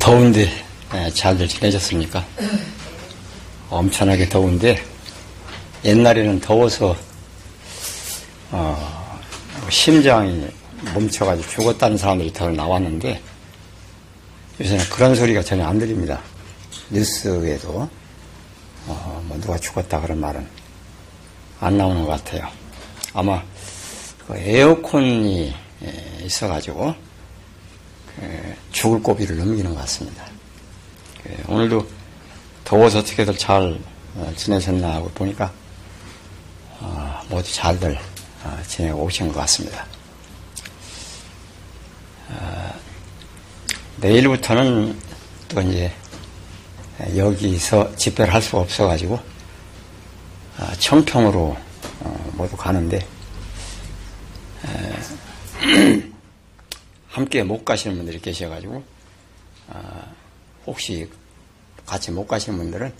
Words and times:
더운데 0.00 0.50
예, 0.94 1.10
잘들 1.10 1.46
지내셨습니까? 1.46 2.26
엄청나게 3.68 4.28
더운데 4.28 4.82
옛날에는 5.84 6.40
더워서 6.40 6.96
어, 8.50 9.20
심장이 9.68 10.48
멈춰가지고 10.94 11.48
죽었다는 11.48 11.96
사람들이 11.98 12.32
더 12.32 12.50
나왔는데 12.50 13.20
요새는 14.60 14.84
그런 14.88 15.14
소리가 15.14 15.42
전혀 15.42 15.66
안 15.66 15.78
들립니다. 15.78 16.20
뉴스에도 16.88 17.88
어, 18.86 19.24
뭐 19.28 19.38
누가 19.38 19.58
죽었다 19.58 20.00
그런 20.00 20.18
말은 20.18 20.44
안 21.60 21.76
나오는 21.76 22.02
것 22.04 22.08
같아요. 22.12 22.48
아마 23.12 23.42
그 24.26 24.34
에어컨이 24.36 25.54
예, 25.84 26.24
있어가지고 26.24 26.94
그 26.94 27.09
죽을 28.72 29.02
고비를 29.02 29.36
넘기는 29.36 29.74
것 29.74 29.80
같습니다. 29.80 30.24
그 31.22 31.52
오늘도 31.52 31.86
더워서 32.64 33.00
어떻게들 33.00 33.36
잘 33.36 33.78
어, 34.14 34.32
지내셨나 34.36 34.94
하고 34.94 35.08
보니까 35.10 35.52
어, 36.80 37.20
모두 37.28 37.52
잘들 37.52 37.98
어, 38.44 38.58
지내고 38.66 39.02
오신 39.04 39.28
것 39.28 39.40
같습니다. 39.40 39.86
내일부터는 43.96 44.98
또 45.48 45.60
이제 45.60 45.92
여기서 47.16 47.94
집회를 47.96 48.32
할 48.32 48.40
수가 48.40 48.60
없어가지고 48.60 49.18
청평으로 50.78 51.56
모두 52.32 52.56
가는데 52.56 53.06
함께 57.10 57.42
못 57.42 57.64
가시는 57.64 57.96
분들이 57.96 58.20
계셔가지고 58.20 58.84
어, 59.68 60.14
혹시 60.66 61.10
같이 61.84 62.12
못 62.12 62.26
가시는 62.26 62.56
분들은 62.56 62.92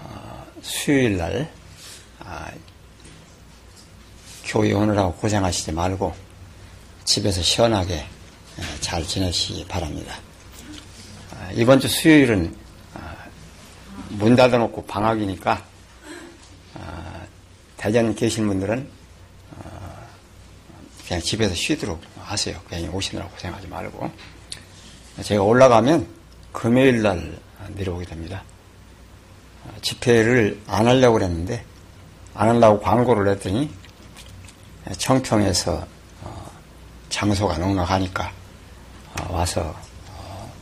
어, 0.00 0.46
수요일 0.62 1.18
날 1.18 1.52
아, 2.20 2.50
교회 4.44 4.72
오느라고 4.72 5.14
고생하시지 5.16 5.72
말고 5.72 6.14
집에서 7.04 7.42
시원하게 7.42 7.96
예, 7.96 8.80
잘 8.80 9.06
지내시기 9.06 9.66
바랍니다. 9.66 10.18
아, 11.32 11.50
이번 11.52 11.80
주 11.80 11.88
수요일은 11.88 12.56
아, 12.94 13.14
문 14.08 14.34
닫아놓고 14.34 14.86
방학이니까 14.86 15.70
대전 17.76 18.14
계신 18.14 18.46
분들은 18.46 18.88
그냥 21.04 21.20
집에서 21.20 21.52
쉬도록 21.52 22.00
하세요. 22.24 22.58
괜히 22.68 22.88
오시느라 22.88 23.26
고생하지 23.26 23.68
말고. 23.68 24.10
제가 25.22 25.42
올라가면 25.42 26.06
금요일 26.52 27.02
날 27.02 27.38
내려오게 27.68 28.06
됩니다. 28.06 28.42
집회를 29.82 30.60
안 30.66 30.86
하려고 30.86 31.14
그랬는데, 31.14 31.64
안 32.34 32.48
하려고 32.48 32.80
광고를 32.80 33.28
했더니, 33.32 33.70
청평에서 34.98 35.86
어, 36.22 36.50
장소가 37.08 37.58
넉넉하니까 37.58 38.32
어, 39.20 39.32
와서 39.32 39.74
어, 40.08 40.52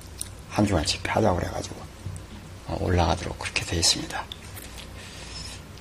한 0.50 0.66
주간 0.66 0.84
집회하자고 0.84 1.38
그래가지고 1.38 1.80
올라가도록 2.80 3.38
그렇게 3.38 3.64
되어 3.64 3.78
있습니다. 3.78 4.24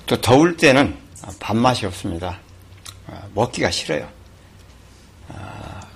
또 0.06 0.20
더울 0.20 0.56
때는 0.56 0.98
밥맛이 1.38 1.86
없습니다. 1.86 2.38
먹기가 3.34 3.70
싫어요. 3.70 4.08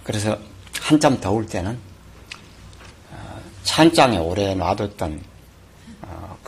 그래서 0.04 0.38
한참 0.80 1.18
더울 1.20 1.46
때는 1.46 1.78
어, 3.10 3.40
찬장에 3.64 4.18
오래 4.18 4.54
놔뒀던 4.54 5.20
어, 6.02 6.38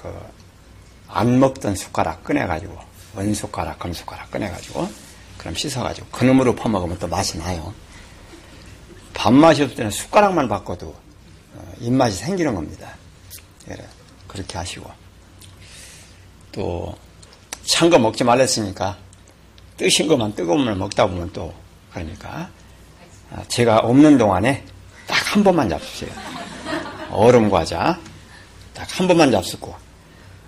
그안 1.08 1.40
먹던 1.40 1.74
숟가락 1.74 2.22
꺼내가지고 2.22 2.78
원숟가락, 3.14 3.78
금숟가락 3.78 4.30
꺼내가지고 4.30 4.88
그럼 5.38 5.54
씻어가지고 5.54 6.06
그놈으로 6.08 6.54
퍼먹으면 6.54 6.98
또 6.98 7.08
맛이 7.08 7.38
나요. 7.38 7.74
밥맛이 9.14 9.62
없을 9.62 9.76
때는 9.76 9.90
숟가락만 9.90 10.48
바꿔도 10.48 10.94
어, 11.54 11.72
입맛이 11.80 12.16
생기는 12.16 12.54
겁니다. 12.54 12.94
그렇게 14.28 14.58
하시고 14.58 14.88
또 16.52 16.94
찬 17.66 17.90
거 17.90 17.98
먹지 17.98 18.22
말랬으니까 18.24 18.96
뜨신 19.76 20.06
것만 20.06 20.34
뜨거운 20.34 20.64
물 20.64 20.74
먹다 20.76 21.06
보면 21.06 21.32
또 21.32 21.52
그러니까 21.92 22.30
아, 22.30 22.50
제가 23.48 23.78
없는 23.80 24.18
동안에 24.18 24.64
딱 25.06 25.16
한 25.36 25.44
번만 25.44 25.68
잡수세요. 25.68 26.10
얼음 27.10 27.50
과자 27.50 27.98
딱 28.74 28.86
한 28.98 29.06
번만 29.08 29.30
잡수고 29.30 29.74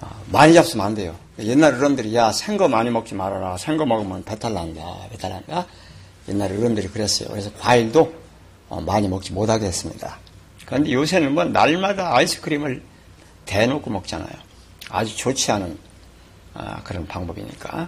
아, 0.00 0.10
많이 0.26 0.54
잡수면 0.54 0.86
안 0.86 0.94
돼요. 0.94 1.14
옛날 1.38 1.74
어른들이 1.74 2.14
야 2.16 2.32
생거 2.32 2.68
많이 2.68 2.90
먹지 2.90 3.14
말아라. 3.14 3.56
생거 3.58 3.84
먹으면 3.86 4.24
배탈 4.24 4.54
난다. 4.54 4.82
배탈 5.10 5.30
난다. 5.30 5.66
옛날 6.28 6.50
어른들이 6.52 6.88
그랬어요. 6.88 7.28
그래서 7.28 7.50
과일도 7.58 8.12
어, 8.68 8.80
많이 8.80 9.08
먹지 9.08 9.32
못하게 9.32 9.66
했습니다. 9.66 10.18
그런데 10.66 10.92
요새는 10.92 11.32
뭐 11.34 11.44
날마다 11.44 12.14
아이스크림을 12.16 12.82
대놓고 13.46 13.90
먹잖아요. 13.90 14.32
아주 14.90 15.16
좋지 15.16 15.52
않은 15.52 15.78
아, 16.54 16.82
그런 16.82 17.06
방법이니까 17.06 17.86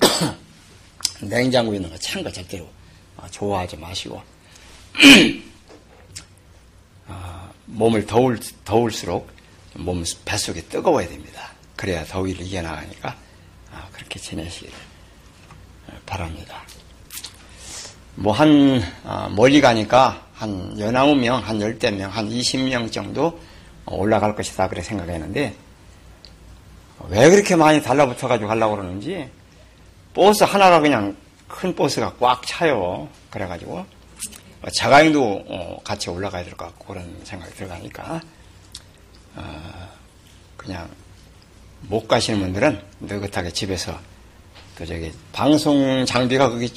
냉장고에 1.22 1.76
있는 1.76 1.90
거 1.90 1.96
찬 1.98 2.22
거 2.22 2.30
절대로 2.30 2.64
아, 2.64 2.68
좋아하지 3.30 3.76
마시고 3.76 4.22
아, 7.08 7.50
몸을 7.66 8.06
더울 8.06 8.38
더울수록 8.64 9.30
몸 9.74 10.02
뱃속이 10.24 10.68
뜨거워야 10.68 11.08
됩니다. 11.08 11.52
그래야 11.76 12.04
더위를 12.04 12.46
이겨나가니까 12.46 13.16
아, 13.72 13.88
그렇게 13.92 14.18
지내시기를 14.18 14.72
바랍니다. 16.06 16.62
뭐한 18.16 18.82
멀리 19.34 19.60
가니까 19.60 20.26
한 20.34 20.78
연아홉 20.78 21.18
명, 21.18 21.36
한 21.36 21.60
열대 21.60 21.90
명, 21.92 22.10
한 22.10 22.30
이십 22.30 22.60
명 22.60 22.90
정도 22.90 23.38
올라갈 23.84 24.34
것이다 24.34 24.68
그래 24.68 24.82
생각했는데 24.82 25.54
왜 27.08 27.30
그렇게 27.30 27.56
많이 27.56 27.82
달라붙어가지고 27.82 28.48
가려고 28.48 28.76
그러는지 28.76 29.28
버스 30.14 30.44
하나가 30.44 30.80
그냥 30.80 31.16
큰 31.48 31.74
버스가 31.74 32.14
꽉 32.18 32.42
차요. 32.46 33.08
그래가지고 33.30 33.84
자가용도 34.72 35.44
어, 35.48 35.78
같이 35.84 36.10
올라가야 36.10 36.44
될 36.44 36.54
것 36.54 36.66
같고 36.66 36.86
그런 36.94 37.20
생각이 37.24 37.54
들어가니까 37.54 38.20
어, 39.36 39.88
그냥 40.56 40.88
못 41.82 42.08
가시는 42.08 42.40
분들은 42.40 42.82
느긋하게 43.00 43.52
집에서 43.52 43.98
그 44.74 44.84
저기 44.86 45.12
방송 45.32 46.04
장비가 46.04 46.50
거기 46.50 46.70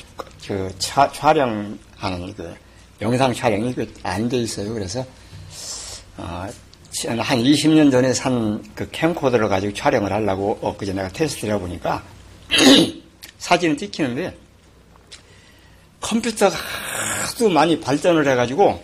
그 0.45 0.73
차, 0.77 1.11
촬영하는 1.11 2.33
그 2.35 2.55
영상 3.01 3.33
촬영이 3.33 3.73
그 3.73 3.91
안 4.03 4.29
돼 4.29 4.37
있어요. 4.37 4.73
그래서 4.73 5.05
어, 6.17 6.47
한 7.19 7.39
20년 7.39 7.91
전에 7.91 8.13
산 8.13 8.61
그 8.75 8.87
캠코더를 8.91 9.47
가지고 9.49 9.73
촬영을 9.73 10.11
하려고 10.11 10.57
엊그제 10.61 10.93
내가 10.93 11.07
테스트를 11.09 11.55
해보니까 11.55 12.03
사진을 13.39 13.77
찍히는데 13.77 14.35
컴퓨터가 16.01 16.55
하도 16.55 17.49
많이 17.49 17.79
발전을 17.79 18.27
해가지고 18.27 18.83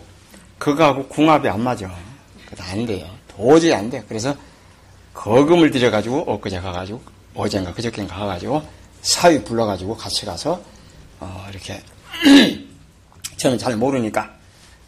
그거하고 0.58 1.06
궁합이 1.08 1.48
안 1.48 1.62
맞아. 1.62 1.90
안 2.58 2.86
돼요. 2.86 3.06
도저히 3.28 3.72
안 3.72 3.90
돼. 3.90 4.02
그래서 4.08 4.34
거금을 5.14 5.70
들여가지고 5.70 6.30
엊그제 6.32 6.60
가가지고 6.60 7.02
어젠가 7.34 7.72
그저께인가 7.72 8.16
가가지고 8.16 8.62
사위 9.02 9.42
불러가지고 9.42 9.96
같이 9.96 10.26
가서 10.26 10.62
어 11.20 11.46
이렇게 11.50 11.82
저는 13.36 13.58
잘 13.58 13.76
모르니까 13.76 14.30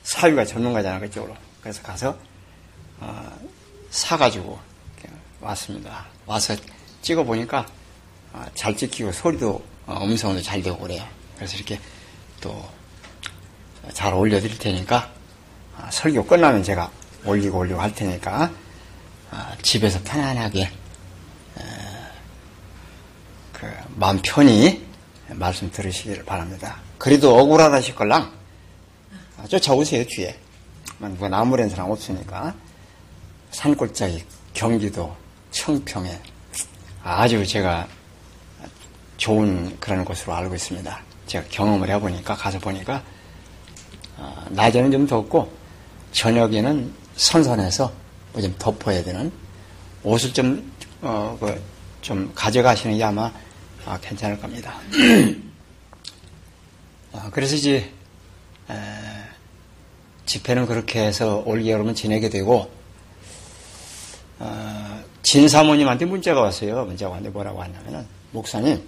사위가 0.02 0.44
전문가잖아 0.44 0.98
그쪽으로. 1.00 1.34
그래서 1.60 1.82
가서 1.82 2.16
어 3.00 3.38
사가지고 3.90 4.58
왔습니다. 5.40 6.06
와서 6.26 6.54
찍어 7.02 7.22
보니까 7.24 7.66
어, 8.32 8.44
잘 8.54 8.76
찍히고 8.76 9.12
소리도 9.12 9.62
어, 9.86 10.04
음성도 10.04 10.42
잘 10.42 10.62
되고 10.62 10.76
그래요. 10.78 11.02
그래서 11.36 11.56
이렇게 11.56 11.78
또 12.40 12.78
잘 13.94 14.14
올려드릴 14.14 14.58
테니까 14.58 15.10
아, 15.76 15.90
설교 15.90 16.26
끝나면 16.26 16.62
제가 16.62 16.90
올리고 17.24 17.58
올리고 17.58 17.80
할 17.80 17.94
테니까 17.94 18.50
아, 19.30 19.56
집에서 19.62 20.00
편안하게 20.04 20.70
그 23.52 23.66
마음 23.96 24.20
편히 24.22 24.86
말씀 25.30 25.70
들으시기를 25.70 26.24
바랍니다. 26.24 26.80
그래도 26.96 27.36
억울하다 27.36 27.80
싶걸랑 27.80 28.32
쫓아오세요 29.48 30.04
뒤에 30.06 30.38
누가 31.00 31.28
나무랜 31.28 31.68
사람 31.68 31.90
없으니까 31.90 32.54
산골짜기 33.50 34.24
경기도 34.54 35.14
청평에 35.50 36.20
아주 37.02 37.44
제가 37.44 37.88
좋은 39.16 39.76
그런 39.80 40.04
곳으로 40.04 40.34
알고 40.34 40.54
있습니다. 40.54 41.07
제가 41.28 41.44
경험을 41.50 41.88
해보니까 41.90 42.34
가서 42.34 42.58
보니까 42.58 43.04
어, 44.16 44.46
낮에는 44.50 44.90
좀 44.90 45.06
덥고 45.06 45.52
저녁에는 46.10 46.92
선선해서 47.14 47.92
뭐 48.32 48.42
좀 48.42 48.54
덮어야 48.58 49.02
되는 49.02 49.30
옷을 50.02 50.32
좀, 50.32 50.72
어, 51.02 51.36
그, 51.40 51.60
좀 52.00 52.30
가져가시는 52.34 52.96
게 52.96 53.04
아마 53.04 53.30
아, 53.84 53.98
괜찮을 54.00 54.40
겁니다. 54.40 54.74
어, 57.12 57.28
그래서 57.32 57.56
이제, 57.56 57.90
에, 58.70 58.74
집회는 60.26 60.66
그렇게 60.66 61.00
해서 61.00 61.42
올여름은 61.46 61.94
지내게 61.94 62.28
되고, 62.28 62.70
어, 64.38 65.02
진 65.22 65.48
사모님한테 65.48 66.04
문자가 66.04 66.42
왔어요. 66.42 66.84
문자가 66.84 67.12
왔는데 67.12 67.32
뭐라고 67.32 67.62
하냐면은, 67.62 68.06
목사님, 68.32 68.82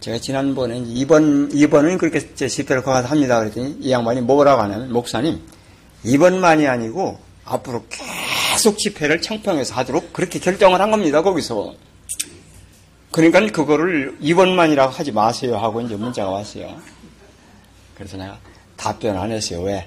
제가 0.00 0.18
지난번에 0.18 0.82
이번, 0.86 1.50
이번은 1.52 1.98
그렇게 1.98 2.34
집회를 2.34 2.82
가서 2.82 3.08
합니다. 3.08 3.38
그랬더니 3.38 3.76
이 3.80 3.90
양반이 3.90 4.22
뭐라고 4.22 4.62
하냐면, 4.62 4.92
목사님, 4.92 5.40
이번만이 6.04 6.66
아니고 6.66 7.18
앞으로 7.44 7.84
계속 7.88 8.78
집회를 8.78 9.20
청평에서 9.20 9.74
하도록 9.74 10.12
그렇게 10.12 10.38
결정을 10.38 10.80
한 10.80 10.90
겁니다. 10.90 11.22
거기서. 11.22 11.74
그러니까 13.10 13.44
그거를 13.46 14.16
이번만이라고 14.20 14.92
하지 14.92 15.10
마세요 15.10 15.56
하고 15.56 15.80
이제 15.80 15.96
문자가 15.96 16.30
왔어요. 16.30 16.76
그래서 17.96 18.16
내가 18.16 18.38
답변 18.76 19.18
안 19.18 19.30
했어요. 19.32 19.62
왜? 19.62 19.86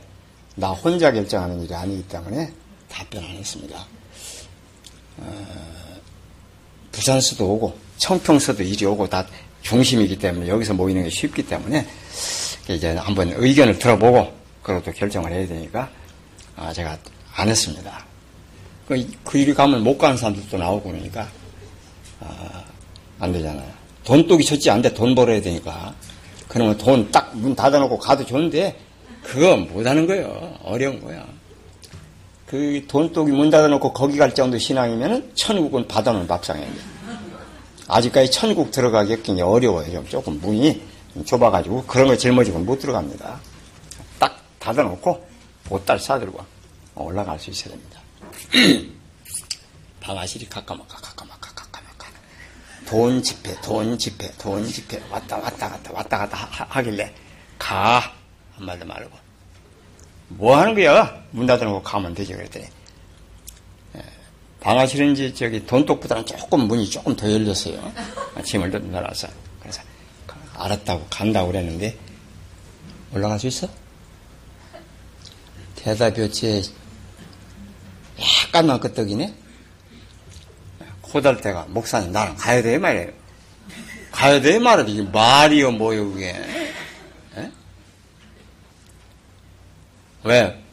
나 0.56 0.70
혼자 0.70 1.12
결정하는 1.12 1.62
일이 1.64 1.74
아니기 1.74 2.04
때문에 2.08 2.54
답변 2.90 3.24
안 3.24 3.32
했습니다. 3.32 3.88
어, 5.18 5.48
부산서도 6.92 7.50
오고 7.50 7.78
청평서도 7.98 8.62
일이 8.62 8.86
오고 8.86 9.08
다 9.08 9.26
중심이기 9.64 10.18
때문에 10.20 10.48
여기서 10.48 10.74
모이는 10.74 11.04
게 11.04 11.10
쉽기 11.10 11.44
때문에 11.48 11.86
이제 12.70 12.92
한번 12.96 13.34
의견을 13.36 13.80
들어보고 13.80 14.32
그것도 14.62 14.92
결정을 14.92 15.32
해야 15.32 15.48
되니까 15.48 15.90
아, 16.56 16.72
제가 16.72 16.98
안 17.36 17.50
했습니다. 17.50 18.06
그, 18.88 19.08
그 19.24 19.38
일이 19.38 19.54
가면 19.54 19.84
못 19.84 19.98
가는 19.98 20.16
사람들도 20.16 20.58
나오고 20.58 20.92
그러니까 20.92 21.28
아, 22.20 22.64
안 23.20 23.32
되잖아요. 23.34 23.68
돈독이 24.04 24.44
좋지 24.44 24.70
않은데 24.70 24.94
돈 24.94 25.16
벌어야 25.16 25.42
되니까 25.42 25.94
그러면 26.48 26.78
돈 26.78 27.10
딱 27.12 27.34
문 27.34 27.56
닫아놓고 27.56 27.98
가도 27.98 28.26
좋은데 28.26 28.78
그거 29.24 29.56
못하는 29.58 30.06
거예요. 30.06 30.56
어려운 30.64 31.02
거야. 31.02 31.26
그 32.46 32.84
돈독이 32.88 33.32
문 33.32 33.50
닫아놓고 33.50 33.92
거기 33.94 34.18
갈 34.18 34.36
정도 34.36 34.58
신앙이면은 34.60 35.32
천국은 35.34 35.88
받아놓은 35.88 36.28
밥상이에요. 36.28 36.93
아직까지 37.88 38.32
천국 38.32 38.72
들어가기 38.72 39.18
굉장히 39.18 39.42
어려워요. 39.42 40.06
조금 40.08 40.40
문이 40.40 40.82
좁아가지고 41.26 41.86
그런 41.86 42.08
거 42.08 42.18
짊어지고 42.18 42.60
못 42.60 42.80
들어갑니다. 42.80 43.40
딱 44.20 44.44
닫아놓고 44.60 45.28
보딸 45.66 46.00
싸들고 46.00 46.40
올라갈 46.96 47.40
수 47.40 47.50
있어야 47.50 47.74
됩니다. 47.74 48.00
방아실이 50.02 50.50
가까마까 50.50 50.98
가까마까 50.98 51.54
가까마까 51.54 52.08
돈 52.86 53.24
집회 53.24 53.56
돈 53.62 53.98
집회 53.98 54.30
돈 54.38 54.66
집회 54.66 55.02
왔다 55.10 55.38
왔다 55.38 55.70
갔다 55.70 55.94
왔다 55.94 56.18
갔다 56.18 56.38
하, 56.38 56.82
길래 56.82 57.14
가 57.58 58.14
한마디 58.56 58.84
말고 58.84 59.18
뭐 60.28 60.58
하는 60.58 60.76
거야 60.76 61.24
문 61.32 61.46
닫아놓고 61.46 61.84
가면 61.84 62.14
되지 62.16 62.34
그랬더니 62.34 62.66
예, 62.66 62.70
방아실은 64.64 65.12
이제 65.12 65.34
저기 65.34 65.66
돈독보다는 65.66 66.26
조금 66.26 66.62
문이 66.62 66.90
조금 66.90 67.14
더 67.18 67.30
열렸어요 67.30 67.94
짐을 68.46 68.72
더 68.72 68.80
넣어서 68.80 69.28
그래서 69.60 69.82
알았다고 70.56 71.06
간다고 71.10 71.48
그랬는데 71.52 71.98
올라갈 73.14 73.38
수 73.40 73.48
있어? 73.48 73.68
대답이 75.76 76.22
어찌 76.22 76.64
약간만 78.48 78.80
끄떡이네? 78.80 79.34
코달 81.02 81.42
때가 81.42 81.66
목사님 81.68 82.12
나랑 82.14 82.38
가야 82.38 82.62
돼 82.62 82.78
말이에요. 82.78 83.12
가야 84.12 84.40
돼 84.42 84.60
말이야. 84.60 84.86
이게 84.88 85.02
말이요 85.04 85.72
뭐요 85.74 86.12
그게. 86.12 86.30
에? 87.38 87.52
왜? 90.24 90.64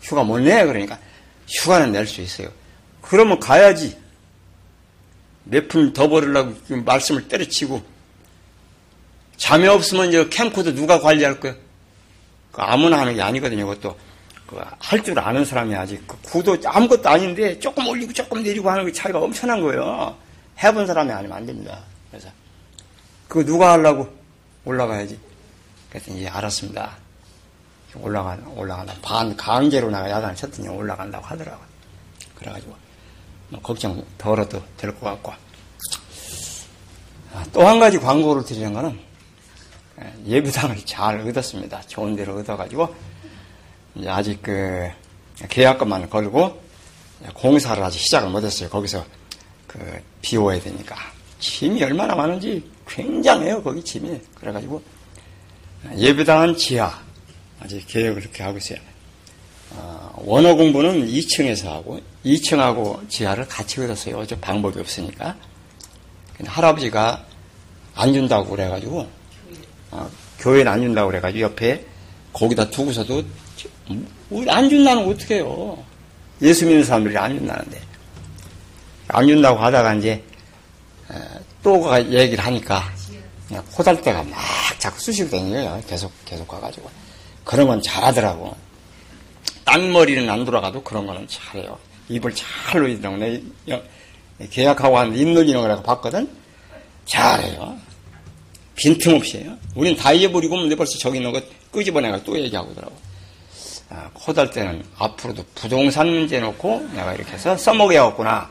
휴가 0.00 0.24
못 0.24 0.38
내? 0.38 0.64
그러니까 0.64 0.98
휴가는 1.46 1.92
낼 1.92 2.06
수 2.06 2.22
있어요. 2.22 2.48
그러면 3.08 3.40
가야지. 3.40 3.98
몇푼더 5.44 6.08
벌으려고 6.08 6.54
말씀을 6.84 7.26
때려치고 7.28 7.82
잠이 9.38 9.66
없으면 9.66 10.08
이제 10.08 10.28
캠코드 10.28 10.74
누가 10.74 11.00
관리할 11.00 11.40
거야? 11.40 11.54
그 12.52 12.60
아무나 12.60 13.00
하는 13.00 13.14
게 13.14 13.22
아니거든요. 13.22 13.66
그것도 13.66 13.96
그 14.46 14.56
할 14.78 15.02
줄 15.02 15.18
아는 15.18 15.44
사람이 15.44 15.74
아직 15.74 16.06
그 16.06 16.16
구도 16.22 16.56
아무것도 16.64 17.08
아닌데 17.08 17.58
조금 17.58 17.86
올리고 17.86 18.12
조금 18.12 18.42
내리고 18.42 18.70
하는 18.70 18.84
게 18.86 18.92
차이가 18.92 19.18
엄청난 19.20 19.60
거예요. 19.62 20.16
해본 20.62 20.86
사람이 20.86 21.10
아니면 21.12 21.36
안 21.36 21.46
됩니다. 21.46 21.78
그래서 22.10 22.28
그거 23.28 23.44
누가 23.44 23.72
하려고 23.72 24.08
올라가야지. 24.64 25.18
그래서 25.90 26.10
이제 26.12 26.28
알았습니다. 26.28 26.96
올라가 27.96 28.36
올라간다. 28.54 28.94
반 29.02 29.34
강제로 29.36 29.90
나가 29.90 30.10
야단을 30.10 30.34
쳤더니 30.36 30.68
올라간다고 30.68 31.24
하더라고요. 31.24 31.66
그래가지고 32.34 32.70
뭐 32.70 32.78
걱정 33.62 34.04
덜어도 34.18 34.62
될 34.76 34.92
것 34.94 35.00
같고 35.06 35.32
아, 37.32 37.44
또한 37.52 37.78
가지 37.78 37.98
광고를 37.98 38.44
드리는 38.44 38.72
거는 38.72 38.98
예, 40.00 40.12
예비당을 40.26 40.76
잘 40.84 41.20
얻었습니다. 41.20 41.82
좋은 41.82 42.14
데로 42.16 42.36
얻어가지고 42.38 42.94
이제 43.96 44.08
아직 44.08 44.42
그 44.42 44.88
계약금만 45.48 46.08
걸고 46.10 46.62
공사를 47.34 47.82
아직 47.82 47.98
시작을 47.98 48.28
못했어요. 48.30 48.68
거기서 48.68 49.04
그 49.66 50.00
비워야 50.22 50.60
되니까 50.60 50.96
짐이 51.40 51.82
얼마나 51.82 52.14
많은지 52.14 52.68
굉장해요. 52.86 53.62
거기 53.62 53.82
짐이 53.84 54.20
그래가지고 54.34 54.82
예배당은 55.96 56.56
지하 56.56 57.00
아직 57.60 57.84
계획을 57.86 58.22
그렇게 58.22 58.42
하고 58.42 58.58
있어요. 58.58 58.78
어, 59.70 60.12
원어 60.24 60.54
공부는 60.54 61.06
2층에서 61.06 61.66
하고 61.66 62.00
2층하고 62.24 63.08
지하를 63.08 63.46
같이 63.46 63.80
얻었어요. 63.80 64.18
어제 64.18 64.38
방법이 64.40 64.78
없으니까 64.80 65.36
할아버지가 66.44 67.24
안 67.94 68.12
준다고 68.12 68.50
그래가지고 68.50 69.06
어, 69.90 70.10
교회는 70.38 70.70
안 70.70 70.80
준다고 70.80 71.08
그래가지고 71.08 71.40
옆에 71.42 71.84
거기다 72.32 72.70
두고서도 72.70 73.24
안 74.48 74.68
준다는 74.68 75.08
어떻게 75.08 75.36
해요? 75.36 75.82
예수 76.42 76.66
믿는 76.66 76.84
사람들이 76.84 77.16
안 77.16 77.36
준다는데. 77.36 77.80
안 79.08 79.26
준다고 79.26 79.58
하다가 79.58 79.94
이제, 79.94 80.22
또 81.62 81.90
얘기를 82.12 82.44
하니까, 82.44 82.92
그냥 83.48 83.64
호달때가 83.76 84.22
막 84.24 84.38
자꾸 84.78 85.00
쑤시고 85.00 85.30
다니는 85.30 85.82
계속, 85.86 86.12
계속 86.24 86.46
가가지고. 86.46 86.90
그런 87.44 87.66
건 87.66 87.82
잘하더라고. 87.82 88.54
딴 89.68 89.92
머리는 89.92 90.28
안 90.30 90.46
돌아가도 90.46 90.82
그런 90.82 91.06
거는 91.06 91.28
잘해요. 91.28 91.78
입을 92.08 92.34
잘 92.34 92.80
놀리더라고. 92.80 93.18
내 93.18 94.48
계약하고 94.50 94.96
하는데 94.96 95.18
입 95.18 95.28
놀리는 95.28 95.60
거라고 95.60 95.82
봤거든? 95.82 96.26
잘해요. 97.04 97.76
빈틈없이 98.76 99.38
해요. 99.38 99.58
우린 99.74 99.94
다 99.94 100.10
잊어버리고 100.12 100.56
내 100.64 100.74
벌써 100.74 100.96
저기 100.96 101.18
있는 101.18 101.32
거 101.32 101.42
끄집어내가 101.70 102.24
또 102.24 102.38
얘기하고 102.38 102.74
더라고. 102.74 102.96
아, 103.90 104.08
코달 104.14 104.50
때는 104.50 104.82
앞으로도 104.96 105.44
부동산 105.54 106.08
문제 106.08 106.40
놓고 106.40 106.88
내가 106.94 107.12
이렇게 107.12 107.32
해서 107.32 107.54
써먹어야겠구나. 107.54 108.50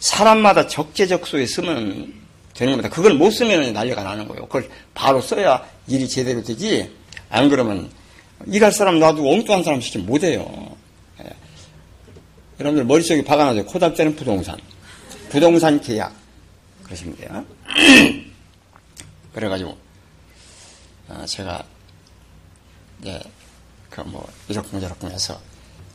사람마다 0.00 0.66
적재적소에 0.66 1.46
쓰면 1.46 2.12
되는 2.52 2.72
겁니다. 2.74 2.94
그걸 2.94 3.14
못 3.14 3.30
쓰면 3.30 3.72
난리가 3.72 4.02
나는 4.02 4.28
거예요. 4.28 4.44
그걸 4.46 4.68
바로 4.92 5.22
써야 5.22 5.64
일이 5.86 6.06
제대로 6.06 6.42
되지. 6.42 6.90
안 7.30 7.48
그러면 7.48 7.90
일할 8.46 8.72
사람 8.72 8.98
놔두고 8.98 9.32
엉뚱한 9.32 9.64
사람 9.64 9.80
시키면 9.80 10.06
못해요. 10.06 10.76
예. 11.22 11.30
여러분들 12.60 12.84
머릿속에 12.84 13.24
박아놔서 13.24 13.64
코달 13.66 13.94
때는 13.94 14.16
부동산. 14.16 14.56
부동산 15.28 15.80
계약. 15.80 16.14
그러시면 16.84 17.16
돼요. 17.16 17.44
그래가지고, 19.34 19.76
아, 21.08 21.26
제가, 21.26 21.62
이제, 23.00 23.20
그 23.90 24.02
뭐 24.02 24.26
이렇쿵저렇쿵 24.48 25.10
해서 25.10 25.40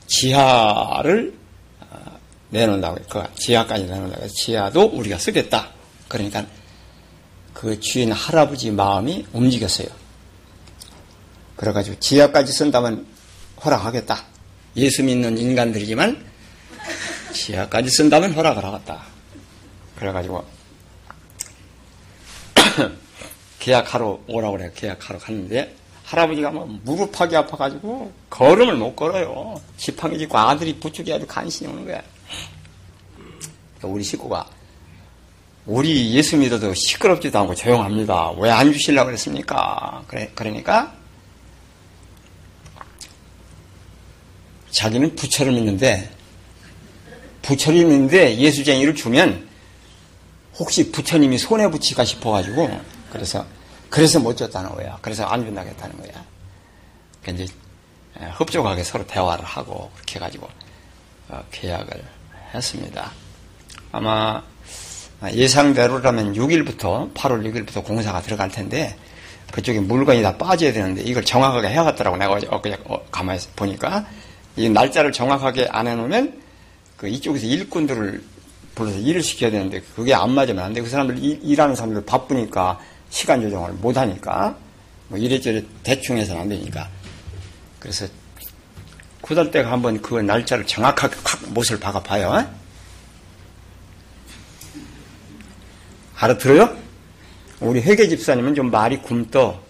지하를 0.08 1.34
어, 1.80 2.20
내놓는다고 2.50 2.98
그 3.10 3.24
지하까지 3.36 3.86
내놓는다고 3.86 4.24
해서 4.24 4.34
지하도 4.34 4.84
우리가 4.88 5.18
쓰겠다. 5.18 5.70
그러니까 6.08 6.46
그 7.54 7.80
주인 7.80 8.12
할아버지 8.12 8.72
마음이 8.72 9.28
움직였어요. 9.34 9.88
그래가지고 11.56 12.00
지하까지 12.00 12.52
쓴다면 12.52 13.06
허락하겠다. 13.64 14.24
예수 14.76 15.04
믿는 15.04 15.38
인간들이지만 15.38 16.26
지하까지 17.34 17.90
쓴다면 17.90 18.34
허락을 18.34 18.64
하겠다. 18.64 19.02
그래가지고 19.98 20.44
계약하러 23.60 24.20
오라고 24.28 24.58
그래 24.58 24.72
계약하러 24.76 25.20
갔는데 25.20 25.76
할아버지가 26.04 26.52
뭐 26.52 26.66
무릎하기 26.84 27.36
아파가지고 27.36 28.12
걸음을 28.30 28.76
못 28.76 28.96
걸어요. 28.96 29.60
지팡이 29.78 30.18
짚고 30.18 30.38
아들이 30.38 30.76
부축이 30.80 31.12
아주 31.14 31.26
간신히 31.28 31.72
오는 31.72 31.86
거야. 31.86 32.02
그러니까 33.78 33.88
우리 33.88 34.04
식구가 34.04 34.46
우리 35.66 36.14
예수 36.14 36.36
믿어도 36.38 36.74
시끄럽지도 36.74 37.40
않고 37.40 37.56
조용합니다. 37.56 38.32
왜 38.32 38.50
안 38.52 38.74
주시려고 38.74 39.08
그랬습니까? 39.08 40.04
그래, 40.08 40.30
그러니까 40.36 40.94
자기는 44.74 45.16
부처를 45.16 45.54
믿는데 45.54 46.10
부처를 47.44 47.86
믿는데 47.86 48.38
예수쟁이를 48.38 48.96
주면 48.96 49.48
혹시 50.56 50.92
부처님이 50.92 51.38
손에 51.38 51.70
붙이가 51.70 52.04
싶어가지고 52.04 52.82
그래서 53.12 53.46
그래서 53.90 54.20
못 54.20 54.36
줬다는 54.36 54.72
거야. 54.72 54.98
그래서 55.02 55.24
안 55.26 55.46
준다겠다는 55.46 55.98
거야. 55.98 56.26
그러니까 57.22 57.44
이제 57.44 57.54
흡족하게 58.34 58.84
서로 58.84 59.06
대화를 59.06 59.46
하고 59.46 59.92
그렇게 59.94 60.16
해가지고 60.16 60.50
어, 61.30 61.44
계약을 61.52 62.04
했습니다. 62.56 63.12
아마 63.92 64.42
예상대로라면 65.32 66.34
6일부터 66.34 67.14
8월 67.14 67.44
6일부터 67.44 67.84
공사가 67.84 68.22
들어갈 68.22 68.50
텐데 68.50 68.98
그쪽에 69.52 69.80
물건이 69.80 70.24
다 70.24 70.36
빠져야 70.38 70.74
되는데 70.74 71.04
이걸 71.04 71.24
정확하게 71.24 71.70
해야겠더라고 71.70 72.18
내가 72.18 72.34
어제 72.34 72.48
어, 72.86 73.06
가만히 73.12 73.40
보니까 73.56 74.06
이 74.56 74.70
날짜를 74.70 75.12
정확하게 75.12 75.68
안 75.72 75.88
해놓으면 75.88 76.42
그 76.98 77.08
이쪽에서 77.08 77.46
일꾼들을 77.46 78.24
불러서 78.76 78.98
일을 78.98 79.22
시켜야 79.22 79.52
되는데 79.52 79.82
그게 79.96 80.14
안 80.14 80.32
맞으면 80.32 80.64
안 80.64 80.74
돼. 80.74 80.82
그 80.82 80.90
사람들 80.90 81.18
일, 81.20 81.62
하는 81.62 81.76
사람들 81.76 82.06
바쁘니까 82.06 82.80
시간 83.10 83.42
조정을 83.42 83.74
못 83.74 83.98
하니까 83.98 84.56
뭐 85.08 85.18
이래저래 85.18 85.64
대충 85.84 86.18
해서는 86.18 86.42
안 86.42 86.50
되니까 86.50 86.90
그래서 87.80 88.08
구달 89.22 89.52
때가 89.52 89.72
한번 89.72 90.02
그 90.02 90.16
날짜를 90.16 90.66
정확하게 90.66 91.16
확 91.24 91.42
못을 91.50 91.80
박아 91.80 92.02
봐요. 92.02 92.46
알아들어요? 96.16 96.76
우리 97.60 97.82
회계 97.82 98.08
집사님은 98.08 98.56
좀 98.56 98.72
말이 98.72 99.02
굼떠. 99.02 99.62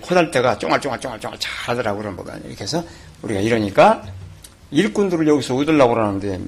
코달 0.00 0.30
때가 0.30 0.58
쫑알쫑알쫑알쫑알 0.58 1.38
잘하더라고 1.38 1.98
그런 1.98 2.16
거가 2.16 2.36
이렇게 2.44 2.64
해서 2.64 2.84
우리가 3.22 3.40
이러니까 3.40 4.02
일꾼들을 4.70 5.26
여기서 5.28 5.54
얻으려고 5.54 5.94
그러는데 5.94 6.40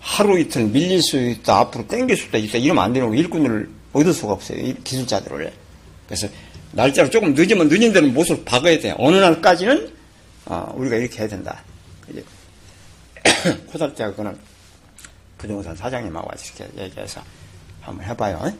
하루 0.00 0.38
이틀 0.38 0.64
밀릴 0.64 1.00
수 1.00 1.18
있다, 1.18 1.58
앞으로 1.58 1.86
땡길 1.86 2.16
수 2.16 2.26
있다, 2.26 2.38
있다 2.38 2.58
이러면 2.58 2.84
안 2.84 2.92
되는 2.92 3.08
거 3.08 3.14
일꾼을 3.14 3.70
얻을 3.92 4.12
수가 4.12 4.32
없어요. 4.32 4.74
기술자들을. 4.82 5.52
그래서 6.06 6.28
날짜를 6.72 7.10
조금 7.10 7.34
늦으면 7.34 7.68
늦은 7.68 7.92
데는 7.92 8.12
못을 8.12 8.44
박아야 8.44 8.78
돼. 8.80 8.94
어느 8.98 9.16
날까지는 9.16 9.92
어, 10.46 10.72
우리가 10.76 10.96
이렇게 10.96 11.20
해야 11.20 11.28
된다. 11.28 11.62
이제 12.10 12.24
코달대가 13.70 14.10
그거는 14.10 14.36
부동산 15.38 15.76
사장님하고 15.76 16.30
이렇게 16.58 16.82
얘기해서 16.82 17.22
한번 17.80 18.06
해봐요. 18.06 18.52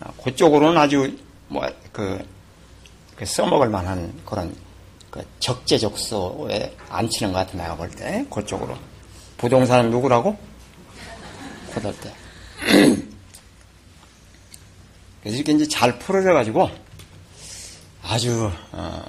어, 0.00 0.14
그쪽으로는 0.22 0.76
아주 0.76 1.16
뭐그 1.48 2.18
그 3.16 3.26
써먹을 3.26 3.68
만한 3.68 4.12
그런 4.24 4.54
그 5.10 5.24
적재적소에 5.40 6.76
앉히는 6.88 7.32
것 7.32 7.38
같아 7.38 7.56
내가 7.56 7.76
볼 7.76 7.90
때 7.90 8.26
그쪽으로 8.30 8.76
부동산은 9.38 9.90
누구라고? 9.90 10.36
코달대. 11.72 12.12
그래서 15.22 15.36
이렇게 15.36 15.52
이제 15.52 15.68
잘 15.68 15.98
풀어져 15.98 16.32
가지고 16.32 16.68
아주 18.02 18.50
어, 18.72 19.02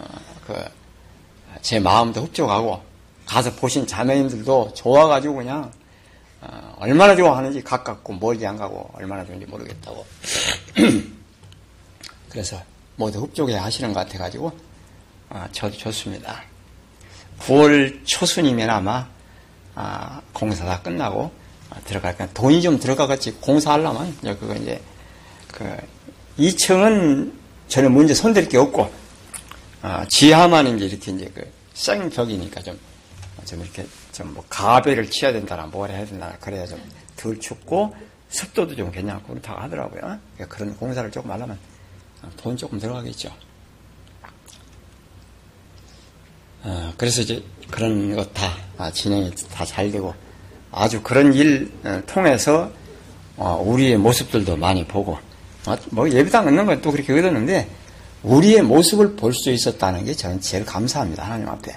그제 1.56 1.80
마음도 1.80 2.22
흡족하고 2.22 2.82
가서 3.26 3.54
보신 3.56 3.86
자매님들도 3.88 4.74
좋아가지고 4.76 5.36
그냥 5.36 5.72
어, 6.42 6.76
얼마나 6.80 7.16
좋아하는지 7.16 7.64
가깝고 7.64 8.14
멀리 8.14 8.46
안 8.46 8.58
가고 8.58 8.90
얼마나 8.94 9.26
좋은지 9.26 9.46
모르겠다고 9.46 10.06
그래서 12.30 12.62
모두 12.96 13.22
흡족해 13.22 13.56
하시는 13.56 13.94
것 13.94 14.02
같아가지고 14.02 14.48
어, 14.48 14.69
저도 15.52 15.78
좋습니다. 15.78 16.44
9월 17.40 18.02
초순이면 18.06 18.70
아마 18.70 19.08
아, 19.76 20.22
공사 20.34 20.66
다 20.66 20.82
끝나고 20.82 21.32
아, 21.70 21.80
들어갈 21.86 22.18
거야. 22.18 22.28
돈이 22.34 22.62
좀 22.62 22.80
들어가겠지 22.80 23.34
공사하려면 23.34 24.16
그거 24.22 24.56
이제 24.56 24.82
그 25.48 25.76
2층은 26.38 27.32
전혀 27.68 27.90
문제 27.90 28.14
손댈 28.14 28.48
게 28.50 28.58
없고 28.58 28.92
아, 29.82 30.06
지하만 30.10 30.68
이제 30.68 30.86
이렇게 30.86 31.12
이제 31.12 31.32
그 31.34 31.50
생벽이니까 31.74 32.62
좀, 32.62 32.78
좀 33.46 33.62
이렇게 33.62 33.86
좀 34.12 34.34
뭐 34.34 34.44
가배를 34.50 35.10
치야 35.10 35.32
된다나 35.32 35.66
뭘 35.68 35.90
해야 35.92 36.06
된다나 36.06 36.36
그래야 36.40 36.66
좀 36.66 36.80
덜 37.20 37.38
춥고 37.40 37.94
습도도 38.30 38.76
좀 38.76 38.92
괜찮고 38.92 39.28
그렇다고 39.28 39.60
하더라고요. 39.62 40.02
그러니까 40.36 40.46
그런 40.48 40.76
공사를 40.78 41.10
조금 41.12 41.32
하려면 41.32 41.60
돈 42.38 42.56
조금 42.56 42.80
들어가겠죠. 42.80 43.30
어, 46.64 46.94
그래서 46.98 47.22
이제 47.22 47.44
그런 47.72 48.16
것다 48.16 48.52
아, 48.78 48.92
진행이 48.92 49.32
다 49.54 49.66
잘 49.66 49.92
되고 49.92 50.14
아주 50.72 51.02
그런 51.02 51.34
일 51.34 51.72
어, 51.84 52.02
통해서 52.06 52.72
어, 53.38 53.62
우리의 53.66 53.98
모습들도 53.98 54.58
많이 54.58 54.86
보고 54.86 55.18
뭐 55.92 56.10
예배당 56.10 56.48
얻는 56.48 56.66
건 56.66 56.82
또 56.82 56.92
그렇게 56.92 57.14
얻었는데 57.14 57.68
우리의 58.24 58.62
모습을 58.64 59.16
볼 59.16 59.34
수 59.34 59.50
있었다는 59.52 60.06
게 60.06 60.14
저는 60.14 60.42
제일 60.42 60.66
감사합니다 60.66 61.24
하나님 61.24 61.48
앞에 61.50 61.72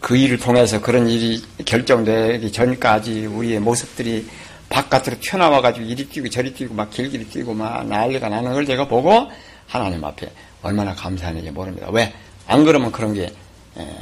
그 0.00 0.16
일을 0.16 0.38
통해서 0.38 0.80
그런 0.80 1.08
일이 1.08 1.42
결정되기 1.64 2.52
전까지 2.52 3.26
우리의 3.26 3.60
모습들이 3.60 4.26
바깥으로 4.68 5.18
튀어나와가지고 5.20 5.84
이리 5.86 6.08
뛰고 6.08 6.28
저리 6.30 6.52
뛰고 6.54 6.74
막 6.74 6.90
길길이 6.90 7.24
뛰고 7.26 7.54
막 7.54 7.86
난리가 7.86 8.28
나는 8.28 8.52
걸 8.52 8.64
제가 8.66 8.86
보고 8.88 9.28
하나님 9.66 10.04
앞에 10.04 10.30
얼마나 10.62 10.94
감사하는지 10.94 11.50
모릅니다. 11.50 11.88
왜? 11.90 12.12
안 12.46 12.64
그러면 12.64 12.92
그런 12.92 13.12
게 13.14 13.32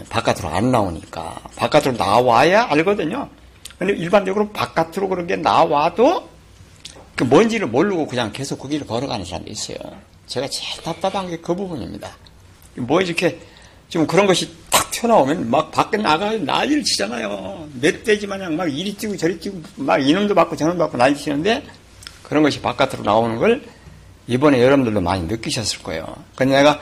바깥으로 0.09 0.49
안 0.49 0.71
나오니까 0.71 1.41
바깥으로 1.57 1.93
나와야 1.93 2.67
알거든요. 2.71 3.29
근데 3.79 3.95
일반적으로 3.95 4.51
바깥으로 4.51 5.09
그런 5.09 5.27
게 5.27 5.37
나와도 5.37 6.29
그 7.15 7.25
뭔지를 7.25 7.67
모르고 7.67 8.07
그냥 8.07 8.33
계속 8.33 8.59
그 8.59 8.69
길을 8.69 8.87
걸어가는 8.87 9.25
사람도 9.25 9.51
있어요. 9.51 9.79
제가 10.27 10.49
제일 10.49 10.83
답답한 10.83 11.29
게 11.29 11.39
그 11.39 11.55
부분입니다. 11.55 12.11
뭐 12.77 13.01
이렇게 13.01 13.41
지금 13.89 14.07
그런 14.07 14.27
것이 14.27 14.51
탁 14.71 14.91
튀어나오면 14.91 15.51
막 15.51 15.71
밖에 15.71 15.97
나가요. 15.97 16.39
난리를 16.39 16.85
치잖아요. 16.85 17.69
멧돼지 17.81 18.27
마냥 18.27 18.57
막 18.57 18.67
이리 18.67 18.95
뛰고 18.95 19.17
저리 19.17 19.39
뛰고 19.39 19.61
막 19.77 19.99
이놈도 19.99 20.35
받고 20.35 20.57
저놈도 20.57 20.79
받고 20.79 20.97
난리 20.97 21.17
치는데 21.17 21.65
그런 22.23 22.43
것이 22.43 22.61
바깥으로 22.61 23.03
나오는 23.03 23.37
걸 23.37 23.63
이번에 24.27 24.63
여러분들도 24.63 25.01
많이 25.01 25.23
느끼셨을 25.23 25.83
거예요. 25.83 26.05
근데 26.37 26.57
내가 26.57 26.81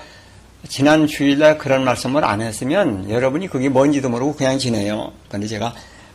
지난 0.68 1.06
주일날 1.06 1.58
그런 1.58 1.84
말씀을 1.84 2.24
안 2.24 2.40
했으면 2.40 3.08
여러분이 3.08 3.48
그게 3.48 3.68
뭔지도 3.68 4.08
모르고 4.08 4.34
그냥 4.34 4.58
지내요. 4.58 5.12
근데 5.28 5.46
제가 5.46 5.74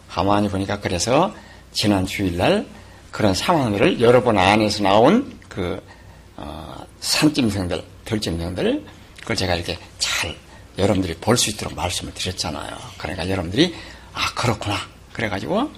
가만히 0.10 0.50
보니까 0.50 0.80
그래서 0.80 1.34
지난 1.72 2.06
주일날 2.06 2.66
그런 3.12 3.34
상황들을 3.34 4.02
여러분 4.02 4.38
안에서 4.38 4.84
나온 4.84 5.38
그 5.48 5.82
어, 6.36 6.76
산짐승들, 7.00 7.84
별짐승들 8.06 8.84
그걸 9.22 9.36
제가 9.36 9.56
이렇게 9.56 9.78
잘 10.00 10.36
여러분들이 10.78 11.16
볼 11.16 11.38
수 11.38 11.50
있도록 11.52 11.76
말씀을 11.76 12.14
드렸잖아요. 12.14 12.76
그러니까 12.98 13.30
여러분들이 13.30 13.76
아 14.14 14.34
그렇구나 14.34 14.76
그래가지고 15.14 15.70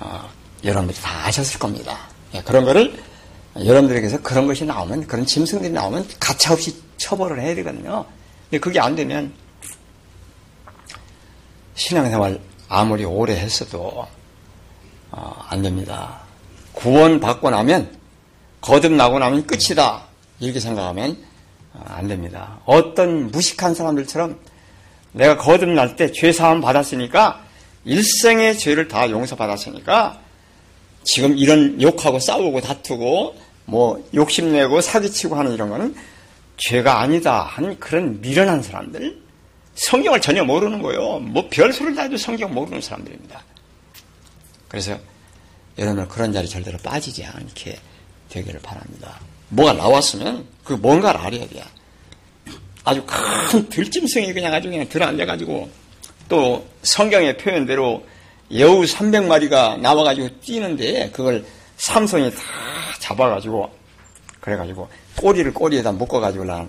어, 0.00 0.30
여러분들이 0.64 0.98
다 1.00 1.26
아셨을 1.26 1.58
겁니다. 1.60 1.98
예, 2.34 2.42
그런 2.42 2.64
거를 2.64 2.98
여러분들에게서 3.56 4.22
그런 4.22 4.46
것이 4.46 4.64
나오면 4.64 5.06
그런 5.06 5.26
짐승들이 5.26 5.72
나오면 5.72 6.08
가차없이 6.18 6.74
처벌을 7.02 7.40
해야 7.40 7.54
되거든요. 7.56 8.04
근데 8.48 8.60
그게 8.60 8.80
안 8.80 8.94
되면 8.94 9.32
신앙생활 11.74 12.38
아무리 12.68 13.04
오래 13.04 13.34
했어도 13.34 14.06
어, 15.10 15.44
안 15.48 15.62
됩니다. 15.62 16.20
구원 16.72 17.20
받고 17.20 17.50
나면 17.50 17.96
거듭나고 18.60 19.18
나면 19.18 19.46
끝이다 19.46 20.04
이렇게 20.40 20.60
생각하면 20.60 21.16
어, 21.74 21.84
안 21.88 22.08
됩니다. 22.08 22.60
어떤 22.64 23.30
무식한 23.30 23.74
사람들처럼 23.74 24.38
내가 25.12 25.36
거듭날 25.36 25.96
때 25.96 26.10
죄 26.12 26.32
사함 26.32 26.60
받았으니까 26.60 27.42
일생의 27.84 28.58
죄를 28.58 28.88
다 28.88 29.10
용서 29.10 29.36
받았으니까 29.36 30.20
지금 31.04 31.36
이런 31.36 31.82
욕하고 31.82 32.18
싸우고 32.20 32.60
다투고 32.60 33.34
뭐 33.64 34.08
욕심내고 34.14 34.80
사기치고 34.80 35.34
하는 35.36 35.52
이런 35.52 35.68
거는 35.68 35.94
죄가 36.56 37.00
아니다 37.00 37.42
하는 37.42 37.78
그런 37.78 38.20
미련한 38.20 38.62
사람들 38.62 39.20
성경을 39.74 40.20
전혀 40.20 40.44
모르는 40.44 40.82
거예요. 40.82 41.18
뭐 41.18 41.48
별소리를 41.50 41.94
다 41.94 42.02
해도 42.02 42.16
성경 42.16 42.52
모르는 42.52 42.80
사람들입니다. 42.80 43.42
그래서 44.68 44.98
여러분 45.78 46.06
그런 46.08 46.32
자리 46.32 46.48
절대로 46.48 46.78
빠지지 46.78 47.24
않게 47.24 47.78
되기를 48.28 48.60
바랍니다. 48.60 49.18
뭐가 49.48 49.72
나왔으면 49.74 50.46
그 50.64 50.74
뭔가를 50.74 51.20
알아야 51.20 51.46
돼요. 51.48 51.64
아주 52.84 53.04
큰 53.06 53.68
들짐승이 53.68 54.32
그냥 54.32 54.52
아주 54.52 54.68
그냥 54.68 54.88
들어앉아가지고 54.88 55.70
또 56.28 56.66
성경의 56.82 57.36
표현대로 57.38 58.04
여우 58.56 58.82
300마리가 58.82 59.80
나와가지고 59.80 60.40
뛰는데 60.40 61.10
그걸 61.10 61.44
삼손이 61.76 62.30
다 62.30 62.40
잡아가지고 62.98 63.70
그래가지고 64.42 64.88
꼬리를 65.16 65.54
꼬리에다 65.54 65.92
묶어가지고 65.92 66.44
나는 66.44 66.68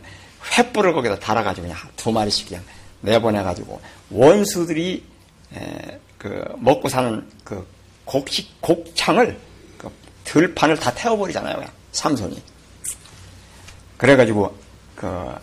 횃불을 0.52 0.94
거기다 0.94 1.18
달아가지고 1.20 1.68
그냥 1.68 1.82
두 1.96 2.12
마리씩 2.12 2.50
그냥 2.50 2.64
내보내가지고 3.02 3.82
원수들이 4.12 5.04
그 6.20 6.44
먹고 6.58 6.88
사는 6.88 7.28
그 7.44 7.66
곡식 8.06 8.62
곡창을 8.62 9.40
그 9.80 9.92
들판을 10.24 10.78
다 10.78 10.94
태워버리잖아요. 10.94 11.56
그냥 11.56 11.72
삼손이. 11.92 12.42
그래가지고 13.98 14.56
그, 14.96 15.36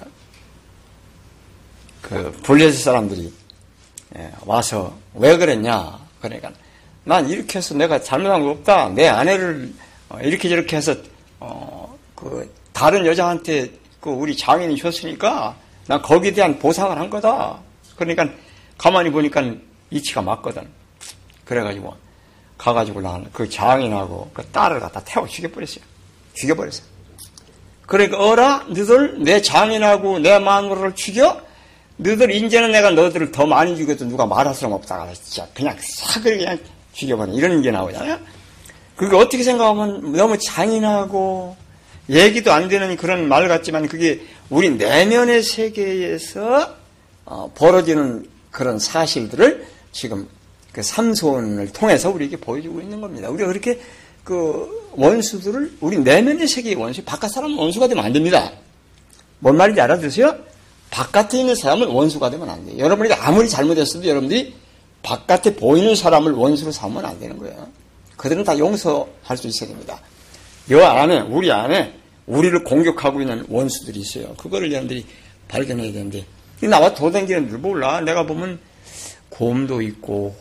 그 2.01 2.33
블레셋 2.45 2.81
사람들이 2.81 3.33
와서 4.45 4.97
왜 5.15 5.37
그랬냐? 5.37 5.99
그러니까 6.21 6.53
난 7.03 7.29
이렇게 7.29 7.59
해서 7.59 7.75
내가 7.75 8.01
잘못한 8.01 8.43
거 8.43 8.51
없다. 8.51 8.91
내 8.91 9.09
아내를 9.09 9.73
어, 10.11 10.19
이렇게 10.21 10.49
저렇게 10.49 10.77
해서 10.77 10.95
어, 11.39 11.80
그 12.21 12.53
다른 12.73 13.07
여자한테 13.07 13.71
그 14.01 14.11
우리 14.11 14.37
장인이 14.37 14.77
줬으니까 14.77 15.57
난 15.87 16.03
거기에 16.03 16.33
대한 16.33 16.59
보상을 16.59 16.97
한 16.97 17.11
거다. 17.11 17.59
그러니까 17.97 18.29
가만히 18.79 19.11
보니까 19.11 19.43
이치가 19.91 20.23
맞거든. 20.23 20.69
그래가지고 21.45 21.95
가가지고 22.59 23.01
나는 23.01 23.27
그 23.33 23.49
장인하고 23.49 24.31
그 24.33 24.45
딸을 24.47 24.81
갖다 24.81 25.03
태워 25.05 25.27
죽여버렸어요. 25.27 25.85
죽여버렸어요. 26.35 26.87
그러니까 27.87 28.19
어라 28.19 28.67
너들 28.69 29.25
내 29.25 29.43
장인하고 29.43 30.21
내 30.21 30.39
마누라를 30.39 30.95
죽여? 30.95 31.41
너들 31.97 32.31
인제는 32.31 32.71
내가 32.71 32.91
너들을 32.91 33.33
더 33.33 33.47
많이 33.47 33.77
죽여도 33.77 34.07
누가 34.07 34.27
말할 34.27 34.55
수는 34.55 34.75
없다. 34.75 35.13
진짜 35.15 35.47
그냥 35.55 35.77
사그리 35.81 36.39
그냥 36.39 36.59
죽여버린 36.93 37.35
이런 37.35 37.61
게 37.63 37.71
나오잖아요. 37.71 38.19
그게 38.97 39.17
어떻게 39.17 39.43
생각하면 39.43 40.13
너무 40.13 40.39
잔인하고 40.39 41.57
얘기도 42.11 42.53
안 42.53 42.69
되는 42.69 42.97
그런 42.97 43.29
말 43.29 43.49
같지만 43.49 43.87
그게 43.87 44.21
우리 44.49 44.71
내면의 44.71 45.43
세계에서 45.43 46.75
어, 47.25 47.53
벌어지는 47.55 48.27
그런 48.51 48.79
사실들을 48.79 49.67
지금 49.93 50.29
그 50.73 50.83
삼손을 50.83 51.73
통해서 51.73 52.11
우리에게 52.11 52.37
보여주고 52.37 52.81
있는 52.81 53.01
겁니다. 53.01 53.31
우리가 53.31 53.47
그렇게 53.49 53.81
그 54.25 54.91
원수들을 54.93 55.79
우리 55.81 55.99
내면의 55.99 56.49
세계의 56.49 56.77
원수, 56.77 57.05
바깥 57.05 57.31
사람은 57.31 57.57
원수가 57.57 57.89
되면 57.89 58.05
안 58.05 58.13
됩니다. 58.13 58.51
뭔 59.39 59.57
말인지 59.57 59.81
알아들으세요? 59.81 60.37
바깥에 60.91 61.39
있는 61.39 61.55
사람은 61.55 61.89
원수가 61.89 62.31
되면 62.31 62.51
안 62.51 62.67
돼요. 62.67 62.79
여러분이 62.79 63.13
아무리 63.15 63.49
잘못했어도 63.49 64.07
여러분들이 64.07 64.55
바깥에 65.03 65.55
보이는 65.57 65.95
사람을 65.95 66.33
원수로 66.33 66.73
삼으면 66.73 67.05
안 67.05 67.19
되는 67.21 67.39
거예요. 67.39 67.69
그들은 68.17 68.45
다 68.45 68.59
용서할 68.59 69.37
수 69.37 69.47
있어야 69.47 69.71
됩니다. 69.71 70.01
여 70.71 70.85
안에, 70.85 71.21
우리 71.21 71.51
안에 71.51 72.00
우리를 72.31 72.63
공격하고 72.63 73.21
있는 73.21 73.45
원수들이 73.49 74.01
있어요. 74.01 74.35
그거를 74.37 74.71
여러분들이 74.71 75.05
발견해야 75.49 75.93
되는데, 75.93 76.25
나와 76.63 76.95
도댕기는 76.95 77.49
줄 77.49 77.59
몰라. 77.59 78.01
내가 78.01 78.25
보면 78.25 78.61
곰도 79.31 79.83
있고, 79.83 80.37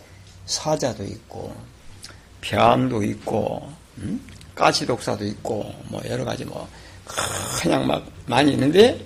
사자도 0.45 1.03
있고, 1.03 1.55
뱀도 2.41 3.03
있고, 3.03 3.71
음? 3.97 4.21
가시독사도 4.53 5.25
있고, 5.25 5.73
뭐 5.85 6.01
여러 6.07 6.23
가지 6.23 6.45
뭐, 6.45 6.67
그냥 7.61 7.87
막 7.87 8.05
많이 8.27 8.51
있는데, 8.51 9.03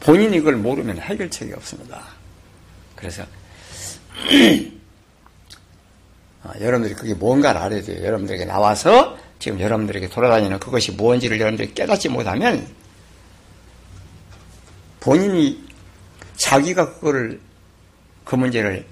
본인이 0.00 0.38
그걸 0.38 0.56
모르면 0.56 0.98
해결책이 0.98 1.52
없습니다. 1.52 2.02
그래서 2.96 3.24
아, 6.42 6.52
여러분들이 6.60 6.94
그게 6.94 7.14
뭔가를 7.14 7.60
알아야 7.60 7.82
돼요. 7.82 8.04
여러분들에게 8.04 8.44
나와서 8.44 9.16
지금 9.38 9.60
여러분들에게 9.60 10.08
돌아다니는 10.08 10.58
그것이 10.58 10.92
무엇인지를 10.92 11.38
여러분들이 11.40 11.74
깨닫지 11.74 12.08
못하면 12.08 12.66
본인이 15.00 15.58
자기가 16.36 16.94
그거를 16.94 17.40
그 18.24 18.34
문제를 18.34 18.84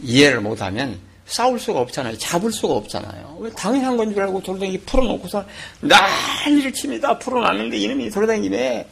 이해를 0.00 0.40
못하면 0.40 0.98
싸울 1.26 1.60
수가 1.60 1.80
없잖아요. 1.80 2.18
잡을 2.18 2.50
수가 2.50 2.74
없잖아요. 2.74 3.36
왜 3.40 3.50
당연한 3.50 3.96
건 3.96 4.12
줄 4.12 4.22
알고 4.22 4.42
돌아다니기 4.42 4.78
풀어놓고서 4.80 5.44
난리를 5.80 6.72
칩니다. 6.72 7.18
풀어놨는데 7.18 7.76
이놈이 7.76 8.10
돌아다니네. 8.10 8.88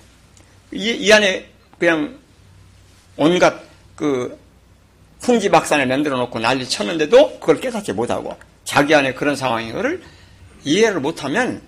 이, 0.72 0.90
이 0.90 1.12
안에 1.12 1.48
그냥 1.78 2.16
온갖 3.16 3.60
그 3.96 4.38
풍지박산을 5.22 5.86
만들어 5.86 6.16
놓고 6.18 6.38
난리 6.38 6.68
쳤는데도 6.68 7.40
그걸 7.40 7.60
깨닫지 7.60 7.92
못하고 7.92 8.36
자기 8.64 8.94
안에 8.94 9.14
그런 9.14 9.34
상황인 9.34 9.72
것을 9.72 10.02
이해를 10.64 11.00
못하면 11.00 11.62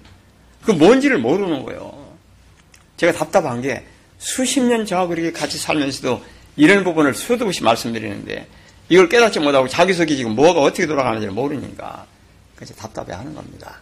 그 0.62 0.70
뭔지를 0.72 1.18
모르는 1.18 1.64
거예요. 1.64 2.14
제가 2.96 3.12
답답한 3.12 3.62
게 3.62 3.84
수십 4.18 4.60
년 4.60 4.84
저하고 4.84 5.10
그렇게 5.10 5.32
같이 5.32 5.58
살면서도 5.58 6.22
이런 6.56 6.84
부분을 6.84 7.14
수도 7.14 7.46
없이 7.46 7.62
말씀드리는데 7.62 8.46
이걸 8.88 9.08
깨닫지 9.08 9.40
못하고 9.40 9.68
자기 9.68 9.94
속에 9.94 10.14
지금 10.16 10.34
뭐가 10.34 10.60
어떻게 10.60 10.86
돌아가는지 10.86 11.26
를 11.26 11.32
모르니까 11.32 12.06
그래서 12.54 12.74
답답해 12.74 13.12
하는 13.12 13.34
겁니다. 13.34 13.80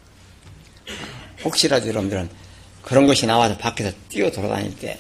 혹시라도 1.45 1.89
여러분들은 1.89 2.29
그런 2.83 3.07
것이 3.07 3.27
나와서 3.27 3.57
밖에서 3.59 3.91
뛰어 4.09 4.31
돌아다닐 4.31 4.77
때 4.77 4.99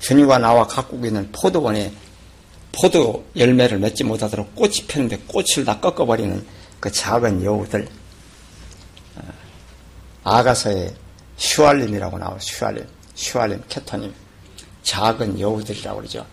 주님과 0.00 0.38
나와 0.38 0.66
가꾸고 0.66 1.06
있는 1.06 1.30
포도원에 1.30 1.92
포도 2.72 3.24
열매를 3.36 3.78
맺지 3.78 4.04
못하도록 4.04 4.54
꽃이 4.54 4.86
폈는데 4.88 5.18
꽃을 5.28 5.64
다 5.64 5.78
꺾어버리는 5.78 6.44
그 6.82 6.90
작은 6.90 7.44
여우들 7.44 7.86
어, 9.14 9.22
아가서의 10.24 10.92
슈알림이라고 11.36 12.18
나와요. 12.18 12.36
슈알림, 12.40 12.84
슈알림, 13.14 13.62
캐터님 13.68 14.12
작은 14.82 15.38
여우들이라고 15.38 15.98
그러죠. 15.98 16.26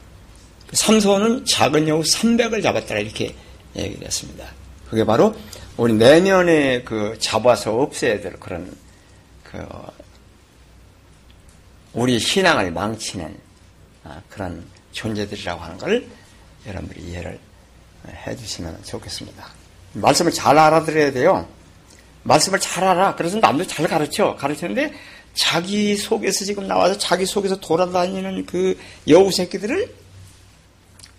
그 0.65 0.75
삼손은 0.75 1.45
작은 1.45 1.88
여우 1.88 2.01
300을 2.01 2.63
잡았더라 2.63 2.99
이렇게 2.99 3.35
얘기를 3.75 4.07
했습니다. 4.07 4.47
그게 4.89 5.05
바로 5.05 5.35
우리 5.77 5.93
내면에 5.93 6.81
그 6.81 7.15
잡아서 7.19 7.75
없애야 7.75 8.19
될 8.21 8.33
그런 8.39 8.75
그 9.43 9.63
우리 11.93 12.17
신앙을 12.17 12.71
망치는 12.71 13.38
아, 14.03 14.19
그런 14.29 14.65
존재들이라고 14.93 15.62
하는 15.62 15.77
걸 15.77 16.07
여러분들이 16.65 17.03
이해를 17.03 17.39
해 18.07 18.35
주시면 18.35 18.83
좋겠습니다. 18.83 19.58
말씀을 20.01 20.31
잘 20.31 20.57
알아들어야 20.57 21.12
돼요. 21.12 21.47
말씀을 22.23 22.59
잘 22.59 22.83
알아. 22.83 23.15
그래서 23.15 23.38
남도 23.39 23.65
잘 23.67 23.88
가르쳐. 23.88 24.35
가르치는데 24.35 24.93
자기 25.33 25.95
속에서 25.95 26.43
지금 26.45 26.67
나와서 26.67 26.97
자기 26.97 27.25
속에서 27.25 27.59
돌아다니는 27.59 28.45
그 28.45 28.77
여우 29.07 29.31
새끼들을 29.31 29.95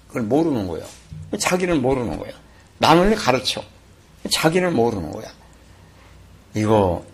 그걸 0.08 0.22
모르는 0.22 0.66
거예요. 0.66 0.86
자기는 1.38 1.80
모르는 1.80 2.18
거예요. 2.18 2.34
남을 2.78 3.14
가르쳐. 3.14 3.62
자기는 4.30 4.74
모르는 4.74 5.10
거야. 5.12 5.28
이거 6.54 7.04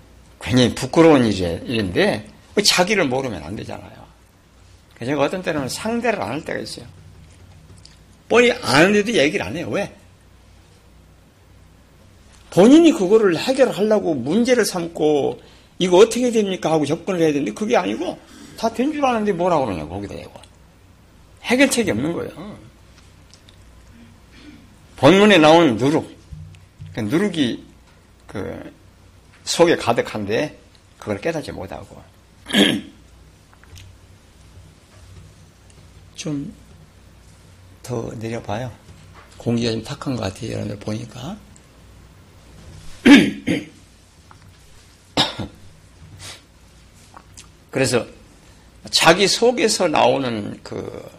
굉장히 0.41 0.75
부끄러운 0.75 1.25
일인데 1.25 2.27
자기를 2.65 3.05
모르면 3.07 3.43
안 3.45 3.55
되잖아요. 3.57 4.07
제가 4.99 5.23
어떤 5.23 5.43
때는 5.43 5.69
상대를 5.69 6.23
안 6.23 6.31
할 6.31 6.45
때가 6.45 6.59
있어요. 6.59 6.87
뻔히 8.29 8.51
아는데도 8.51 9.13
얘기를 9.13 9.45
안 9.45 9.57
해요. 9.57 9.69
왜? 9.71 9.95
본인이 12.57 12.91
그거를 12.93 13.37
해결하려고 13.37 14.15
문제를 14.15 14.65
삼고 14.65 15.41
이거 15.79 15.99
어떻게 15.99 16.31
됩니까 16.31 16.73
하고 16.73 16.87
접근을 16.87 17.21
해야 17.21 17.29
되는데 17.29 17.53
그게 17.53 17.77
아니고 17.77 18.19
다 18.57 18.71
된 18.71 18.91
줄 18.93 19.05
아는데 19.05 19.33
뭐라고 19.33 19.67
그러냐고 19.67 19.91
거기다 19.91 20.17
대고 20.17 20.33
해결책이 21.43 21.91
없는 21.91 22.15
거예요. 22.15 22.57
본문에 24.97 25.37
나온 25.37 25.77
누룩 25.77 26.11
그 26.95 27.01
누룩이 27.01 27.63
그 28.27 28.73
속에 29.45 29.77
가득한데 29.77 30.59
그걸 30.99 31.21
깨닫지 31.21 31.53
못하고 31.53 32.03
좀 36.17 36.55
더 37.83 38.11
내려봐요. 38.19 38.73
공기가 39.37 39.71
좀 39.71 39.81
탁한 39.85 40.17
것 40.17 40.23
같아요. 40.23 40.53
여러분들 40.55 40.77
보니까. 40.81 41.37
그래서 47.71 48.07
자기 48.91 49.29
속에서 49.29 49.89
나오는 49.89 50.59
그 50.63 51.11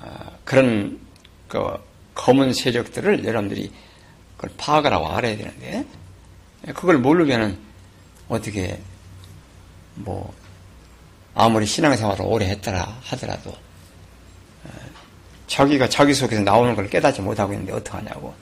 아, 0.00 0.30
그런 0.44 1.00
그 1.48 1.76
검은 2.14 2.52
세력들을 2.52 3.24
여러분들이 3.24 3.72
그걸 4.36 4.50
파악을 4.56 4.92
하고 4.92 5.08
알아야 5.08 5.36
되는데 5.36 5.84
그걸 6.74 6.98
모르면은 6.98 7.58
어떻게 8.28 8.80
뭐 9.94 10.32
아무리 11.34 11.66
신앙생활을 11.66 12.24
오래 12.24 12.48
했더라 12.50 13.00
하더라도 13.04 13.50
어, 13.50 14.70
자기가 15.46 15.88
자기 15.88 16.14
속에서 16.14 16.42
나오는 16.42 16.74
걸 16.74 16.88
깨닫지 16.88 17.22
못하고 17.22 17.52
있는데 17.52 17.72
어떡하냐고. 17.72 18.34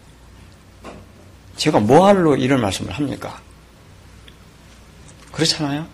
제가 1.60 1.78
뭐할로 1.78 2.36
이런 2.36 2.62
말씀을 2.62 2.90
합니까? 2.90 3.38
그렇잖아요? 5.30 5.86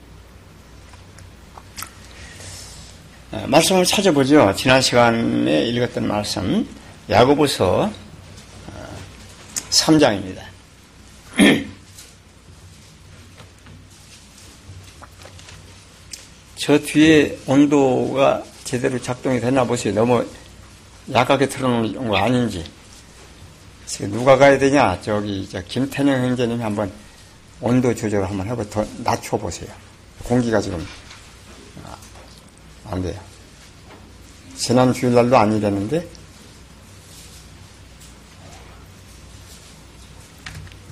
어, 3.33 3.44
말씀을 3.48 3.85
찾아보죠. 3.85 4.55
지난 4.55 4.81
시간에 4.81 5.66
읽었던 5.66 6.07
말씀, 6.07 6.68
야고보서 7.11 7.92
3장입니다. 9.70 10.38
어, 10.38 10.44
저 16.55 16.79
뒤에 16.79 17.40
온도가 17.44 18.44
제대로 18.62 19.02
작동이 19.02 19.40
됐나 19.40 19.64
보세요. 19.64 19.92
너무 19.92 20.24
약하게 21.12 21.48
틀어놓은 21.48 22.07
거 22.09 22.16
아닌지. 22.16 22.75
누가 23.87 24.37
가야 24.37 24.59
되냐? 24.59 25.01
저기, 25.01 25.49
저 25.49 25.62
김태령 25.62 26.25
형제님이 26.25 26.62
한번 26.62 26.92
온도 27.61 27.94
조절을 27.94 28.29
한번 28.29 28.49
해보, 28.49 28.68
더 28.68 28.85
낮춰보세요. 28.99 29.70
공기가 30.25 30.61
지금 30.61 30.85
아, 31.85 31.96
안 32.90 33.03
돼요. 33.03 33.18
지난 34.57 34.92
주일날도 34.92 35.37
아니랬는데, 35.37 36.07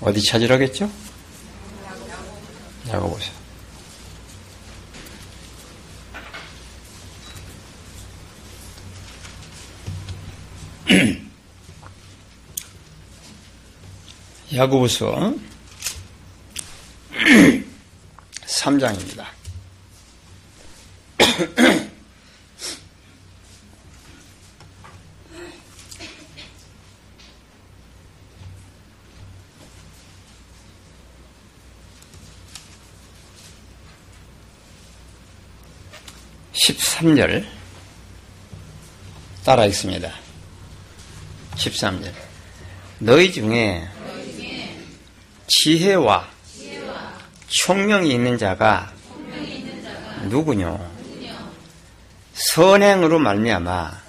어디 0.01 0.23
찾으라겠죠? 0.23 0.89
야고 2.91 3.11
보세요. 3.11 3.35
야구부서 14.55 15.35
3장입니다. 18.47 19.27
(13절) 36.53 37.45
따라 39.45 39.67
읽습니다. 39.67 40.13
13절 41.57 42.13
너희 43.01 43.33
중에 43.33 43.89
지혜와 45.57 46.29
총명이 47.47 48.11
있는 48.11 48.37
자가 48.37 48.93
누구뇨? 50.29 50.79
선행으로 52.33 53.19
말미암아 53.21 54.03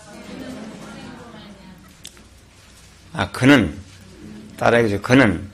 아 3.13 3.31
그는 3.31 3.77
따라해죠 4.57 5.01
그는 5.01 5.51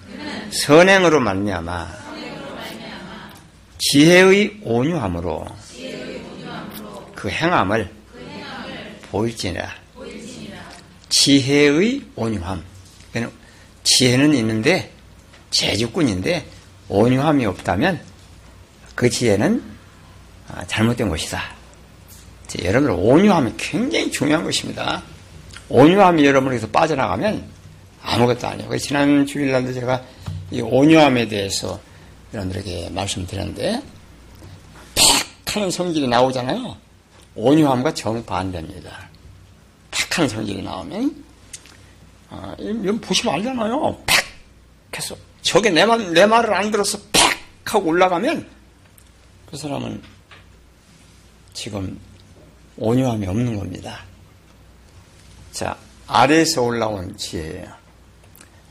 선행으로 0.52 1.20
말미암아 1.20 2.02
지혜의 3.78 4.62
온유함으로 4.64 5.46
그 7.16 7.30
행함을 7.30 7.92
보일지니라. 9.12 9.70
지혜의 11.10 12.02
온유함. 12.16 12.64
지혜는 13.84 14.34
있는데 14.36 14.94
재주꾼인데 15.52 16.46
온유함이 16.90 17.46
없다면 17.46 18.02
그 18.96 19.10
지혜는 19.10 19.64
아, 20.48 20.66
잘못된 20.66 21.10
것이다. 21.10 21.42
여러분들 22.64 22.92
온유함이 23.00 23.54
굉장히 23.58 24.12
중요한 24.12 24.44
것입니다. 24.44 25.02
온유함이 25.70 26.26
여러분에게서 26.26 26.68
빠져나가면 26.68 27.50
아무것도 28.02 28.48
아니에요. 28.48 28.78
지난 28.78 29.26
주일날도 29.26 29.74
제가 29.74 30.04
이 30.52 30.60
온유함에 30.60 31.28
대해서 31.28 31.80
여러분들에게 32.34 32.90
말씀드렸는데 32.90 33.82
팍 34.96 35.56
하는 35.56 35.72
성질이 35.72 36.08
나오잖아요. 36.08 36.76
온유함과 37.36 37.94
정반대입니다. 37.94 39.10
팍 39.92 40.18
하는 40.18 40.30
성질이 40.30 40.62
나오면 40.62 41.24
아, 42.30 42.56
이건 42.60 43.00
보시면 43.00 43.36
알잖아요. 43.36 43.98
팍 44.06 44.26
해서 44.98 45.16
저게 45.42 45.70
내, 45.70 45.86
말, 45.86 46.14
내 46.14 46.26
말을 46.26 46.54
안 46.54 46.72
들어서 46.72 47.00
팍 47.12 47.38
하고 47.66 47.90
올라가면 47.90 48.48
그 49.50 49.58
사람은 49.58 50.02
지금 51.54 52.00
온유함이 52.78 53.28
없는 53.28 53.58
겁니다. 53.58 54.00
자, 55.52 55.76
아래에서 56.08 56.62
올라온 56.62 57.16
지혜예요. 57.18 57.68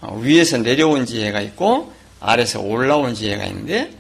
어, 0.01 0.17
위에서 0.19 0.59
내려온 0.59 1.05
지혜가 1.07 1.41
있고 1.43 1.93
아래에서 2.21 2.61
올라온 2.61 3.15
지혜가 3.15 3.45
있는데 3.47 3.93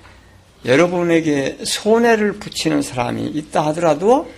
여러분에게 0.64 1.58
손해를 1.64 2.34
붙이는 2.34 2.82
사람이 2.82 3.26
있다 3.26 3.66
하더라도 3.68 4.30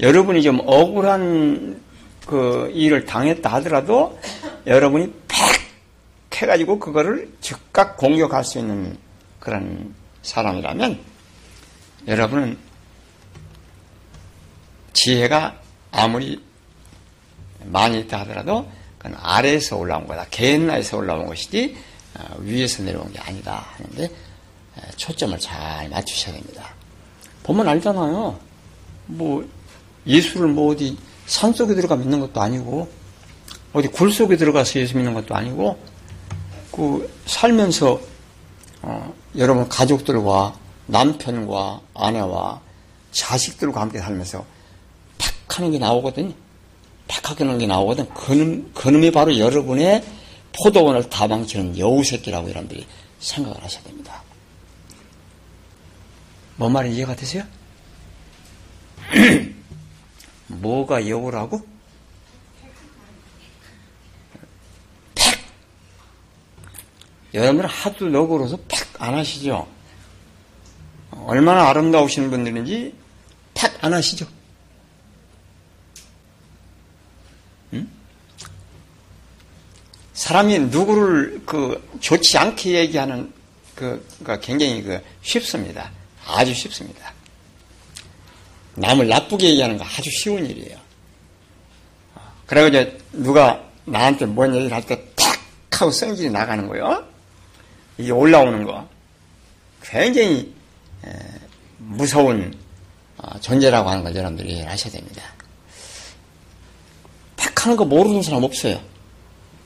여러분이 0.00 0.42
좀 0.42 0.60
억울한 0.64 1.80
그 2.26 2.70
일을 2.74 3.04
당했다 3.04 3.52
하더라도 3.54 4.18
여러분이 4.66 5.12
해가지고 6.40 6.78
그거를 6.78 7.32
즉각 7.40 7.96
공격할 7.96 8.44
수 8.44 8.58
있는 8.58 8.96
그런 9.38 9.94
사람이라면 10.22 11.00
여러분은 12.06 12.58
지혜가 14.92 15.60
아무리 15.92 16.42
많이 17.64 18.00
있다 18.00 18.20
하더라도 18.20 18.70
그건 18.98 19.16
아래에서 19.20 19.76
올라온 19.76 20.06
거다. 20.06 20.26
개나에서 20.30 20.98
올라온 20.98 21.26
것이지 21.26 21.76
어, 22.18 22.36
위에서 22.40 22.82
내려온 22.82 23.12
게 23.12 23.18
아니다 23.20 23.66
하는데 23.72 24.10
초점을 24.96 25.38
잘 25.38 25.88
맞추셔야 25.88 26.34
됩니다. 26.34 26.74
보면 27.42 27.68
알잖아요. 27.68 28.38
뭐 29.06 29.48
예수를 30.06 30.48
뭐 30.48 30.72
어디 30.72 30.96
산 31.26 31.52
속에 31.52 31.74
들어가 31.74 31.96
믿는 31.96 32.20
것도 32.20 32.40
아니고 32.40 32.90
어디 33.72 33.88
굴 33.88 34.12
속에 34.12 34.36
들어가서 34.36 34.80
예수 34.80 34.96
믿는 34.96 35.14
것도 35.14 35.34
아니고 35.34 35.78
그 36.70 37.12
살면서 37.26 38.00
어, 38.82 39.14
여러분 39.36 39.68
가족들과 39.68 40.54
남편과 40.86 41.80
아내와 41.94 42.60
자식들과 43.12 43.80
함께 43.80 43.98
살면서 43.98 44.44
팍 45.18 45.58
하는 45.58 45.70
게 45.70 45.78
나오거든요. 45.78 46.32
팍 47.08 47.40
하는 47.40 47.58
게 47.58 47.66
나오거든. 47.66 48.08
그놈, 48.14 48.72
그놈이 48.74 49.10
바로 49.10 49.36
여러분의 49.38 50.04
포도원을 50.52 51.08
다 51.10 51.26
망치는 51.26 51.78
여우 51.78 52.02
새끼라고 52.02 52.48
여러분들이 52.48 52.86
생각을 53.18 53.62
하셔야 53.62 53.82
됩니다. 53.84 54.22
뭔 56.56 56.72
말인지 56.72 56.98
이해가 56.98 57.16
되세요? 57.16 57.44
뭐가 60.46 61.08
여우라고? 61.08 61.62
여러분은 67.34 67.68
하도 67.68 68.08
너그러서 68.08 68.56
팍 68.68 68.90
안 69.02 69.14
하시죠? 69.14 69.66
얼마나 71.10 71.68
아름다우신 71.70 72.30
분들인지 72.30 72.94
팍 73.54 73.82
안 73.82 73.94
하시죠? 73.94 74.26
응? 77.72 77.88
사람이 80.12 80.58
누구를 80.58 81.42
그 81.46 81.82
좋지 82.00 82.36
않게 82.36 82.72
얘기하는 82.72 83.32
그가 83.74 84.38
굉장히 84.40 84.82
그 84.82 85.00
쉽습니다. 85.22 85.90
아주 86.26 86.52
쉽습니다. 86.52 87.14
남을 88.74 89.08
나쁘게 89.08 89.48
얘기하는 89.50 89.78
거 89.78 89.84
아주 89.84 90.10
쉬운 90.10 90.44
일이에요. 90.44 90.78
이제 92.68 92.98
누가 93.12 93.62
나한테 93.86 94.26
뭔 94.26 94.54
얘기를 94.54 94.76
할 94.76 94.82
때 94.84 94.96
탁 95.16 95.40
하고 95.80 95.90
성질이 95.90 96.28
나가는 96.28 96.66
거예요. 96.68 97.08
이게 97.98 98.10
올라오는 98.10 98.64
거 98.64 98.88
굉장히 99.82 100.54
무서운 101.78 102.56
어, 103.18 103.38
존재라고 103.40 103.88
하는 103.90 104.02
걸 104.02 104.14
여러분들이 104.14 104.52
이해를 104.52 104.70
하셔야 104.70 104.92
됩니다. 104.92 105.22
팩 107.36 107.64
하는 107.64 107.76
거 107.76 107.84
모르는 107.84 108.22
사람 108.22 108.42
없어요. 108.44 108.80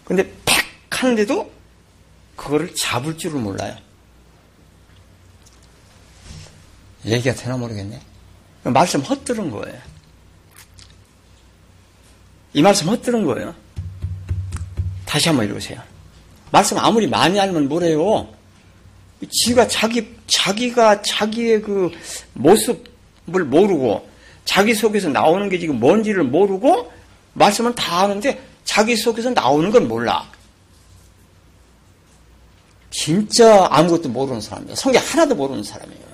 근데 0.04 0.24
팩 0.44 0.64
하는데도 0.90 1.52
그거를 2.36 2.74
잡을 2.74 3.16
줄을 3.16 3.40
몰라요. 3.40 3.76
얘기가 7.04 7.34
되나 7.34 7.56
모르겠네. 7.56 8.00
말씀 8.64 9.00
헛들은 9.00 9.50
거예요. 9.50 9.78
이 12.54 12.62
말씀 12.62 12.88
헛들은 12.88 13.24
거예요. 13.24 13.54
다시 15.04 15.28
한번 15.28 15.46
읽으세요. 15.46 15.80
말씀 16.54 16.78
아무리 16.78 17.08
많이 17.08 17.40
알면 17.40 17.68
뭐래요? 17.68 18.28
지가 19.28 19.66
자기, 19.66 20.14
자기가 20.28 21.02
자기의 21.02 21.62
그 21.62 21.90
모습을 22.34 23.44
모르고 23.44 24.08
자기 24.44 24.72
속에서 24.72 25.08
나오는 25.08 25.48
게 25.48 25.58
지금 25.58 25.80
뭔지를 25.80 26.22
모르고 26.22 26.92
말씀은 27.32 27.74
다 27.74 28.02
아는데 28.02 28.40
자기 28.62 28.94
속에서 28.94 29.30
나오는 29.30 29.68
건 29.72 29.88
몰라. 29.88 30.30
진짜 32.92 33.66
아무것도 33.68 34.10
모르는 34.10 34.40
사람이에요. 34.40 34.76
성경 34.76 35.02
하나도 35.04 35.34
모르는 35.34 35.64
사람이에요. 35.64 36.04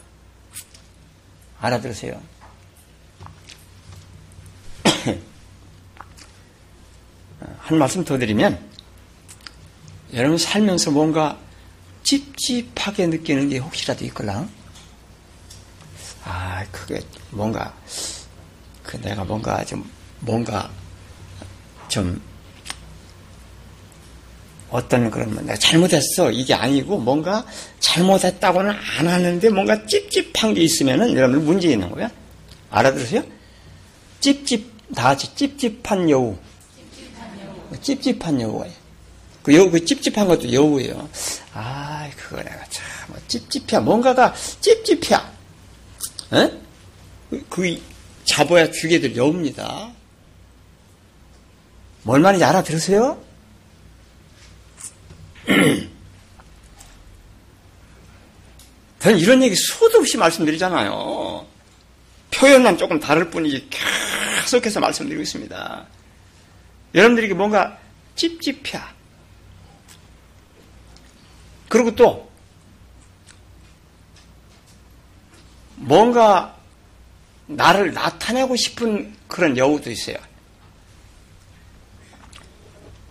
알아들으세요. 1.61 2.19
한 7.59 7.79
말씀 7.79 8.03
더 8.03 8.17
드리면, 8.17 8.70
여러분 10.15 10.39
살면서 10.39 10.91
뭔가 10.91 11.39
찝찝하게 12.03 13.07
느끼는 13.09 13.49
게 13.49 13.59
혹시라도 13.59 14.05
있걸랑? 14.05 14.51
아, 16.25 16.65
그게 16.71 17.01
뭔가, 17.31 17.75
그 18.83 19.01
내가 19.01 19.25
뭔가 19.25 19.65
좀, 19.65 19.89
뭔가 20.21 20.71
좀, 21.89 22.21
어떤 24.71 25.11
그런, 25.11 25.35
내가 25.47 25.57
잘못했어. 25.57 26.31
이게 26.31 26.55
아니고 26.55 26.99
뭔가 26.99 27.45
잘못했다고는 27.81 28.71
안 28.71 29.09
하는데 29.09 29.49
뭔가 29.51 29.87
찝찝한 29.87 30.55
게 30.55 30.63
있으면은 30.63 31.15
여러분들 31.15 31.45
문제 31.45 31.71
있는 31.71 31.91
거야. 31.91 32.11
알아들으세요? 32.71 33.23
찝찝, 34.21 34.95
다 34.95 35.05
같이 35.05 35.35
찝찝한 35.35 36.11
여우. 36.11 36.37
찝찝한 37.81 38.41
여우예요. 38.41 38.80
그 39.43 39.55
여우, 39.55 39.71
그 39.71 39.85
찝찝한 39.85 40.27
것도 40.29 40.53
여우예요. 40.53 41.09
아, 41.55 42.11
그거 42.17 42.37
내가 42.43 42.63
참, 42.69 42.85
뭐 43.09 43.17
찝찝해. 43.27 43.79
뭔가가 43.81 44.35
찝찝해. 44.61 45.17
에? 46.35 46.53
그, 47.49 47.81
잡아야 48.25 48.71
죽게 48.71 49.01
될 49.01 49.17
여우입니다. 49.17 49.91
뭘 52.03 52.21
말인지 52.21 52.45
알아들으세요? 52.45 53.21
저는 59.01 59.19
이런 59.19 59.43
얘기 59.43 59.57
수도 59.57 59.99
없이 59.99 60.17
말씀드리잖아요. 60.19 61.47
표현만 62.31 62.77
조금 62.79 63.01
다를 63.01 63.31
뿐이지 63.31 63.69
계속해서 64.43 64.81
말씀드리고 64.81 65.23
있습니다. 65.23 65.87
여러분들에게 66.95 67.35
뭔가 67.35 67.79
찝찝해. 68.17 69.00
그리고 71.71 71.95
또 71.95 72.29
뭔가 75.77 76.57
나를 77.47 77.95
나타내고 77.95 78.57
싶은 78.57 79.15
그런 79.29 79.57
여우도 79.57 79.89
있어요. 79.89 80.17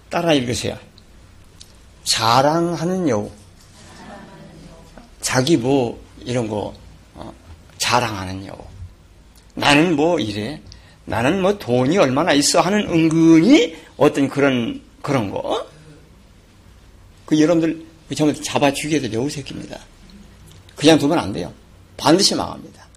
따라 0.10 0.34
읽으세요. 0.34 0.78
자랑하는 2.04 3.08
여우. 3.08 3.32
자기 5.22 5.56
뭐 5.56 6.04
이런 6.20 6.50
거 6.50 6.74
어, 7.16 7.34
자랑하는 7.78 8.46
여우. 8.46 8.60
나는 9.56 9.96
뭐 9.96 10.20
이래. 10.20 10.62
나는 11.06 11.42
뭐 11.42 11.58
돈이 11.58 11.98
얼마나 11.98 12.34
있어 12.34 12.60
하는 12.60 12.90
은근히 12.90 13.78
어떤 13.96 14.28
그런 14.28 14.82
그런 15.02 15.32
거. 15.32 15.66
그 17.26 17.40
여러분들 17.40 17.89
전부 18.16 18.42
잡아 18.42 18.72
죽여야 18.74 19.02
될 19.02 19.14
여우 19.14 19.30
새끼입니다. 19.30 19.80
그냥 20.76 20.98
두면 20.98 21.20
안 21.20 21.32
돼요. 21.32 21.54
반드시 21.98 22.36
망합니다. 22.36 22.88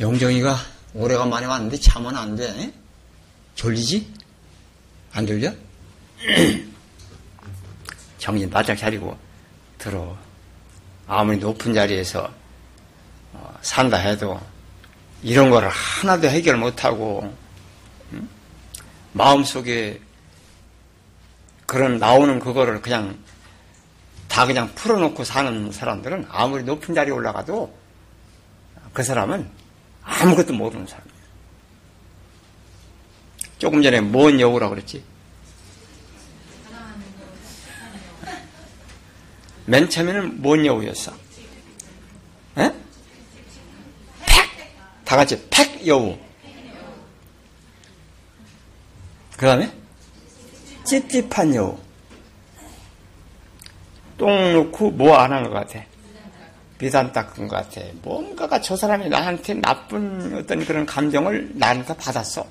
영정이가 0.00 0.56
오래간만에 0.94 1.46
왔는데 1.46 1.78
잠은 1.78 2.16
안 2.16 2.34
돼. 2.34 2.72
졸리지? 3.54 4.12
안 5.12 5.26
들려? 5.26 5.52
정신 8.18 8.48
바짝 8.50 8.76
차리고 8.76 9.16
들어. 9.78 10.16
아무리 11.06 11.36
높은 11.38 11.74
자리에서 11.74 12.32
어, 13.32 13.58
산다 13.60 13.98
해도 13.98 14.40
이런 15.22 15.50
거를 15.50 15.68
하나도 15.68 16.28
해결 16.28 16.56
못하고 16.56 17.36
음? 18.12 18.28
마음속에 19.12 20.00
그런 21.72 21.96
나오는 21.96 22.38
그거를 22.38 22.82
그냥 22.82 23.18
다 24.28 24.44
그냥 24.44 24.74
풀어놓고 24.74 25.24
사는 25.24 25.72
사람들은 25.72 26.26
아무리 26.28 26.64
높은 26.64 26.94
자리에 26.94 27.14
올라가도 27.14 27.74
그 28.92 29.02
사람은 29.02 29.50
아무것도 30.02 30.52
모르는 30.52 30.86
사람이에요. 30.86 31.16
조금 33.56 33.82
전에 33.82 34.02
뭔 34.02 34.38
여우라고 34.38 34.74
그랬지? 34.74 35.02
맨 39.64 39.88
처음에는 39.88 40.42
뭔 40.42 40.66
여우였어? 40.66 41.10
에? 42.58 42.70
팩! 44.26 44.50
다 45.06 45.16
같이 45.16 45.48
팩 45.48 45.86
여우. 45.86 46.18
그 49.38 49.46
다음에 49.46 49.81
찝찝한 51.00 51.54
여우. 51.54 51.78
똥 54.18 54.52
놓고 54.52 54.90
뭐 54.90 55.16
안 55.16 55.32
한 55.32 55.42
것 55.44 55.50
같아. 55.50 55.82
비단 56.76 57.10
닦은 57.12 57.48
것 57.48 57.56
같아. 57.56 57.80
뭔가가 58.02 58.60
저 58.60 58.76
사람이 58.76 59.08
나한테 59.08 59.54
나쁜 59.54 60.36
어떤 60.36 60.64
그런 60.66 60.84
감정을 60.84 61.52
나한테 61.54 61.96
받았어. 61.96 62.44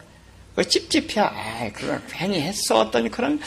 그 0.56 0.68
찝찝해. 0.68 1.20
아, 1.22 1.70
그걸 1.74 2.02
괜히 2.10 2.42
했어. 2.42 2.80
어떤 2.80 3.10
그런, 3.12 3.40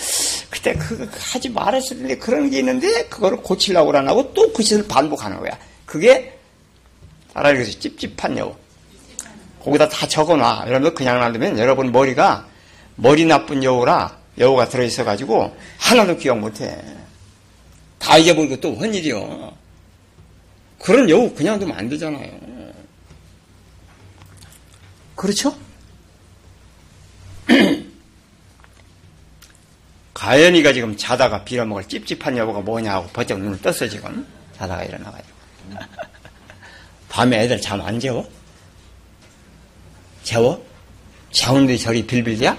그때 0.48 0.74
그 0.74 1.10
하지 1.18 1.48
말았을 1.48 1.98
텐데 1.98 2.16
그런 2.16 2.48
게 2.50 2.60
있는데, 2.60 3.06
그거를 3.08 3.38
고치려고 3.38 3.96
안 3.96 4.08
하고 4.08 4.32
또 4.32 4.52
그 4.52 4.62
짓을 4.62 4.86
반복하는 4.86 5.38
거야. 5.40 5.58
그게, 5.84 6.38
따라 7.32 7.50
읽어서 7.50 7.72
찝찝한 7.80 8.38
여우. 8.38 8.54
거기다 9.64 9.88
다 9.88 10.06
적어놔. 10.06 10.64
여러분들 10.68 10.94
그냥 10.94 11.18
놔두면 11.18 11.58
여러분 11.58 11.90
머리가 11.90 12.46
머리 12.96 13.24
나쁜 13.24 13.64
여우라 13.64 14.23
여우가 14.38 14.68
들어있어가지고 14.68 15.56
하나도 15.78 16.16
기억 16.16 16.38
못해. 16.38 16.76
다 17.98 18.18
잊어버리고 18.18 18.60
또 18.60 18.74
헛일이요. 18.74 19.52
그런 20.78 21.08
여우 21.08 21.32
그냥 21.34 21.58
두면 21.58 21.76
안 21.76 21.88
되잖아요. 21.88 22.30
그렇죠? 25.14 25.56
가연이가 30.12 30.72
지금 30.72 30.96
자다가 30.96 31.44
빌어먹을 31.44 31.84
찝찝한 31.84 32.36
여보가 32.36 32.60
뭐냐 32.60 32.92
하고 32.92 33.06
버쩍 33.08 33.38
눈을 33.40 33.60
떴어 33.60 33.88
지금 33.88 34.26
자다가 34.56 34.84
일어나가지고 34.84 35.34
밤에 37.08 37.42
애들 37.44 37.60
잠 37.60 37.80
안 37.80 37.98
재워? 38.00 38.28
재워? 40.22 40.64
재우는데 41.30 41.76
저리 41.76 42.06
빌빌대야? 42.06 42.56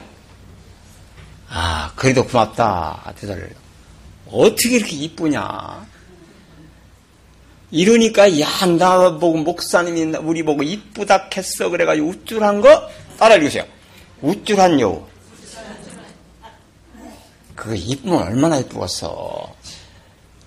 아 1.57 1.89
그래도 1.95 2.25
고맙다 2.25 3.01
아들 3.05 3.55
어떻게 4.27 4.75
이렇게 4.75 4.95
이쁘냐 4.97 5.87
이러니까 7.71 8.39
야 8.41 8.47
나보고 8.77 9.37
목사님이 9.37 10.17
우리 10.17 10.43
보고 10.43 10.63
이쁘다 10.63 11.29
했어 11.35 11.69
그래가지고 11.69 12.07
우쭐한 12.07 12.59
거 12.59 12.89
따라 13.17 13.35
읽으세요 13.35 13.63
우쭐한 14.21 14.81
여우 14.81 15.05
그거 17.55 17.73
이쁘면 17.73 18.21
얼마나 18.21 18.57
이쁘겠어. 18.57 19.55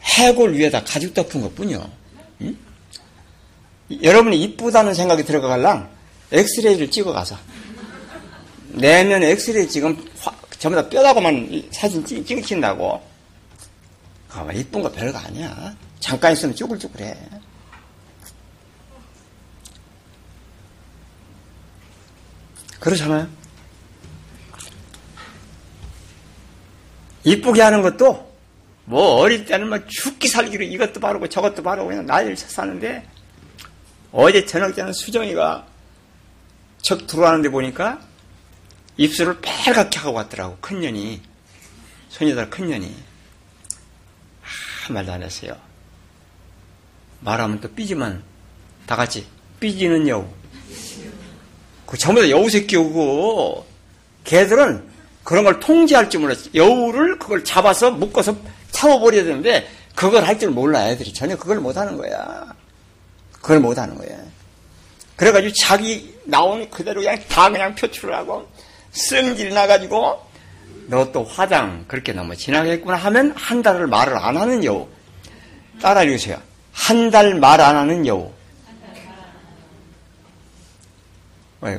해골 0.03 0.55
위에다 0.55 0.85
가죽 0.85 1.15
덮은 1.15 1.41
것 1.41 1.55
뿐이요. 1.55 1.91
응? 2.43 2.57
여러분이 4.03 4.41
이쁘다는 4.43 4.95
생각이 4.95 5.25
들어가갈랑 5.25 5.91
엑스레이를 6.31 6.91
찍어가서. 6.91 7.37
내면 8.69 9.23
엑스레이 9.23 9.69
지금 9.69 9.97
전부 10.59 10.81
다 10.81 10.89
뼈다고만 10.89 11.69
사진 11.71 12.05
찍, 12.05 12.27
찍힌다고. 12.27 13.03
가만 14.29 14.57
이쁜 14.57 14.83
거 14.83 14.91
별거 14.91 15.19
아니야. 15.19 15.75
잠깐 16.01 16.33
있으면 16.33 16.55
쭈글쭈글해. 16.55 17.17
그렇잖아요. 22.81 23.29
이쁘게 27.25 27.63
하는 27.63 27.83
것도 27.83 28.29
뭐 28.85 29.17
어릴 29.17 29.45
때는 29.45 29.69
뭐 29.69 29.79
죽기 29.87 30.29
살기로 30.29 30.65
이것도 30.65 31.01
바르고 31.01 31.29
저것도 31.29 31.63
바르고 31.63 31.89
그냥 31.89 32.07
난리를 32.07 32.37
쳤었는데 32.37 33.07
어제 34.13 34.47
저녁 34.47 34.75
때는 34.75 34.93
수정이가 34.93 35.67
척 36.81 37.07
들어왔는데 37.07 37.51
보니까 37.51 38.08
입술을 38.99 39.41
빨갛게 39.41 40.01
하고 40.01 40.13
왔더라고, 40.15 40.59
큰 40.61 40.81
년이. 40.81 41.23
손녀들 42.11 42.51
큰 42.51 42.69
년이. 42.69 42.95
아, 44.43 44.93
말도 44.93 45.13
안 45.13 45.23
했어요. 45.23 45.57
말하면 47.21 47.61
또 47.61 47.69
삐지만, 47.73 48.23
다 48.87 48.97
같이, 48.97 49.27
삐지는 49.61 50.07
여우. 50.09 50.27
그 51.87 51.97
전부 51.97 52.21
다 52.21 52.29
여우 52.29 52.51
새끼고, 52.51 53.67
걔들은 54.25 54.87
그런 55.23 55.45
걸 55.45 55.61
통제할 55.61 56.11
줄 56.11 56.21
몰랐어. 56.21 56.51
여우를 56.55 57.19
그걸 57.19 57.45
잡아서 57.45 57.91
묶어서 57.93 58.37
차워버려야 58.73 59.25
되는데, 59.25 59.71
그걸 59.95 60.25
할 60.25 60.39
줄 60.39 60.51
몰라, 60.51 60.89
애들이. 60.89 61.13
전혀 61.13 61.37
그걸 61.37 61.61
못 61.61 61.77
하는 61.77 61.97
거야. 61.97 62.53
그걸 63.33 63.61
못 63.61 63.79
하는 63.79 63.97
거야. 63.97 64.19
그래가지고 65.17 65.53
자기 65.55 66.15
나온 66.25 66.69
그대로 66.71 67.01
그냥 67.01 67.23
다 67.29 67.49
그냥 67.49 67.75
표출을 67.75 68.15
하고, 68.15 68.49
승질 68.99 69.51
나가지고, 69.55 70.27
너 70.89 71.13
또 71.13 71.25
화장 71.25 71.85
그렇게 71.87 72.13
너무 72.13 72.35
지나겠구나 72.35 72.97
하면 72.97 73.33
한 73.37 73.63
달을 73.63 73.87
말을 73.87 74.17
안 74.17 74.37
하는 74.37 74.65
여우. 74.65 74.89
따라 75.81 76.03
읽으세요. 76.03 76.41
한 76.73 77.11
달 77.11 77.35
말 77.39 77.61
안 77.61 77.77
하는 77.77 78.07
여우. 78.07 78.31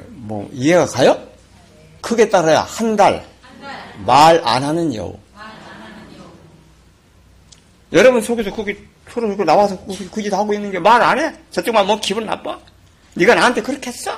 뭐 0.09 0.49
이해가 0.53 0.85
가요? 0.85 1.17
크게 2.01 2.29
따라야 2.29 2.61
한 2.61 2.95
달 2.95 3.23
말 4.05 4.41
안 4.45 4.63
하는 4.63 4.93
여우. 4.93 5.17
여러분 7.91 8.21
속에서 8.21 8.51
거기 8.53 8.77
서로 9.09 9.35
나와서 9.43 9.75
그짓 10.11 10.31
하고 10.31 10.53
있는 10.53 10.71
게 10.71 10.77
말 10.79 11.01
안 11.01 11.17
해? 11.17 11.33
저쪽만 11.51 11.87
뭐 11.87 11.99
기분 11.99 12.25
나빠? 12.25 12.59
네가 13.15 13.33
나한테 13.35 13.61
그렇게 13.63 13.89
했어? 13.89 14.17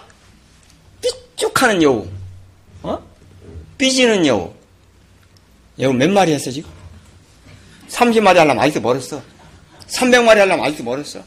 삐죽하는 1.02 1.82
여우. 1.82 2.06
어? 2.84 3.02
삐지는 3.78 4.26
여우. 4.28 4.54
여우 5.80 5.94
몇 5.94 6.10
마리 6.10 6.34
했어 6.34 6.52
지금? 6.52 6.70
30마리 7.90 8.36
하려면 8.36 8.60
아직도 8.60 8.82
멀었어. 8.82 9.22
300마리 9.88 10.38
하려면 10.38 10.66
아직도 10.66 10.84
멀었어. 10.84 11.22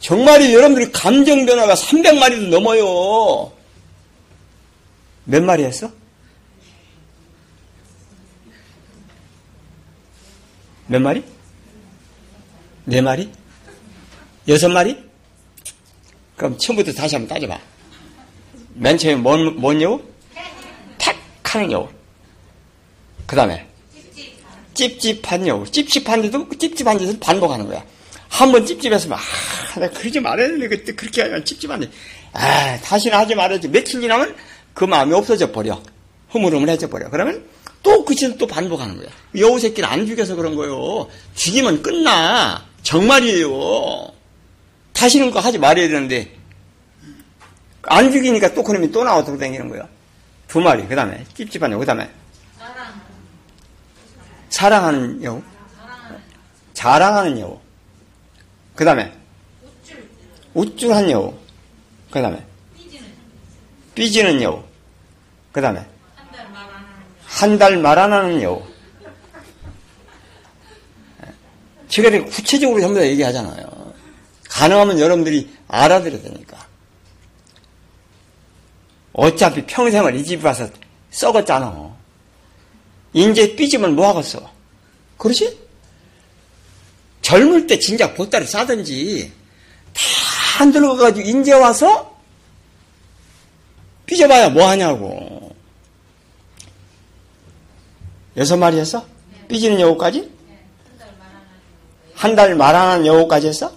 정말이 0.00 0.52
여러분들이 0.54 0.92
감정 0.92 1.46
변화가 1.46 1.74
300마리도 1.74 2.48
넘어요. 2.48 3.52
몇 5.24 5.42
마리 5.42 5.64
했어? 5.64 5.90
몇 10.86 11.00
마리? 11.00 11.24
네 12.84 13.00
마리? 13.00 13.30
여섯 14.46 14.68
마리? 14.68 15.02
그럼 16.36 16.58
처음부터 16.58 16.92
다시 16.92 17.14
한번 17.14 17.34
따져봐. 17.34 17.58
맨 18.74 18.98
처음에 18.98 19.16
뭔, 19.16 19.58
뭔 19.58 19.80
여우? 19.80 20.02
탁 21.54 21.60
하는 21.60 21.70
여우. 21.70 21.88
그 23.26 23.36
다음에 23.36 23.66
찝찝한 24.74 25.46
여우. 25.46 25.64
찝찝한데도 25.70 26.48
찝찝한 26.58 26.98
짓을 26.98 27.20
반복하는 27.20 27.66
거야. 27.68 27.84
한 28.28 28.50
번 28.50 28.66
찝찝했으면, 28.66 29.16
아, 29.16 29.78
내가 29.78 29.96
그러지 29.96 30.18
말아야 30.18 30.48
그때 30.68 30.92
그렇게 30.92 31.22
하면 31.22 31.44
찝찝한데, 31.44 31.88
아, 32.32 32.80
다시는 32.80 33.16
하지 33.16 33.36
말아야지. 33.36 33.68
며칠 33.68 34.00
지나면 34.00 34.34
그 34.74 34.84
마음이 34.84 35.14
없어져 35.14 35.52
버려. 35.52 35.80
흐물흐물해져 36.30 36.88
버려. 36.88 37.08
그러면 37.10 37.44
또 37.84 38.04
그 38.04 38.14
짓을 38.16 38.36
또 38.36 38.46
반복하는 38.48 38.96
거야. 38.96 39.06
여우 39.38 39.60
새끼를 39.60 39.88
안 39.88 40.04
죽여서 40.06 40.34
그런 40.34 40.56
거요. 40.56 41.08
죽이면 41.36 41.82
끝나. 41.82 42.64
정말이에요. 42.82 44.12
다시는 44.92 45.28
그거 45.28 45.38
하지 45.38 45.58
말아야 45.58 45.86
되는데, 45.86 46.34
안 47.82 48.10
죽이니까 48.10 48.54
또 48.54 48.64
그놈이 48.64 48.90
또 48.90 49.04
나와서 49.04 49.36
다니는 49.38 49.68
거야. 49.68 49.86
두 50.54 50.60
마리. 50.60 50.86
그 50.86 50.94
다음에, 50.94 51.24
찝찝한 51.34 51.72
여우. 51.72 51.80
그 51.80 51.84
다음에, 51.86 52.08
사랑하는 54.50 55.20
여우. 55.24 55.42
자랑하는 56.74 57.40
여우. 57.40 57.58
그 58.76 58.84
다음에, 58.84 59.12
우쭐한 60.54 61.10
여우. 61.10 61.34
그 62.08 62.22
다음에, 62.22 62.40
삐지는 63.96 64.40
여우. 64.42 64.62
그 65.50 65.60
다음에, 65.60 65.84
한 67.26 67.58
달 67.58 67.76
말 67.76 67.98
안 67.98 68.12
하는 68.12 68.40
여우. 68.40 68.62
제가 71.88 72.10
구체적으로 72.26 72.80
전부 72.80 73.00
다 73.00 73.04
얘기하잖아요. 73.06 73.92
가능하면 74.50 75.00
여러분들이 75.00 75.52
알아들어야 75.66 76.22
되니까. 76.22 76.64
어차피 79.14 79.64
평생을 79.64 80.14
이 80.16 80.24
집에 80.24 80.46
와서 80.46 80.68
썩었잖아. 81.10 81.94
인제 83.12 83.54
삐지면 83.54 83.94
뭐 83.94 84.08
하겠어? 84.08 84.50
그러지? 85.16 85.58
젊을 87.22 87.66
때 87.66 87.78
진짜 87.78 88.12
보따리 88.12 88.44
싸든지 88.46 89.32
다 89.94 90.64
늙어가지고 90.66 91.26
인제 91.26 91.52
와서 91.54 92.18
삐져봐야 94.06 94.50
뭐 94.50 94.68
하냐고. 94.68 95.54
여섯 98.36 98.56
마리 98.56 98.78
했어? 98.78 99.06
삐지는 99.48 99.80
여우까지? 99.80 100.34
한 102.16 102.34
달 102.36 102.54
말 102.56 102.74
안 102.74 102.88
하는 102.90 103.06
여우까지 103.06 103.48
했어? 103.48 103.72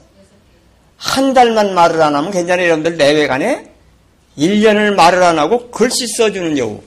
한 0.97 1.33
달만 1.33 1.75
말을 1.75 2.01
안 2.01 2.15
하면 2.15 2.31
괜찮아요. 2.31 2.65
여러분들 2.67 2.97
내외간에 2.97 3.71
1년을 4.37 4.93
말을 4.95 5.23
안 5.23 5.39
하고 5.39 5.69
글씨 5.71 6.07
써주는 6.07 6.57
여우. 6.57 6.81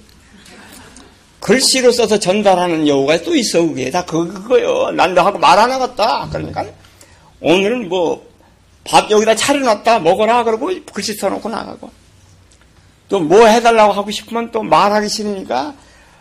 글씨로 1.41 1.91
써서 1.93 2.19
전달하는 2.19 2.87
여우가 2.87 3.23
또 3.23 3.35
있어, 3.35 3.61
그게. 3.63 3.91
다 3.91 4.05
그거요. 4.05 4.91
난도 4.91 5.23
하고 5.23 5.39
말 5.39 5.59
안 5.59 5.71
하겠다. 5.73 6.29
그러니까 6.31 6.67
오늘은 7.41 7.89
뭐, 7.89 8.29
밥 8.85 9.11
여기다 9.11 9.35
차려놨다, 9.35 10.01
먹어라. 10.01 10.45
그러고 10.45 10.71
글씨 10.93 11.15
써놓고 11.15 11.49
나가고. 11.49 11.91
또 13.09 13.19
뭐 13.21 13.47
해달라고 13.47 13.93
하고 13.93 14.11
싶으면 14.11 14.53
또 14.53 14.63
말하기 14.63 15.09
싫으니까 15.09 15.75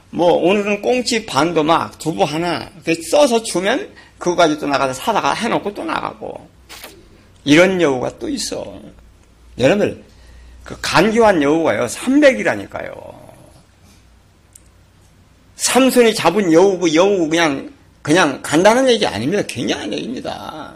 뭐 0.09 0.33
오늘은 0.33 0.81
꽁치 0.81 1.27
반도 1.27 1.61
막 1.63 1.99
두부 1.99 2.23
하나 2.23 2.67
써서 3.11 3.43
주면 3.43 3.89
그거 4.17 4.35
가지고 4.35 4.61
또 4.61 4.67
나가서 4.67 4.93
사다가 4.93 5.33
해놓고 5.33 5.73
또 5.75 5.83
나가고. 5.83 6.47
이런 7.43 7.79
여우가 7.81 8.17
또 8.19 8.27
있어. 8.29 8.79
여러분들, 9.59 10.03
그 10.69 10.77
간교한 10.83 11.41
여우가요, 11.41 11.87
300이라니까요. 11.87 13.17
삼손이 15.55 16.13
잡은 16.13 16.53
여우고 16.53 16.93
여우 16.93 17.27
그냥 17.27 17.73
그냥 18.03 18.39
간단한 18.43 18.87
얘기 18.87 19.03
아닙니다. 19.07 19.41
굉장한 19.47 19.91
얘기입니다. 19.91 20.75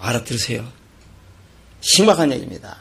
알아들으세요. 0.00 0.66
심각한 1.82 2.32
얘기입니다. 2.32 2.76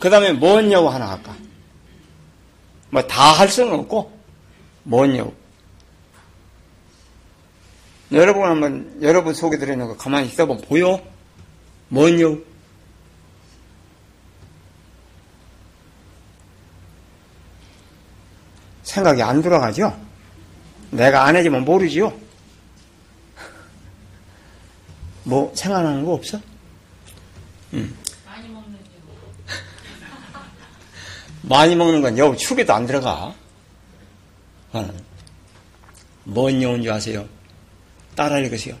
그 0.00 0.10
다음에 0.10 0.32
뭔 0.32 0.72
여우 0.72 0.88
하나 0.88 1.10
할까? 1.10 1.36
뭐 2.90 3.06
다 3.06 3.30
할 3.32 3.48
수는 3.48 3.72
없고 3.74 4.10
뭔 4.82 5.16
여우? 5.16 5.32
여러분 8.12 8.44
한번 8.44 8.98
여러분 9.02 9.34
속에 9.34 9.58
들어있는 9.58 9.88
거 9.88 9.96
가만히 9.96 10.28
있어보면 10.28 10.62
보여? 10.62 11.02
뭔 11.88 12.20
여우? 12.20 12.42
생각이 18.84 19.20
안 19.22 19.42
돌아가죠? 19.42 19.98
내가 20.90 21.24
안 21.24 21.34
해주면 21.36 21.64
모르지요? 21.64 22.12
뭐, 25.24 25.52
생각나는 25.54 26.04
거 26.04 26.14
없어? 26.14 26.40
음. 27.74 27.96
많이 28.24 28.48
먹는 28.48 28.78
많이 31.42 31.76
먹는 31.76 32.00
건 32.02 32.16
여우 32.18 32.36
축에도 32.36 32.72
안 32.72 32.86
들어가. 32.86 33.34
어. 34.72 34.94
뭔 36.24 36.62
여우인 36.62 36.82
줄 36.82 36.92
아세요? 36.92 37.28
따라 38.16 38.38
읽으세요. 38.40 38.76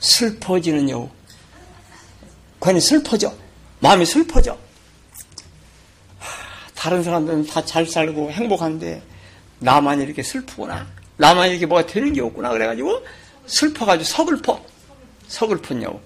슬퍼지는 0.00 0.88
여우. 0.88 1.10
괜히 2.62 2.80
슬퍼져. 2.80 3.34
마음이 3.80 4.06
슬퍼져. 4.06 4.56
다른 6.74 7.02
사람들은 7.02 7.46
다 7.46 7.62
잘 7.64 7.86
살고 7.86 8.30
행복한데 8.30 9.02
나만 9.58 10.00
이렇게 10.00 10.22
슬프구나. 10.22 10.86
나만 11.16 11.50
이렇게 11.50 11.66
뭐가 11.66 11.86
되는 11.86 12.12
게 12.12 12.20
없구나. 12.20 12.50
그래가지고 12.50 13.04
슬퍼가지고 13.46 14.04
서글퍼. 14.04 14.64
서글픈 15.28 15.82
여우. 15.82 16.00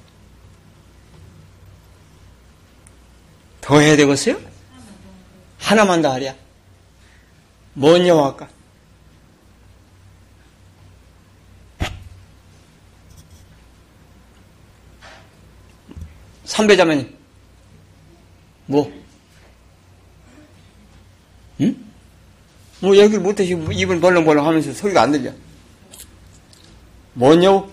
더 3.61 3.78
해야 3.78 3.97
되겠어요? 3.97 4.41
하나만 5.59 6.01
더 6.01 6.11
하랴. 6.12 6.34
뭔 7.74 8.07
여우 8.07 8.24
할까? 8.24 8.49
삼배자매님. 16.51 17.16
뭐? 18.66 18.92
응? 21.61 21.76
뭐 22.80 22.96
얘기를 22.96 23.20
못하시고 23.20 23.61
뭐 23.61 23.72
입을 23.72 24.01
벌렁벌렁 24.01 24.44
하면서 24.44 24.72
소리가 24.72 25.03
안 25.03 25.12
들려. 25.12 25.32
뭐냐? 27.14 27.64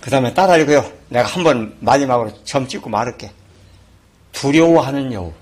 그 0.00 0.10
다음에 0.10 0.32
따라 0.32 0.56
읽어요. 0.56 0.90
내가 1.10 1.28
한번 1.28 1.76
마지막으로 1.80 2.42
점 2.44 2.66
찍고 2.66 2.88
말할게. 2.88 3.32
두려워하는 4.32 5.12
여우. 5.12 5.34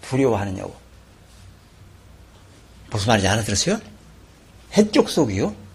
두려워하는 0.00 0.58
여우. 0.58 0.74
무슨 2.90 3.08
말인지 3.08 3.28
알아들었어요? 3.28 3.80
해쪽 4.72 5.08
속이요? 5.08 5.65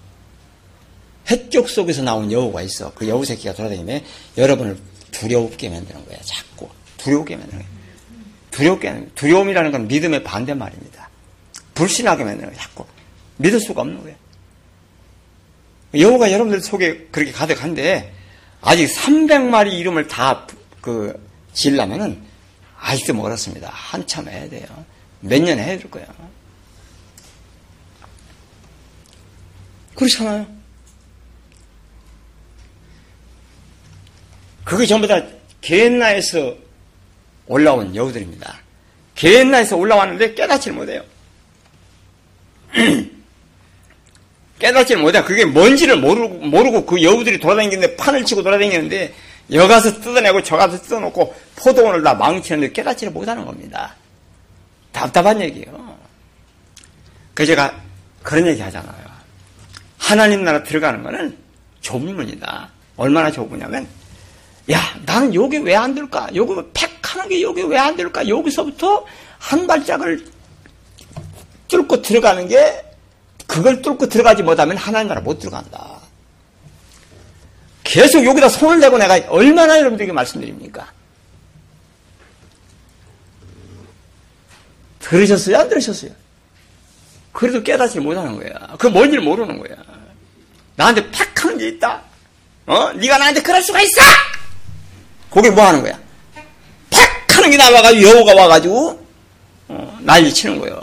해쪽 1.30 1.70
속에서 1.70 2.02
나온 2.02 2.32
여우가 2.32 2.62
있어. 2.64 2.94
그 2.94 3.08
여우 3.08 3.24
새끼가 3.26 3.54
돌아다니면 3.54 4.04
여러분을 4.38 4.78
두려우게 5.12 5.70
만드는 5.70 6.06
거야. 6.06 6.18
자꾸. 6.24 6.70
두려우게 6.98 7.36
만드는 7.36 7.60
거야. 7.62 7.72
두렵게. 8.52 9.08
두려움이라는 9.16 9.72
건 9.72 9.88
믿음의 9.88 10.24
반대 10.24 10.54
말입니다. 10.54 11.10
불신하게 11.74 12.24
만드는 12.24 12.50
거야. 12.50 12.60
자꾸. 12.60 12.86
믿을 13.38 13.60
수가 13.60 13.82
없는 13.82 14.02
거야. 14.04 14.16
여우가 15.96 16.32
여러분들 16.32 16.62
속에 16.62 17.08
그렇게 17.12 17.32
가득한데 17.32 18.14
아직 18.62 18.86
300마리 18.88 19.74
이름을 19.74 20.08
다 20.08 20.48
그 20.82 21.14
지으려면은 21.54 22.22
아직도 22.80 23.14
멀었습니다. 23.14 23.70
한참 23.72 24.28
해야 24.28 24.50
돼요. 24.50 24.66
몇 25.20 25.40
년 25.44 25.60
해야 25.60 25.78
될 25.78 25.90
거야. 25.92 26.06
그렇잖아요. 29.96 30.48
그게 34.64 34.86
전부 34.86 35.08
다 35.08 35.22
게엔나에서 35.62 36.56
올라온 37.48 37.96
여우들입니다. 37.96 38.60
게엔나에서 39.16 39.76
올라왔는데 39.78 40.34
깨닫지를 40.34 40.78
못해요. 40.78 41.04
깨닫지를 44.60 45.02
못해. 45.02 45.24
그게 45.24 45.44
뭔지를 45.46 45.98
모르고, 45.98 46.36
모르고 46.46 46.86
그 46.86 47.02
여우들이 47.02 47.40
돌아다니는데 47.40 47.96
판을 47.96 48.24
치고 48.24 48.44
돌아다니는데 48.44 49.14
여가서 49.52 50.00
뜯어내고 50.02 50.44
저가서 50.44 50.82
뜯어놓고 50.82 51.36
포도원을 51.58 52.04
다 52.04 52.14
망치는데 52.14 52.72
깨닫지를 52.72 53.12
못하는 53.12 53.46
겁니다. 53.46 53.96
답답한 54.92 55.42
얘기예요. 55.42 55.98
그 57.34 57.46
제가 57.46 57.74
그런 58.24 58.48
얘기 58.48 58.62
하잖아요. 58.62 59.12
하나님 59.98 60.44
나라 60.44 60.64
들어가는 60.64 61.04
거는 61.04 61.38
좁은 61.82 62.16
문이다. 62.16 62.70
얼마나 62.98 63.32
좁으냐면 63.32 63.88
야 64.72 64.80
나는 65.06 65.34
여기 65.34 65.58
왜안 65.58 65.94
들까? 65.96 66.30
여기 66.36 66.54
팩하는 66.74 67.30
게 67.30 67.42
여기 67.42 67.62
왜안 67.64 67.96
들까? 67.96 68.28
여기서부터 68.28 69.06
한 69.40 69.68
발짝을 69.68 70.26
뚫고 71.68 72.02
들어가는 72.02 72.48
게 72.48 72.86
그걸 73.48 73.82
뚫고 73.82 74.08
들어가지 74.08 74.44
못하면 74.44 74.78
하나님 74.78 75.10
나라 75.10 75.22
못 75.22 75.40
들어간다. 75.40 76.00
계속 77.84 78.26
여기다 78.26 78.48
손을 78.48 78.80
대고 78.80 78.98
내가 78.98 79.20
얼마나 79.30 79.78
여러분들에게 79.78 80.14
말씀드립니까? 80.14 80.88
들으셨어요? 85.00 85.58
안 85.58 85.68
들으셨어요? 85.70 86.12
그래도 87.34 87.62
깨닫지 87.64 88.00
못하는 88.00 88.38
거야. 88.38 88.76
그 88.78 88.88
뭔지를 88.88 89.24
모르는 89.24 89.60
거야. 89.60 89.76
나한테 90.76 91.10
팩하는 91.12 91.58
게 91.58 91.68
있다. 91.70 92.02
어? 92.68 92.94
네가 92.94 93.18
나한테 93.18 93.42
그럴 93.42 93.62
수가 93.62 93.82
있어! 93.82 94.02
그게 95.32 95.50
뭐 95.50 95.66
하는 95.66 95.82
거야? 95.82 95.98
팩하는 97.28 97.50
게 97.52 97.58
나와가지고 97.58 98.10
여우가 98.10 98.36
와가지고 98.36 99.08
어, 99.70 99.98
난리 100.02 100.32
치는 100.34 100.60
거예요. 100.60 100.76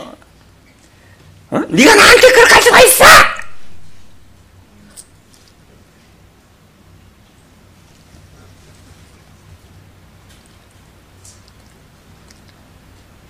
어? 1.51 1.59
네가 1.69 1.95
나한테 1.95 2.31
그렇게 2.31 2.53
할 2.53 2.61
수가 2.61 2.81
있어! 2.81 3.05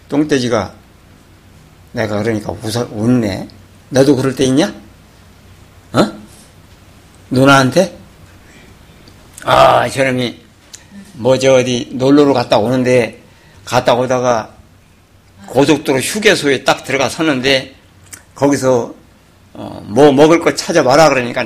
똥돼지가 0.08 0.74
내가 1.92 2.22
그러니까 2.24 2.52
웃어, 2.52 2.88
웃네. 2.92 3.48
너도 3.90 4.16
그럴 4.16 4.36
때 4.36 4.44
있냐? 4.46 4.74
어? 5.94 6.12
누나한테? 7.30 7.98
아, 9.44 9.88
저놈이, 9.90 10.49
뭐, 11.20 11.38
저, 11.38 11.56
어디, 11.56 11.90
놀러를 11.92 12.34
갔다 12.34 12.58
오는데, 12.60 13.20
갔다 13.66 13.94
오다가, 13.94 14.52
고속도로 15.48 16.00
휴게소에 16.00 16.64
딱 16.64 16.86
들어가 16.86 17.10
섰는데, 17.10 17.76
거기서, 18.36 18.94
어, 19.52 19.84
뭐 19.84 20.14
먹을 20.14 20.40
거 20.40 20.56
찾아봐라 20.56 21.10
그러니까, 21.10 21.46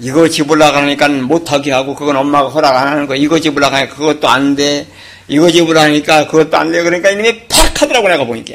이거 0.00 0.28
집으려고 0.28 0.78
하니까 0.78 1.06
못하게 1.08 1.70
하고, 1.70 1.94
그건 1.94 2.16
엄마가 2.16 2.48
허락 2.48 2.74
안 2.74 2.88
하는 2.88 3.06
거, 3.06 3.14
이거 3.14 3.38
집으려고 3.38 3.76
하니까 3.76 3.94
그것도 3.94 4.28
안 4.28 4.56
돼. 4.56 4.88
이거 5.28 5.52
집으려고 5.52 5.84
하니까 5.84 6.26
그것도 6.26 6.56
안 6.56 6.72
돼. 6.72 6.82
그러니까 6.82 7.10
이놈이 7.10 7.46
팍 7.46 7.82
하더라고, 7.82 8.08
내가 8.08 8.24
보니까. 8.24 8.54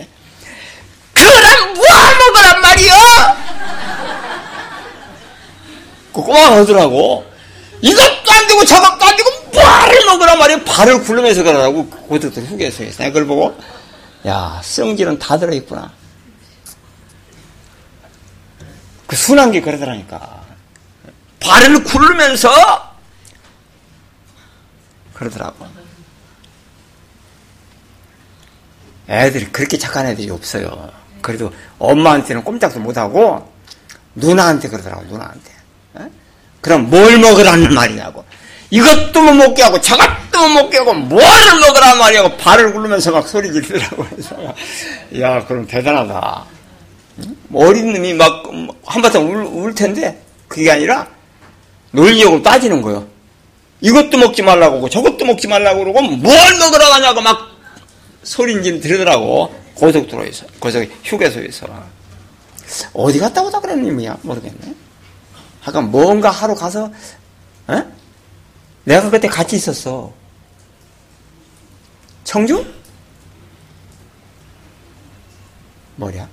그럼 1.14 1.74
뭐 1.76 1.86
먹으란 1.86 2.62
말이야? 2.62 2.93
그 6.12 6.22
꼬마 6.22 6.58
하더라고. 6.58 7.26
이것도 7.80 8.32
안 8.32 8.47
되고 8.47 8.66
저것도 8.66 9.06
안 9.06 9.16
되고 9.16 9.41
뭐를 9.54 10.06
먹으란 10.06 10.39
말이야? 10.39 10.64
발을 10.64 11.04
굴르면서 11.04 11.43
그러라고 11.43 11.88
고등도 11.89 12.41
휴게소에서 12.41 13.04
내가 13.04 13.14
그걸 13.14 13.26
보고 13.26 13.58
야 14.28 14.62
성질은 14.64 15.20
다 15.20 15.38
들어있구나. 15.38 15.91
그 19.08 19.16
순한 19.16 19.52
게 19.52 19.62
그러더라니까. 19.62 20.41
발을 21.41 21.84
굴르면서 21.84 22.49
그러더라고. 25.14 25.68
애들이 29.10 29.45
그렇게 29.52 29.78
착한 29.78 30.06
애들이 30.06 30.30
없어요. 30.30 30.91
그래도 31.22 31.54
엄마한테는 31.78 32.43
꼼짝도 32.43 32.80
못하고 32.80 33.52
누나한테 34.16 34.70
그러더라고 34.70 35.04
누나한테. 35.04 35.52
에? 35.99 36.10
그럼 36.62 36.89
뭘 36.89 37.18
먹으라는 37.20 37.74
말이냐고. 37.74 38.24
이것도 38.72 39.22
못 39.22 39.34
먹게 39.34 39.62
하고 39.62 39.80
저것도 39.80 40.40
못 40.40 40.50
먹게 40.50 40.78
하고 40.78 40.94
뭐를 40.94 41.60
먹으라는 41.60 41.98
말이냐고 42.00 42.38
발을 42.38 42.74
굴르면서 42.74 43.12
막 43.12 43.28
소리 43.28 43.52
지르더라고. 43.52 44.06
그래서 44.10 44.36
야 45.20 45.46
그럼 45.46 45.68
대단하다. 45.68 46.46
어린 47.54 47.94
놈이 47.94 48.14
막 48.14 48.44
한바탕 48.86 49.30
울, 49.30 49.44
울 49.44 49.76
텐데 49.76 50.22
그게 50.48 50.72
아니라 50.72 51.08
논리적으로 51.92 52.42
따지는 52.42 52.82
거예요. 52.82 53.08
이것도 53.82 54.18
먹지 54.18 54.42
말라고 54.42 54.74
그러고 54.74 54.90
저것도 54.90 55.26
먹지 55.26 55.48
말라고 55.48 55.80
그러고 55.80 56.02
뭘 56.02 56.58
먹으라고 56.58 56.94
하냐고 56.94 57.22
막 57.22 57.52
소리인지 58.24 58.80
들으더라고. 58.80 59.62
고속도로에서, 59.76 60.46
고속 60.60 60.88
휴게소에서. 61.04 61.66
어디 62.94 63.20
갔다 63.20 63.42
오다 63.42 63.60
그랬는 63.60 63.86
의미야? 63.86 64.18
모르겠네. 64.22 64.76
하여간 65.62 65.90
뭔가 65.90 66.30
하러 66.30 66.54
가서, 66.54 66.92
에? 67.72 67.84
내가 68.84 69.10
그때 69.10 69.28
같이 69.28 69.56
있었어. 69.56 70.12
청주? 72.24 72.66
뭐냐? 75.96 76.28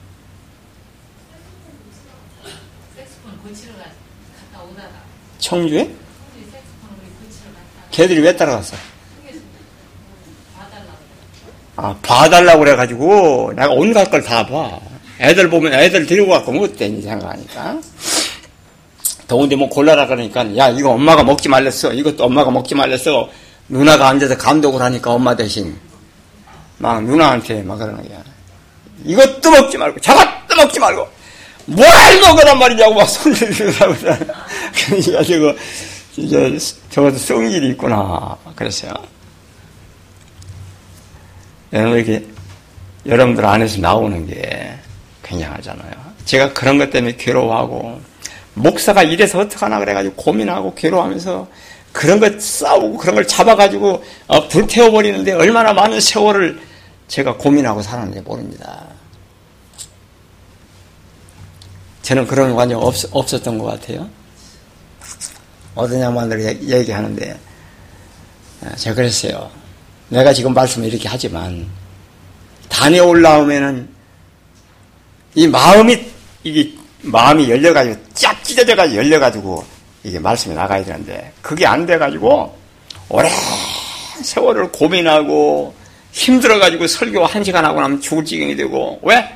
청주에? 5.39 5.91
걔들이 7.91 8.21
왜 8.21 8.37
따라갔어? 8.37 8.77
아, 11.77 11.97
봐달라고 12.03 12.59
그래가지고, 12.61 13.53
내가 13.55 13.69
온갖 13.71 14.11
걸 14.11 14.23
다 14.23 14.47
봐. 14.47 14.81
애들 15.21 15.49
보면 15.51 15.73
애들 15.75 16.07
데리고 16.07 16.29
갖고 16.31 16.53
뭐 16.53 16.65
어때, 16.65 16.87
이 16.87 17.03
생각하니까. 17.03 17.81
더운데 19.29 19.55
뭐 19.55 19.69
골라라 19.69 20.07
그러니까, 20.07 20.57
야, 20.57 20.71
이거 20.71 20.91
엄마가 20.91 21.23
먹지 21.23 21.49
말랬어. 21.49 21.93
이것도 21.93 22.25
엄마가 22.25 22.51
먹지 22.51 22.75
말랬어. 22.75 23.29
누나가 23.69 24.09
앉아서 24.09 24.37
감독을 24.39 24.81
하니까 24.81 25.13
엄마 25.13 25.37
대신. 25.37 25.79
막 26.79 27.05
누나한테 27.05 27.63
막 27.63 27.77
그러는 27.77 28.09
거야. 28.09 28.23
이것도 29.05 29.51
먹지 29.51 29.77
말고, 29.77 30.01
저것도 30.01 30.57
먹지 30.57 30.81
말고, 30.81 31.07
뭘 31.67 31.87
먹으란 32.21 32.59
말이냐고 32.59 32.95
막 32.95 33.05
손을 33.07 33.37
들더라고. 33.39 33.95
그러니까 34.75 35.23
저거, 35.23 35.55
이제 36.17 36.59
저것도 36.91 37.19
성질이 37.19 37.69
있구나. 37.71 38.37
그랬어요. 38.57 38.93
이렇게 41.71 42.25
여러분들 43.05 43.45
안에서 43.45 43.79
나오는 43.81 44.27
게 44.27 44.75
굉장하잖아요. 45.23 45.93
제가 46.25 46.55
그런 46.55 46.79
것 46.79 46.91
때문에 46.91 47.17
괴로워하고 47.17 48.01
목사가 48.59 49.03
이래서 49.03 49.39
어떡하나 49.41 49.79
그래가지고 49.79 50.15
고민하고 50.15 50.75
괴로워하면서 50.75 51.49
그런 51.93 52.21
거 52.21 52.39
싸우고 52.39 52.99
그런 52.99 53.15
걸 53.15 53.27
잡아가지고 53.27 54.05
어, 54.27 54.49
불태워버리는데 54.49 55.33
얼마나 55.33 55.73
많은 55.73 56.01
세월을 56.01 56.61
제가 57.09 57.37
고민하고 57.37 57.83
살았는지 57.83 58.21
모릅니다. 58.21 58.85
저는 62.03 62.27
그런 62.27 62.55
관념 62.55 62.83
없, 62.83 62.95
없었던 63.11 63.59
것 63.59 63.67
같아요. 63.67 64.09
어떤 65.75 66.01
양반들이 66.01 66.73
얘기하는데 66.73 67.39
아, 68.65 68.75
제가 68.77 68.97
그랬어요. 68.97 69.51
내가 70.09 70.33
지금 70.33 70.55
말씀을 70.55 70.89
이렇게 70.89 71.09
하지만 71.09 71.67
단에 72.69 72.99
올라오면은 72.99 73.89
이 75.35 75.47
마음이 75.47 76.11
이게 76.45 76.78
마음이 77.03 77.49
열려가지고 77.51 77.97
쫙 78.15 78.43
찢어져가지고 78.45 78.99
열려가지고 78.99 79.65
이게 80.05 80.19
말씀이 80.19 80.55
나가야 80.55 80.85
되는데 80.85 81.33
그게 81.43 81.67
안 81.67 81.87
돼가지고 81.87 82.57
오랜 83.09 83.31
세월을 84.23 84.73
고민하고 84.73 85.75
힘들어가지고 86.13 86.87
설교 86.87 87.25
한 87.25 87.45
시간 87.45 87.65
하고 87.65 87.81
나면 87.81 88.01
죽을 88.01 88.25
지경이 88.25 88.57
되고 88.57 88.99
왜? 89.03 89.29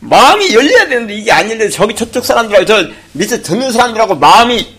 마음이 0.00 0.54
열려야 0.54 0.88
되는데 0.88 1.14
이게 1.14 1.32
안 1.32 1.50
열려서 1.50 1.70
저기 1.70 1.94
저쪽 1.94 2.24
사람들하고 2.24 2.64
저 2.64 2.86
밑에 3.12 3.42
듣는 3.42 3.72
사람들하고 3.72 4.14
마음이 4.14 4.78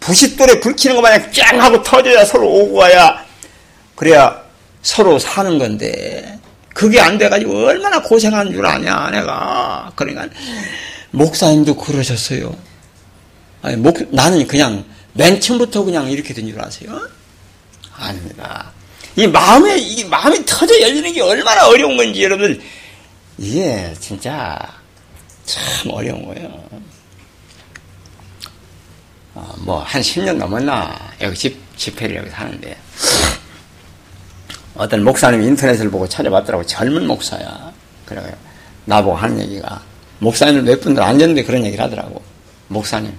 부싯돌에 0.00 0.60
불 0.60 0.76
켜는 0.76 0.96
것 0.96 1.02
마냥 1.02 1.32
짱 1.32 1.60
하고 1.60 1.82
터져야 1.82 2.24
서로 2.24 2.46
오고 2.46 2.76
가야 2.76 3.24
그래야 3.96 4.42
서로 4.82 5.18
사는 5.18 5.58
건데 5.58 6.38
그게 6.74 7.00
안 7.00 7.16
돼가지고 7.16 7.66
얼마나 7.66 8.02
고생한 8.02 8.52
줄 8.52 8.66
아냐 8.66 9.08
내가 9.10 9.90
그러니까 9.94 10.28
목사님도 11.14 11.76
그러셨어요. 11.76 12.54
아니, 13.62 13.76
목, 13.76 13.96
나는 14.14 14.46
그냥 14.46 14.84
맨 15.14 15.40
처음부터 15.40 15.84
그냥 15.84 16.10
이렇게 16.10 16.34
된 16.34 16.46
줄 16.46 16.60
아세요? 16.60 17.00
아닙니다. 17.96 18.72
이 19.16 19.26
마음에 19.26 19.78
이 19.78 20.04
마음이 20.04 20.44
터져 20.44 20.80
열리는 20.80 21.12
게 21.12 21.20
얼마나 21.22 21.68
어려운 21.68 21.96
건지 21.96 22.24
여러분들 22.24 22.60
이게 23.38 23.94
진짜 24.00 24.58
참 25.46 25.90
어려운 25.92 26.24
거예요. 26.26 26.48
어, 29.34 29.54
뭐 29.58 29.80
한 29.84 30.02
10년 30.02 30.34
넘었나? 30.36 30.98
여기 31.20 31.36
집 31.36 31.56
집회를 31.76 32.16
여기 32.16 32.30
사는데. 32.30 32.76
어떤 34.76 35.04
목사님 35.04 35.40
인터넷을 35.42 35.88
보고 35.90 36.08
찾아봤더라고. 36.08 36.66
젊은 36.66 37.06
목사야. 37.06 37.72
그래요. 38.06 38.28
나보고 38.86 39.16
하는 39.16 39.40
얘기가 39.40 39.80
목사님들 40.18 40.62
몇 40.62 40.80
분들 40.80 41.02
앉았는데 41.02 41.44
그런 41.44 41.64
얘기를 41.64 41.84
하더라고. 41.84 42.22
목사님. 42.68 43.12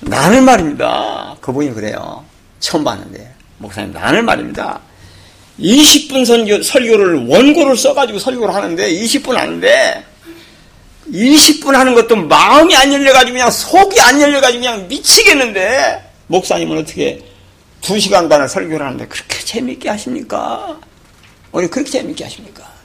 나는 0.00 0.44
말입니다. 0.44 1.36
그분이 1.40 1.72
그래요. 1.74 2.24
처음 2.60 2.84
봤는데. 2.84 3.32
목사님 3.58 3.92
나는 3.92 4.24
말입니다. 4.24 4.80
20분 5.58 6.24
설교, 6.24 6.62
설교를 6.62 7.26
원고를 7.26 7.76
써가지고 7.76 8.18
설교를 8.18 8.54
하는데 8.54 8.92
20분 8.92 9.32
하는데 9.32 10.04
20분 11.12 11.72
하는 11.72 11.94
것도 11.94 12.14
마음이 12.14 12.76
안 12.76 12.92
열려가지고 12.92 13.32
그냥 13.32 13.50
속이 13.50 14.00
안 14.00 14.20
열려가지고 14.20 14.60
그냥 14.62 14.88
미치겠는데 14.88 16.12
목사님은 16.28 16.78
어떻게 16.78 17.24
두 17.80 17.98
시간간을 17.98 18.48
설교를 18.48 18.84
하는데 18.84 19.06
그렇게 19.08 19.38
재밌게 19.40 19.88
하십니까? 19.88 20.78
우리 21.50 21.66
그렇게 21.66 21.90
재밌게 21.90 22.24
하십니까? 22.24 22.77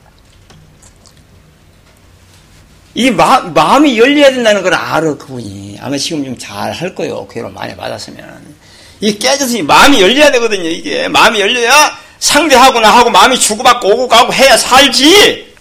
이 2.95 3.09
마, 3.09 3.39
마음이 3.39 3.97
열려야 3.97 4.31
된다는 4.31 4.61
걸 4.61 4.73
알아 4.73 5.15
그분이 5.17 5.77
아마 5.81 5.97
지금 5.97 6.23
좀 6.23 6.37
잘 6.37 6.71
할 6.73 6.93
거예요 6.93 7.27
괴로 7.27 7.49
많이 7.49 7.75
받았으면 7.75 8.55
이 9.01 9.17
깨져서 9.17 9.57
이 9.57 9.61
마음이 9.63 9.99
열려야 10.01 10.31
되거든요 10.33 10.69
이게 10.69 11.07
마음이 11.07 11.39
열려야 11.39 11.97
상대하고 12.19 12.79
나 12.79 12.95
하고 12.97 13.09
마음이 13.09 13.39
주고받고 13.39 13.87
오고 13.87 14.07
가고 14.07 14.31
해야 14.33 14.55
살지 14.57 15.53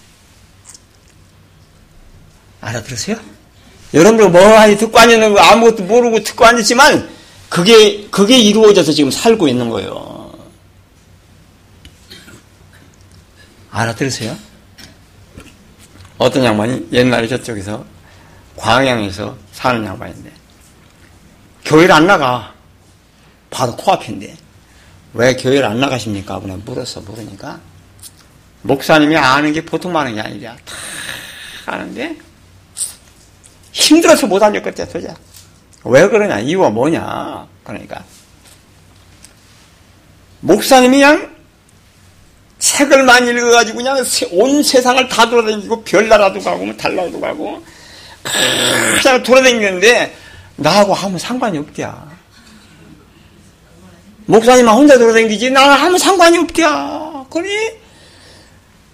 알아들으세요? 2.60 3.16
여러분들 3.94 4.30
뭐 4.30 4.40
하니 4.58 4.76
듣고 4.78 4.98
앉는 4.98 5.34
거 5.34 5.40
아무것도 5.40 5.82
모르고 5.84 6.22
듣고 6.22 6.44
앉았지만 6.46 7.10
그게 7.48 8.06
그게 8.10 8.38
이루어져서 8.38 8.92
지금 8.92 9.10
살고 9.10 9.48
있는 9.48 9.68
거예요. 9.68 10.32
알아들으세요? 13.70 14.36
어떤 16.22 16.44
양반이 16.44 16.88
옛날에 16.92 17.26
저쪽에서 17.26 17.84
광양에서 18.56 19.36
사는 19.52 19.84
양반인데 19.84 20.30
교회를 21.64 21.92
안 21.92 22.06
나가 22.06 22.54
바로 23.50 23.74
코앞인데 23.76 24.36
왜 25.14 25.36
교회를 25.36 25.64
안 25.64 25.80
나가십니까? 25.80 26.38
그냥 26.40 26.62
물었어 26.64 27.00
물으니까 27.00 27.60
목사님이 28.62 29.16
아는 29.16 29.52
게 29.52 29.64
보통 29.64 29.92
많은 29.92 30.14
게 30.14 30.20
아니라 30.20 30.56
다 30.64 30.74
아는데 31.66 32.16
힘들어서 33.72 34.26
못 34.26 34.42
앉았겠대, 34.42 34.88
도저히. 34.88 35.14
왜 35.84 36.06
그러냐? 36.08 36.40
이유가 36.40 36.68
뭐냐? 36.70 37.46
그러니까. 37.64 38.04
목사님이 40.40 40.98
그냥 40.98 41.34
책을 42.62 43.02
많이 43.02 43.28
읽어가지고 43.28 43.78
그냥 43.78 44.04
온 44.30 44.62
세상을 44.62 45.08
다 45.08 45.28
돌아다니고 45.28 45.82
별나라도 45.82 46.38
가고 46.38 46.64
뭐 46.64 46.74
달나라도 46.76 47.20
가고 47.20 47.60
그냥 49.02 49.22
돌아다니는데 49.24 50.16
나하고 50.56 50.94
아무 50.94 51.18
상관이 51.18 51.58
없대야. 51.58 52.12
목사님만 54.26 54.76
혼자 54.76 54.96
돌아다니지 54.96 55.50
나는 55.50 55.74
아무 55.74 55.98
상관이 55.98 56.38
없대야. 56.38 57.24
그래? 57.30 57.78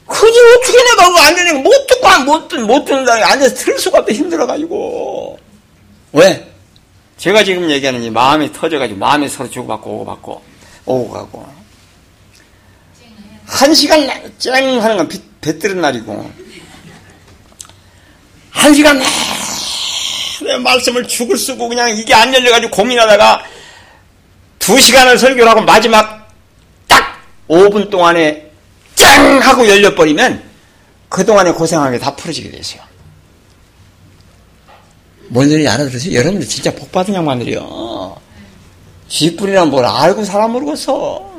그지 0.07 0.41
어떻게 0.57 0.83
내가 0.85 1.07
그거 1.07 1.19
안 1.21 1.35
되냐고 1.35 1.59
못 1.59 1.87
듣고 1.87 2.09
못, 2.25 2.49
듣, 2.49 2.57
못 2.57 2.85
듣는다 2.87 3.13
앉아서 3.33 3.55
들을 3.55 3.79
수가 3.79 3.99
없다 3.99 4.15
힘들어가지고 4.15 5.39
왜? 6.15 6.51
제가 7.19 7.45
지금 7.45 7.71
얘기하는 7.71 8.03
이 8.03 8.09
마음이 8.09 8.51
터져가지고 8.55 8.99
마음이 8.99 9.29
서로 9.29 9.51
주고받고 9.51 9.91
오고 9.91 10.05
받고 10.07 10.43
오고 10.87 11.11
가고 11.13 11.58
한 13.49 13.75
시간 13.75 14.09
쨍 14.39 14.55
하는 14.81 14.97
건 14.97 15.09
배 15.41 15.57
뜨는 15.59 15.81
날이고 15.81 16.31
한 18.51 18.75
시간 18.75 19.01
내 20.43 20.57
말씀을 20.59 21.07
죽을 21.07 21.39
쓰고 21.39 21.69
그냥 21.69 21.97
이게 21.97 22.13
안 22.13 22.35
열려가지고 22.35 22.73
고민하다가 22.75 23.45
두 24.59 24.79
시간을 24.81 25.17
설교를 25.19 25.49
하고 25.49 25.61
마지막 25.63 26.29
딱 26.89 27.21
5분 27.49 27.89
동안에 27.91 28.51
짱 28.97 29.39
하고 29.41 29.67
열려버리면 29.69 30.43
그동안에 31.09 31.53
고생한 31.53 31.93
게 31.93 31.99
다 31.99 32.15
풀어지게 32.17 32.51
되세요. 32.51 32.83
뭔 35.29 35.49
소리인지 35.49 35.69
알아들으세요? 35.69 36.19
여러분들 36.19 36.49
진짜 36.49 36.75
복받은 36.75 37.15
양반들이요. 37.15 38.17
쥐뿔이란 39.09 39.71
뭘 39.71 39.85
알고 39.85 40.25
사람 40.25 40.53
모르겠어. 40.53 41.38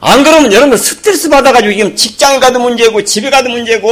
안 0.00 0.22
그러면 0.22 0.52
여러분들 0.52 0.78
스트레스 0.78 1.28
받아가지고 1.28 1.72
지금 1.72 1.96
직장에 1.96 2.38
가도 2.38 2.58
문제고 2.60 3.02
집에 3.04 3.30
가도 3.30 3.48
문제고 3.48 3.90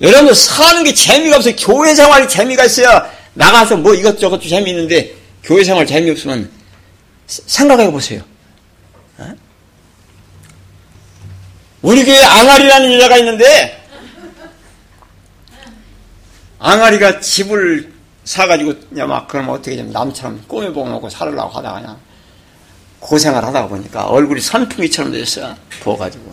여러분들 0.00 0.34
사는 0.34 0.84
게 0.84 0.94
재미가 0.94 1.36
없어요. 1.36 1.54
교회 1.56 1.94
생활이 1.94 2.28
재미가 2.28 2.64
있어야 2.64 3.10
나가서 3.34 3.76
뭐 3.78 3.94
이것저것 3.94 4.40
재미있는데 4.40 5.14
교회 5.42 5.64
생활 5.64 5.86
재미없으면 5.86 6.50
생각해 7.26 7.90
보세요. 7.90 8.22
어? 9.18 9.32
우리 11.82 12.04
교회 12.04 12.22
앙아리라는 12.22 12.92
여자가 12.94 13.16
있는데 13.18 13.80
앙아리가 16.58 17.20
집을 17.20 17.92
사가지고 18.24 18.74
막 19.06 19.26
그러면 19.28 19.54
어떻게 19.54 19.76
좀 19.76 19.90
남처럼 19.90 20.44
꾸며보고 20.46 21.08
살으려고 21.08 21.48
하다가 21.56 21.80
그냥 21.80 21.98
고생을 23.00 23.42
하다가 23.44 23.68
보니까 23.68 24.06
얼굴이 24.06 24.40
선풍기처럼 24.40 25.12
됐어 25.12 25.54
부어가지고 25.80 26.24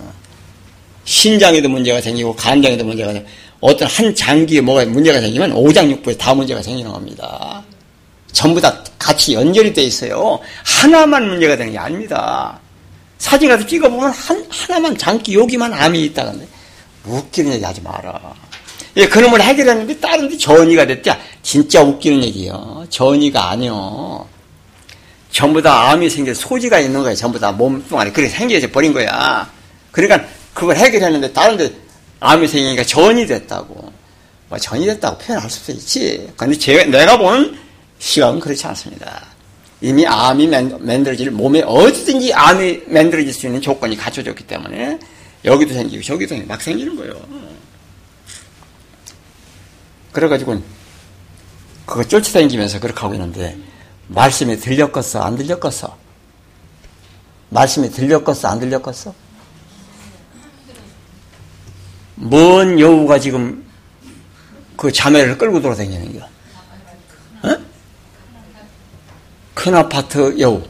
신장에도 1.06 1.70
문제가 1.70 2.02
생기고 2.02 2.36
간장에도 2.36 2.84
문제가 2.84 3.14
생기고 3.14 3.32
어떤 3.62 3.88
한 3.88 4.14
장기에 4.14 4.62
뭐가 4.62 4.86
문제가 4.86 5.20
생기면 5.20 5.54
오장육부에 5.54 6.18
다 6.18 6.34
문제가 6.34 6.62
생기는 6.62 6.92
겁니다. 6.92 7.64
전부 8.32 8.62
다 8.62 8.84
같이 9.00 9.34
연결이 9.34 9.74
돼 9.74 9.82
있어요. 9.84 10.40
하나만 10.64 11.28
문제가 11.28 11.56
되는 11.56 11.72
게 11.72 11.78
아닙니다. 11.78 12.60
사진 13.18 13.50
가서 13.50 13.66
찍어보면 13.66 14.12
한, 14.12 14.46
하나만 14.50 14.98
장기 14.98 15.34
여기만 15.34 15.74
암이 15.74 16.04
있다는데 16.04 16.48
웃기는 17.06 17.54
얘기 17.54 17.64
하지 17.64 17.82
마라. 17.82 18.20
예, 18.98 19.08
그놈을 19.08 19.42
해결했는데 19.42 20.00
다른 20.00 20.28
데 20.30 20.38
전이가 20.38 20.86
됐자 20.86 21.20
진짜 21.42 21.82
웃기는 21.82 22.24
얘기요. 22.26 22.86
전이가 22.90 23.52
아니요. 23.52 24.28
전부 25.32 25.62
다 25.62 25.92
암이 25.92 26.10
생겨 26.10 26.34
소지가 26.34 26.80
있는 26.80 27.02
거예요. 27.02 27.16
전부 27.16 27.40
다 27.40 27.52
몸뚱 27.52 28.00
안에 28.00 28.12
그렇게 28.12 28.30
생겨져 28.30 28.70
버린 28.72 28.94
거야. 28.94 29.50
그러니까 29.92 30.28
그걸 30.54 30.76
해결했는데 30.78 31.34
다른 31.34 31.58
데 31.58 31.72
암이 32.20 32.48
생기니까 32.48 32.84
전이 32.84 33.28
됐다고. 33.28 33.92
뭐 34.50 34.58
전이 34.58 34.86
됐다고 34.86 35.18
표현할 35.18 35.50
수도 35.50 35.74
있지. 35.74 36.30
근데 36.38 36.58
제, 36.58 36.86
내가 36.86 37.18
본 37.18 37.58
시각은 38.00 38.40
그렇지 38.40 38.66
않습니다. 38.68 39.26
이미 39.82 40.08
암이 40.08 40.48
만들어질 40.48 41.32
몸에 41.32 41.62
어디든지 41.62 42.34
암이 42.34 42.84
만들어질 42.88 43.32
수 43.34 43.46
있는 43.46 43.62
조건이 43.62 43.96
갖춰졌기 43.96 44.46
때문에 44.48 44.98
여기도 45.46 45.74
생기고 45.74 46.02
저기도 46.02 46.30
생기고 46.30 46.48
막 46.52 46.62
생기는 46.62 46.96
거예요. 46.96 47.14
그래가지고 50.12 50.62
그거 51.86 52.04
쫓아다니면서 52.04 52.80
그렇게 52.80 53.00
하고 53.02 53.14
있는데 53.14 53.56
말씀이 54.08 54.58
들렸겠어 54.58 55.22
안 55.22 55.36
들렸겠어? 55.36 55.98
말씀이 57.50 57.90
들렸겠어 57.90 58.48
안 58.48 58.60
들렸겠어? 58.60 59.14
뭔 62.16 62.80
여우가 62.80 63.20
지금 63.20 63.66
그 64.76 64.92
자매를 64.92 65.38
끌고 65.38 65.62
돌아다니는 65.62 66.20
거야? 66.20 66.30
어? 67.44 67.58
큰 69.54 69.76
아파트 69.76 70.40
여우. 70.40 70.64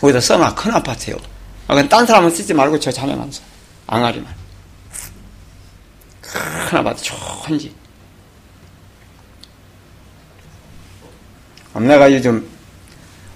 거기다 0.00 0.20
써놔, 0.20 0.54
큰 0.54 0.72
아파트 0.72 1.10
여우. 1.10 1.18
아, 1.68 1.88
딴 1.88 2.06
사람은 2.06 2.30
쓰지 2.30 2.54
말고 2.54 2.80
저 2.80 2.90
자매만 2.90 3.30
써. 3.30 3.42
앙아리만. 3.86 4.34
큰 6.22 6.78
아파트 6.78 7.02
좋은지. 7.02 7.74
내가 11.78 12.12
요즘 12.12 12.48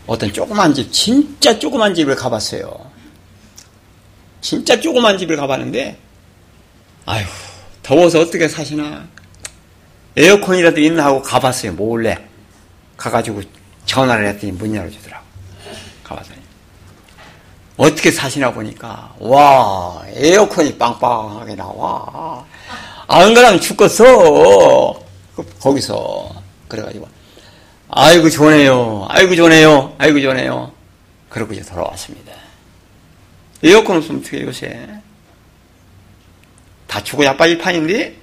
어떤 0.07 0.32
조그만 0.32 0.74
집, 0.74 0.93
진짜 0.93 1.59
조그만 1.59 1.95
집을 1.95 2.16
가봤어요. 2.16 2.91
진짜 4.41 4.78
조그만 4.78 5.16
집을 5.16 5.37
가봤는데, 5.37 5.97
아휴, 7.07 7.24
더워서 7.82 8.20
어떻게 8.20 8.49
사시나. 8.49 9.07
에어컨이라도 10.16 10.80
있나 10.80 11.07
하고 11.07 11.22
가봤어요, 11.22 11.72
몰래. 11.72 12.18
가가지고 12.97 13.43
전화를 13.87 14.28
했더니 14.28 14.53
문 14.53 14.74
열어주더라고. 14.74 15.24
가봤더니. 16.03 16.41
어떻게 17.76 18.11
사시나 18.11 18.53
보니까, 18.53 19.14
와, 19.18 20.03
에어컨이 20.09 20.76
빵빵하게 20.78 21.55
나와. 21.57 22.45
안 23.07 23.35
그러면 23.35 23.61
죽겠어. 23.61 25.03
그, 25.35 25.45
거기서. 25.61 26.30
그래가지고. 26.68 27.13
아이고, 27.97 28.28
좋네요. 28.28 29.07
아이고, 29.09 29.36
좋네요. 29.36 29.95
아이고, 29.99 30.20
좋네요. 30.20 30.72
그러고 31.28 31.53
이제 31.53 31.62
돌아왔습니다. 31.62 32.32
에어컨 33.62 33.99
없으면 33.99 34.20
어떻게 34.20 34.42
요새. 34.42 34.88
다 36.88 37.03
죽어 37.05 37.24
야빠질 37.24 37.59
판인데, 37.59 38.16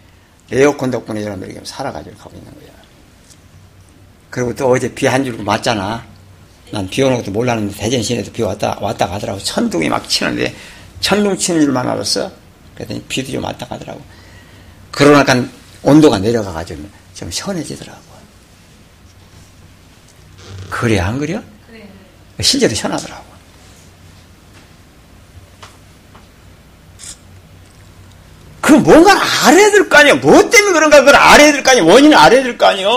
에어컨 0.52 0.92
덕분에 0.92 1.24
여러분들이 1.24 1.58
살아가지고 1.64 2.18
가고 2.18 2.36
있는 2.38 2.52
거야. 2.54 2.70
그리고 4.30 4.54
또 4.56 4.70
어제 4.70 4.94
비 4.94 5.08
한줄 5.08 5.42
맞잖아. 5.42 6.06
난 6.72 6.88
비 6.90 7.02
오는 7.04 7.18
것도 7.18 7.32
몰랐는데 7.32 7.76
대전 7.78 8.02
시내도 8.04 8.32
비 8.34 8.44
왔다 8.44 8.78
왔다 8.82 9.08
가더라고. 9.08 9.40
천둥이 9.40 9.88
막 9.90 10.08
치는데 10.08 10.54
천둥 11.00 11.38
치는 11.38 11.62
줄만 11.62 11.88
알았어. 11.88 12.32
그랬더니 12.76 13.02
비도 13.04 13.32
좀 13.32 13.44
왔다 13.44 13.66
가더라고. 13.68 14.02
그러니까 14.92 15.46
온도가 15.84 16.20
내려가가지고 16.20 16.82
좀 17.14 17.32
시원해지더라고. 17.32 18.11
그래 20.72 21.00
안 21.00 21.20
그래? 21.20 21.40
그래. 21.68 21.88
실제로 22.42 22.74
시원하더라고. 22.74 23.24
그 28.62 28.72
뭔가 28.74 29.12
알아야 29.46 29.72
될 29.72 29.90
거 29.90 29.98
아니야. 29.98 30.16
뭐 30.16 30.50
때문에 30.50 30.74
그런가 30.74 31.00
그걸 31.00 31.16
알아야 31.16 31.52
될 31.52 31.64
거 31.64 31.72
아니야. 31.72 31.84
원인을 31.84 32.16
알아야 32.18 32.44
될 32.44 32.58
거 32.58 32.66
아니야. 32.68 32.88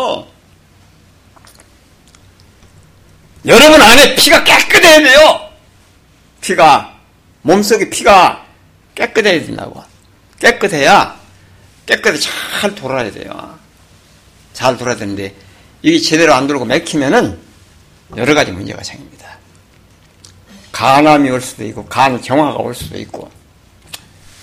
여러분 3.46 3.82
안에 3.82 4.14
피가 4.14 4.44
깨끗해야 4.44 4.98
돼요. 5.00 5.40
피가 6.40 6.94
몸속에 7.42 7.90
피가 7.90 8.46
깨끗해야 8.94 9.44
된다고. 9.44 9.82
깨끗해야 10.40 11.18
깨끗이 11.86 12.28
잘 12.60 12.74
돌아야 12.74 13.10
돼요. 13.10 13.58
잘 14.52 14.76
돌아야 14.78 14.96
되는데 14.96 15.34
이게 15.82 15.98
제대로 15.98 16.34
안 16.34 16.46
돌고 16.46 16.64
맥히면은 16.66 17.38
여러 18.16 18.34
가지 18.34 18.52
문제가 18.52 18.82
생깁니다. 18.82 19.38
간암이 20.72 21.30
올 21.30 21.40
수도 21.40 21.64
있고 21.64 21.84
간 21.86 22.20
경화가 22.20 22.58
올 22.58 22.74
수도 22.74 22.98
있고 22.98 23.30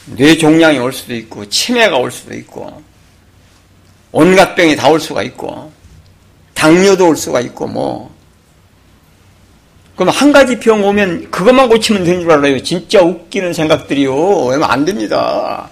뇌종양이 0.05 0.80
올 0.80 0.93
수도 0.93 1.14
있고 1.14 1.47
치매가 1.47 1.97
올 1.97 2.12
수도 2.12 2.34
있고 2.34 2.82
온갖 4.12 4.55
병이 4.55 4.76
다 4.76 4.89
올 4.89 4.99
수가 4.99 5.24
있고 5.24 5.72
당뇨도 6.53 7.07
올 7.07 7.16
수가 7.16 7.41
있고 7.41 7.68
뭐 7.68 8.12
그럼 9.95 10.09
한 10.09 10.32
가지 10.32 10.57
병 10.59 10.84
오면 10.84 11.30
그것만 11.32 11.70
고치면 11.70 12.03
되는 12.03 12.22
줄 12.22 12.32
알아요. 12.32 12.62
진짜 12.64 13.01
웃기는 13.01 13.53
생각들이요. 13.53 14.45
왜냐면 14.45 14.72
안 14.72 14.84
됩니다. 14.84 15.70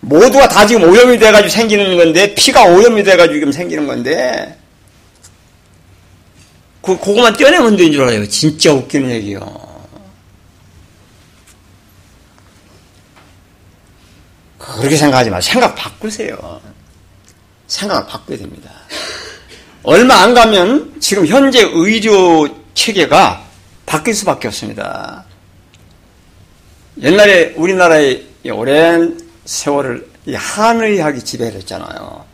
모두가 0.00 0.48
다 0.48 0.66
지금 0.66 0.82
오염이 0.82 1.16
돼가지고 1.18 1.48
생기는 1.48 1.96
건데, 1.96 2.34
피가 2.34 2.64
오염이 2.64 3.04
돼가지고 3.04 3.34
지금 3.34 3.52
생기는 3.52 3.86
건데, 3.86 4.56
그, 6.82 6.98
그거만 6.98 7.36
떼어내면 7.36 7.76
되는 7.76 7.92
줄 7.92 8.02
알아요. 8.02 8.28
진짜 8.28 8.72
웃기는 8.72 9.08
얘기요. 9.10 9.40
그렇게 14.58 14.96
생각하지 14.96 15.30
마. 15.30 15.40
생각 15.40 15.74
바꾸세요. 15.74 16.60
생각을 17.68 18.06
바꿔야 18.06 18.38
됩니다. 18.38 18.70
얼마 19.84 20.22
안 20.22 20.34
가면 20.34 21.00
지금 21.00 21.26
현재 21.26 21.62
의료 21.62 22.48
체계가 22.74 23.44
바뀔 23.86 24.14
수밖에 24.14 24.48
없습니다. 24.48 25.24
옛날에 27.00 27.54
우리나라의 27.56 28.26
오랜 28.52 29.20
세월을 29.44 30.08
한의학이 30.34 31.22
지배를 31.22 31.60
했잖아요. 31.60 32.24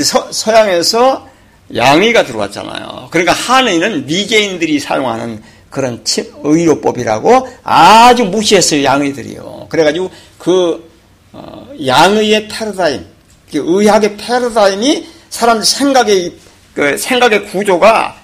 서, 0.00 0.30
서양에서 0.30 1.27
양의가 1.74 2.24
들어왔잖아요. 2.24 3.08
그러니까 3.10 3.32
한의는 3.32 4.06
미개인들이 4.06 4.80
사용하는 4.80 5.42
그런 5.70 6.02
의료법이라고 6.42 7.48
아주 7.62 8.24
무시했어요, 8.24 8.84
양의들이요. 8.84 9.66
그래가지고 9.68 10.10
그, 10.38 10.90
어, 11.32 11.68
양의의 11.84 12.48
패러다임, 12.48 13.04
그 13.52 13.62
의학의 13.64 14.16
패러다임이 14.16 15.06
사람 15.28 15.62
생각의, 15.62 16.34
그 16.74 16.96
생각의 16.96 17.44
구조가 17.46 18.16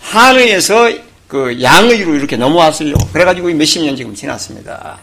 한의에서 0.00 0.90
그 1.28 1.60
양의로 1.62 2.14
이렇게 2.14 2.36
넘어왔어요. 2.36 2.94
그래가지고 3.12 3.48
몇십 3.50 3.84
년 3.84 3.94
지금 3.94 4.14
지났습니다. 4.14 4.98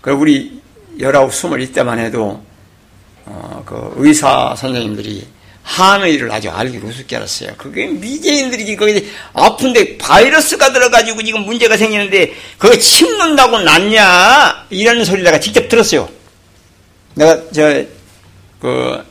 그 0.00 0.10
우리 0.10 0.60
열아홉, 0.98 1.32
스물 1.32 1.60
이때만 1.60 1.98
해도 1.98 2.42
어, 3.26 3.62
그 3.64 3.92
의사 3.96 4.54
선생님들이 4.56 5.26
한의를 5.64 6.30
아주 6.30 6.50
알기로 6.50 6.86
우습게 6.88 7.16
알았어요. 7.16 7.54
그게 7.58 7.86
미제인들이 7.86 8.76
거기 8.76 9.10
아픈데 9.32 9.98
바이러스가 9.98 10.72
들어가지고 10.72 11.22
지금 11.22 11.40
문제가 11.42 11.76
생기는데 11.76 12.32
그거 12.58 12.78
침는다고 12.78 13.58
낫냐 13.58 14.66
이라는 14.70 15.04
소리 15.04 15.22
내가 15.22 15.40
직접 15.40 15.68
들었어요. 15.68 16.08
내가 17.16 17.50
저 17.50 17.84
그 18.64 19.04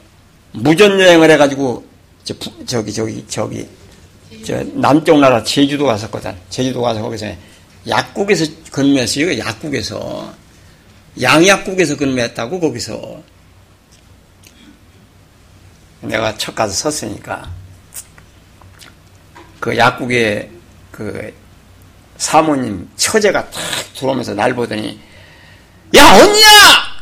무전 0.52 1.00
여행을 1.00 1.30
해가지고 1.30 1.86
저, 2.24 2.34
저기 2.66 2.92
저기 2.92 3.24
저기 3.28 3.68
저 4.44 4.64
남쪽 4.74 5.20
나라 5.20 5.44
제주도 5.44 5.86
갔었거든. 5.86 6.34
제주도 6.50 6.82
가서 6.82 7.04
거기서 7.04 7.28
약국에서 7.88 8.46
근무했어요. 8.72 9.38
약국에서 9.38 10.34
양약국에서 11.22 11.98
근무했다고 11.98 12.60
거기서 12.60 13.22
내가 16.04 16.38
첫 16.38 16.54
가서 16.56 16.74
섰으니까 16.92 17.50
그 19.60 19.78
약국에 19.78 20.52
그 20.92 21.34
사모님 22.18 22.90
처제가 22.96 23.50
탁 23.50 23.62
들어오면서 23.96 24.34
날 24.34 24.54
보더니 24.54 25.00
야 25.96 26.14
언니야! 26.14 26.94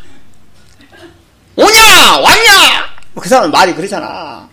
오냐? 1.55 2.19
왔냐? 2.19 2.51
그 3.19 3.27
사람 3.27 3.51
말이 3.51 3.73
그러잖아. 3.73 4.47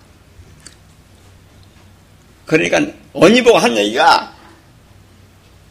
그러니까 2.44 2.80
언니 3.12 3.42
보고 3.42 3.58
한 3.58 3.76
얘기가 3.76 4.32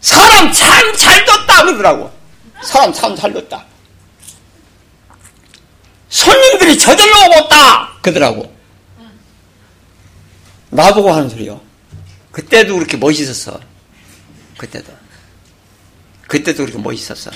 사람 0.01 0.51
참 0.51 0.93
잘 0.95 1.25
뒀다 1.25 1.63
그러더라고. 1.65 2.11
사람 2.63 2.93
참 2.93 3.15
잘 3.15 3.33
뒀다. 3.33 3.63
손님들이 6.09 6.77
저절로 6.77 7.13
오겠다 7.27 7.89
그러더라고 8.01 8.56
나보고 10.69 11.11
하는 11.11 11.29
소리요. 11.29 11.61
그때도 12.31 12.75
그렇게 12.75 12.97
멋있었어. 12.97 13.59
그때도. 14.57 14.91
그때도 16.27 16.65
그렇게 16.65 16.81
멋있었어. 16.81 17.31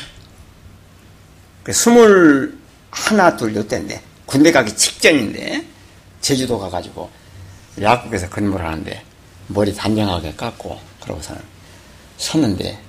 그 1.64 1.72
스물 1.74 2.58
하나 2.90 3.36
둘 3.38 3.56
요때인데 3.56 4.02
군대 4.26 4.52
가기 4.52 4.76
직전인데 4.76 5.66
제주도 6.20 6.60
가가지고 6.60 7.10
약국에서 7.80 8.30
근무를 8.30 8.66
하는데 8.66 9.04
머리 9.48 9.74
단정하게 9.74 10.36
깎고 10.36 10.80
그러고서는 11.02 11.42
섰는데 12.18 12.80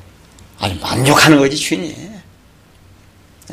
아주 0.59 0.75
만족하는 0.81 1.39
거지 1.39 1.57
주인이 1.57 2.11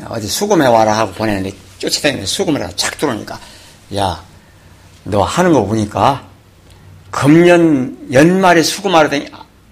어디 0.06 0.26
수금해 0.26 0.66
와라 0.66 0.98
하고 0.98 1.12
보내는데 1.12 1.54
쫓아다니는데 1.78 2.26
수금을 2.26 2.62
하고 2.62 2.74
착 2.76 2.98
들어오니까 2.98 3.38
야 3.94 4.30
너 5.04 5.22
하는 5.22 5.52
거 5.52 5.64
보니까 5.64 6.28
금년 7.10 7.96
연말에 8.12 8.62
수금하러 8.62 9.08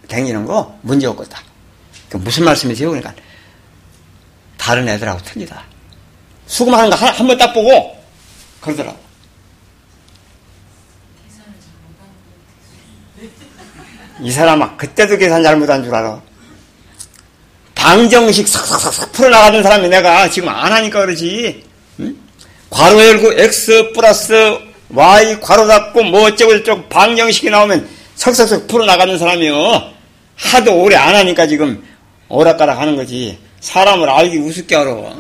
다니는 0.09 0.45
거 0.47 0.77
문제 0.83 1.07
없겠다 1.07 1.41
그 2.09 2.17
무슨 2.17 2.45
말씀이세요? 2.45 2.89
그러니까 2.91 3.15
다른 4.57 4.89
애들하고 4.89 5.21
틀리다 5.23 5.63
수금하는 6.47 6.91
거 6.91 6.97
한 6.97 7.27
번 7.27 7.39
딱 7.39 7.53
보고 7.53 7.97
그러더라고 8.61 8.99
이 14.21 14.31
사람아 14.33 14.77
그때도 14.77 15.17
계산 15.17 15.43
잘못한 15.43 15.85
줄 15.85 15.95
알아. 15.95 16.21
방정식 17.75 18.49
싹싹싹 18.49 19.13
풀어나가는 19.13 19.63
사람이 19.63 19.89
내가 19.89 20.29
지금 20.29 20.49
안 20.49 20.73
하니까 20.73 21.03
그러지. 21.03 21.65
응? 22.01 22.17
괄호 22.71 23.01
열고 23.01 23.33
x 23.35 23.93
플러스 23.95 24.59
y 24.91 25.41
괄호 25.41 25.67
닫고 25.67 26.03
뭐 26.05 26.25
어쩌고 26.25 26.59
저쩌고 26.59 26.89
방정식이 26.89 27.51
나오면 27.51 27.89
석석석 28.17 28.69
풀어나가는 28.69 29.19
사람이요. 29.19 29.93
하도 30.37 30.83
오래 30.83 30.97
안 30.97 31.15
하니까 31.15 31.47
지금 31.47 31.85
오락가락 32.29 32.79
하는 32.79 32.97
거지. 32.97 33.39
사람을 33.61 34.09
알기 34.09 34.39
우습게 34.39 34.77
알아. 34.77 35.17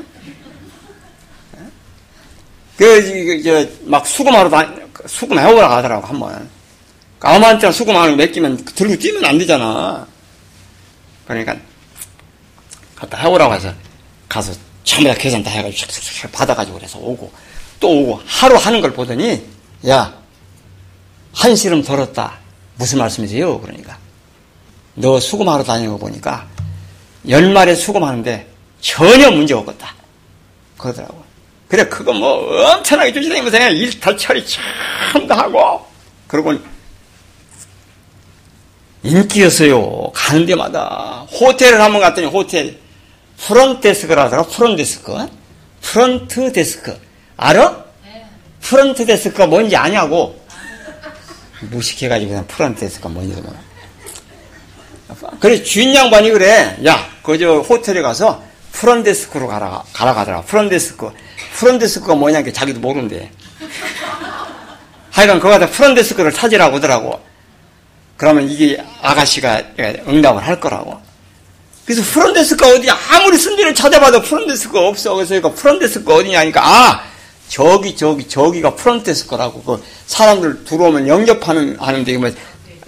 그, 2.76 3.42
저, 3.42 3.66
막 3.82 4.06
수금하러 4.06 4.48
다, 4.48 4.72
수금해오라 5.04 5.68
가더라고, 5.68 6.06
한 6.06 6.20
번. 6.20 6.48
까만자 7.18 7.72
수금하는 7.72 8.16
맡기면 8.16 8.64
들고 8.64 8.96
뛰면 8.96 9.24
안 9.24 9.38
되잖아. 9.38 10.06
그러니까 11.26 11.56
갔다 12.94 13.18
해오라고 13.18 13.54
해서 13.54 13.72
가서 14.28 14.52
전부 14.84 15.08
다 15.08 15.14
계산 15.14 15.42
다 15.42 15.50
해가지고 15.50 15.92
샥샥샥 15.92 16.32
받아가지고 16.32 16.78
그래서 16.78 16.98
오고 16.98 17.30
또 17.80 17.90
오고 17.90 18.22
하루 18.24 18.56
하는 18.56 18.80
걸 18.80 18.92
보더니 18.92 19.44
야 19.86 20.14
한시름 21.34 21.82
덜었다. 21.82 22.38
무슨 22.76 22.98
말씀이세요? 22.98 23.60
그러니까 23.60 23.98
너 24.94 25.20
수금하러 25.20 25.62
다니는 25.64 25.92
거 25.92 25.98
보니까 25.98 26.46
연말에 27.28 27.74
수금하는데 27.74 28.48
전혀 28.80 29.30
문제 29.30 29.54
없겠다. 29.54 29.94
그러더라고. 30.76 31.22
그래 31.68 31.86
그거 31.88 32.12
뭐 32.12 32.72
엄청나게 32.72 33.12
조지다니면서 33.12 33.70
일탈 33.70 34.16
처리 34.16 34.44
참다 34.46 35.36
하고 35.36 35.86
그러고 36.26 36.54
인기였어요. 39.02 40.10
가는 40.12 40.44
데마다. 40.46 41.26
호텔을 41.40 41.80
한번 41.80 42.00
갔더니 42.00 42.26
호텔. 42.26 42.78
프런트 43.36 43.80
데스크라 43.80 44.24
하더라. 44.24 44.42
프런트 44.44 44.78
데스크. 44.78 45.14
프런트 45.80 46.52
데스크. 46.52 46.98
알아? 47.36 47.84
프런트 48.60 49.06
데스크가 49.06 49.46
뭔지 49.46 49.76
아냐고. 49.76 50.40
무식해가지고 51.60 52.30
그냥 52.30 52.46
프런트 52.46 52.80
데스크가 52.80 53.08
뭔지 53.08 53.40
몰라. 53.40 53.58
그래, 55.40 55.62
주인 55.62 55.94
양반이 55.94 56.30
그래. 56.30 56.78
야, 56.86 57.08
그저 57.22 57.60
호텔에 57.60 58.02
가서 58.02 58.42
프런트 58.72 59.04
데스크로 59.04 59.48
가라, 59.48 59.82
가라 59.92 60.14
가더라. 60.14 60.42
프런트 60.42 60.70
데스크. 60.70 61.10
프런트 61.54 61.86
데스크가 61.86 62.14
뭐냐, 62.14 62.42
게 62.42 62.52
자기도 62.52 62.80
모른대. 62.80 63.30
하여간 65.10 65.40
거기다 65.40 65.70
프런트 65.70 66.02
데스크를 66.02 66.32
찾으라고 66.32 66.76
하더라고. 66.76 67.20
그러면 68.16 68.48
이게 68.50 68.84
아가씨가 69.00 69.62
응답을 70.08 70.46
할 70.46 70.60
거라고. 70.60 71.00
그래서 71.88 72.02
프런데스가 72.02 72.68
어디 72.68 72.90
아무리 72.90 73.38
순대를 73.38 73.74
찾아봐도 73.74 74.20
프런데스가 74.20 74.78
없어. 74.78 75.14
그래서 75.14 75.40
그 75.40 75.54
프런데스가 75.54 76.16
어디냐니까 76.16 76.60
아 76.62 77.02
저기 77.48 77.96
저기 77.96 78.28
저기가 78.28 78.74
프런데스거라고 78.74 79.62
그 79.62 79.82
사람들 80.06 80.64
들어오면 80.64 81.08
영접하는 81.08 81.76
하는데 81.78 82.16
뭐 82.18 82.30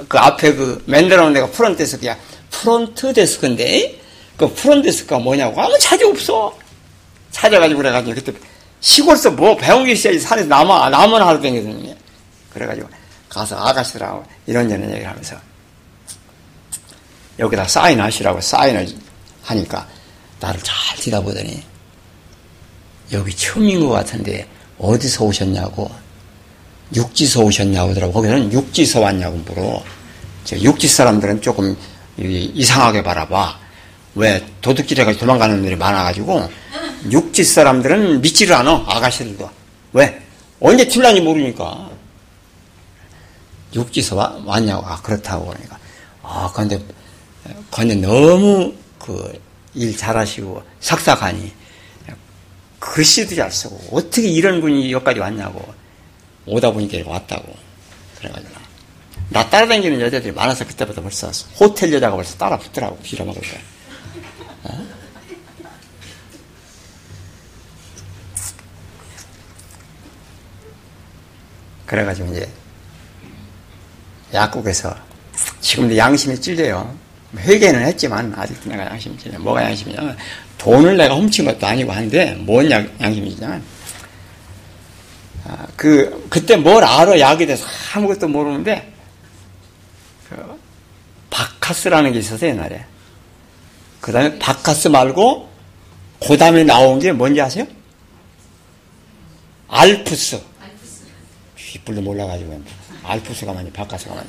그 0.08 0.18
앞에 0.18 0.54
그 0.54 0.82
맨들어놓은 0.86 1.32
데가 1.32 1.46
프런데스크야. 1.50 2.16
프런트 2.50 3.12
데스크인데 3.12 4.00
그 4.36 4.52
프런데스크가 4.54 5.18
뭐냐고 5.18 5.60
아무 5.60 5.76
찾이 5.78 6.04
없어. 6.04 6.56
찾아가지고 7.30 7.78
그래가지고 7.78 8.14
그때 8.14 8.32
시골서 8.80 9.32
뭐 9.32 9.56
배운 9.56 9.84
게 9.84 9.92
있어야지 9.92 10.18
산에서 10.18 10.48
나만 10.48 10.90
나만 10.90 11.22
하루 11.22 11.40
댕기더니 11.40 11.94
그래가지고 12.52 12.88
가서 13.28 13.56
아가씨라고 13.56 14.24
이런저런 14.46 14.90
얘기를 14.90 15.08
하면서 15.08 15.36
여기다 17.38 17.68
사인하시라고 17.68 18.40
사인을 18.40 18.88
하니까 19.44 19.86
나를 20.40 20.60
잘 20.62 20.96
뒤다보더니 20.96 21.62
여기 23.12 23.34
처음인 23.34 23.80
것 23.80 23.88
같은데 23.90 24.46
어디서 24.78 25.24
오셨냐고. 25.24 25.90
육지서 26.94 27.42
오셨냐고 27.42 27.90
하더라고. 27.90 28.12
거기는 28.12 28.52
육지서 28.52 29.00
왔냐고 29.00 29.36
물어. 29.38 29.82
육지 30.52 30.88
사람들은 30.88 31.40
조금 31.42 31.76
이상하게 32.18 33.02
바라봐. 33.02 33.58
왜 34.16 34.44
도둑질해 34.60 35.04
가지고 35.04 35.20
도망가는 35.26 35.62
일이 35.64 35.76
많아가지고 35.76 36.50
육지 37.10 37.44
사람들은 37.44 38.20
믿지를 38.20 38.54
않아 38.56 38.84
아가씨들도. 38.86 39.48
왜? 39.92 40.20
언제 40.60 40.86
튈란지 40.88 41.20
모르니까. 41.20 41.90
육지서 43.74 44.16
와, 44.16 44.36
왔냐고. 44.44 44.84
아, 44.86 45.00
그렇다고 45.00 45.46
그러니까. 45.46 45.78
아, 46.22 46.50
근데, 46.54 46.78
근데 47.70 47.94
너무 47.94 48.72
그 48.98 49.40
일 49.74 49.96
잘하시고 49.96 50.62
삭삭하니 50.80 51.52
글씨도 52.80 53.36
잘 53.36 53.52
쓰고 53.52 53.78
어떻게 53.92 54.26
이런 54.28 54.60
분이 54.60 54.90
여기까지 54.92 55.20
왔냐고 55.20 55.62
오다 56.46 56.72
보니까 56.72 57.08
왔다고 57.08 57.54
그래가지고 58.18 58.52
나 59.28 59.48
따라다니는 59.48 60.00
여자들이 60.00 60.32
많아서 60.32 60.66
그때부터 60.66 61.02
벌써 61.02 61.30
호텔 61.60 61.92
여자가 61.92 62.16
벌써 62.16 62.36
따라 62.36 62.58
붙더라고 62.58 62.98
빌어먹을 62.98 63.40
때 63.42 63.60
어? 64.64 64.86
그래가지고 71.86 72.32
이제 72.32 72.48
약국에서 74.32 74.96
지금도 75.60 75.96
양심이 75.96 76.40
찔려요. 76.40 76.96
회개는 77.36 77.82
했지만 77.86 78.32
아직도 78.36 78.70
내가 78.70 78.86
양심이 78.86 79.16
찔려. 79.18 79.38
뭐가 79.38 79.62
양심이냐면 79.64 80.16
돈을 80.60 80.98
내가 80.98 81.14
훔친 81.14 81.46
것도 81.46 81.66
아니고 81.66 81.90
한데 81.90 82.36
뭔 82.40 82.70
양, 82.70 82.88
양심이냐면 83.00 83.64
아, 85.46 85.66
그 85.74 86.26
그때 86.28 86.56
뭘 86.56 86.84
알아? 86.84 87.18
약에 87.18 87.46
대해서 87.46 87.66
아무것도 87.94 88.28
모르는데 88.28 88.92
그 90.28 90.60
바카스라는 91.30 92.12
게 92.12 92.18
있어서 92.18 92.46
옛날에. 92.46 92.84
그 94.02 94.12
다음에 94.12 94.38
바카스 94.38 94.88
말고 94.88 95.48
그 96.26 96.36
다음에 96.36 96.62
나온 96.62 96.98
게 96.98 97.12
뭔지 97.12 97.40
아세요? 97.40 97.66
알프스. 99.68 100.42
뒷불도 101.56 102.02
몰라가지고. 102.02 102.62
알프스가 103.02 103.54
많이 103.54 103.70
바카스가 103.72 104.14
많이. 104.14 104.28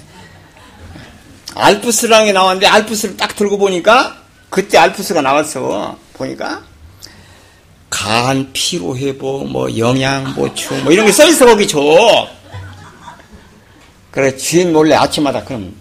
알프스라는 1.55 2.25
게 2.27 2.31
나왔는데 2.31 2.67
알프스를 2.67 3.17
딱 3.17 3.35
들고 3.35 3.57
보니까 3.57 4.20
그때 4.51 4.77
알프스가 4.77 5.21
나왔어 5.21 5.97
보니까. 6.13 6.61
간 7.89 8.49
피로 8.53 8.95
회복 8.97 9.47
뭐 9.49 9.77
영양 9.77 10.33
보충 10.33 10.83
뭐 10.83 10.93
이런 10.93 11.05
게 11.05 11.11
써 11.11 11.25
있어 11.27 11.45
거기 11.45 11.67
줘 11.67 11.79
그래 14.11 14.35
주인 14.37 14.71
몰래 14.73 14.95
아침마다 14.95 15.43
그럼 15.43 15.73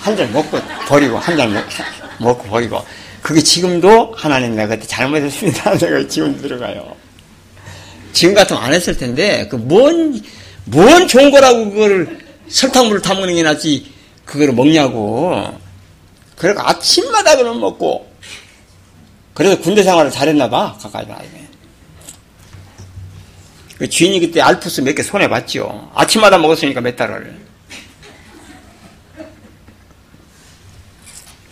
한 0.00 0.14
잔 0.16 0.30
먹고 0.32 0.58
버리고 0.86 1.18
한 1.18 1.36
잔 1.36 1.52
먹고 2.18 2.44
버리고. 2.48 2.82
그게 3.22 3.40
지금도 3.42 4.14
하나님 4.16 4.54
내가 4.56 4.74
그때 4.76 4.86
잘못했습니다 4.86 5.76
내가 5.78 6.06
지금 6.08 6.40
들어가요. 6.40 6.94
지금 8.12 8.34
같으면 8.34 8.62
안 8.62 8.72
했을 8.72 8.96
텐데 8.96 9.46
그뭔 9.48 10.20
뭔 10.66 11.08
좋은 11.08 11.30
거라고 11.30 11.70
그거를 11.70 12.18
설탕물을 12.48 13.02
타먹는 13.02 13.34
게 13.34 13.42
낫지 13.42 13.90
그거를 14.24 14.52
먹냐고. 14.54 15.34
그래서 16.38 16.60
아침마다 16.62 17.36
그럼 17.36 17.60
먹고. 17.60 18.10
그래서 19.34 19.58
군대 19.60 19.82
생활을 19.82 20.10
잘했나 20.10 20.48
봐. 20.48 20.76
가까이 20.80 21.06
나중에. 21.06 21.46
그 23.78 23.88
주인이 23.88 24.18
그때 24.20 24.40
알프스 24.40 24.80
몇 24.82 24.94
개 24.94 25.02
손해 25.02 25.28
봤죠. 25.28 25.90
아침마다 25.94 26.38
먹었으니까 26.38 26.80
몇 26.80 26.96
달을. 26.96 27.38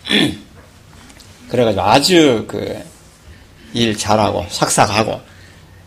그래가지고 1.50 1.82
아주 1.82 2.44
그 2.48 2.96
일 3.74 3.94
잘하고 3.98 4.46
삭삭하고 4.48 5.20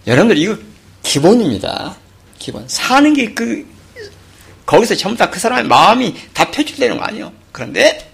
여러분들 0.06 0.38
이거 0.38 0.56
기본입니다. 1.02 1.96
기본. 2.38 2.68
사는 2.68 3.12
게 3.16 3.34
그, 3.34 3.66
거기서 4.68 4.94
전부 4.96 5.18
다 5.18 5.32
그 5.32 5.40
사람의 5.40 5.64
마음이 5.66 6.16
다 6.34 6.52
표출되는 6.52 6.98
거 6.98 7.04
아니에요. 7.06 7.32
그런데, 7.52 8.09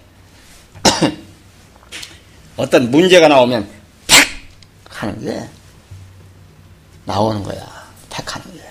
어떤 2.56 2.90
문제가 2.90 3.28
나오면, 3.28 3.68
팍! 4.06 4.18
하는 4.88 5.24
게, 5.24 5.48
나오는 7.04 7.42
거야. 7.42 7.60
팍 8.10 8.36
하는 8.36 8.56
게. 8.56 8.62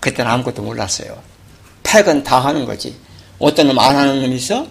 그때는 0.00 0.30
아무것도 0.30 0.62
몰랐어요. 0.62 1.20
팩은 1.82 2.22
다 2.22 2.38
하는 2.40 2.64
거지. 2.64 2.96
어떤 3.38 3.68
놈 3.68 3.78
안 3.78 3.96
하는 3.96 4.22
놈이 4.22 4.36
있어? 4.36 4.66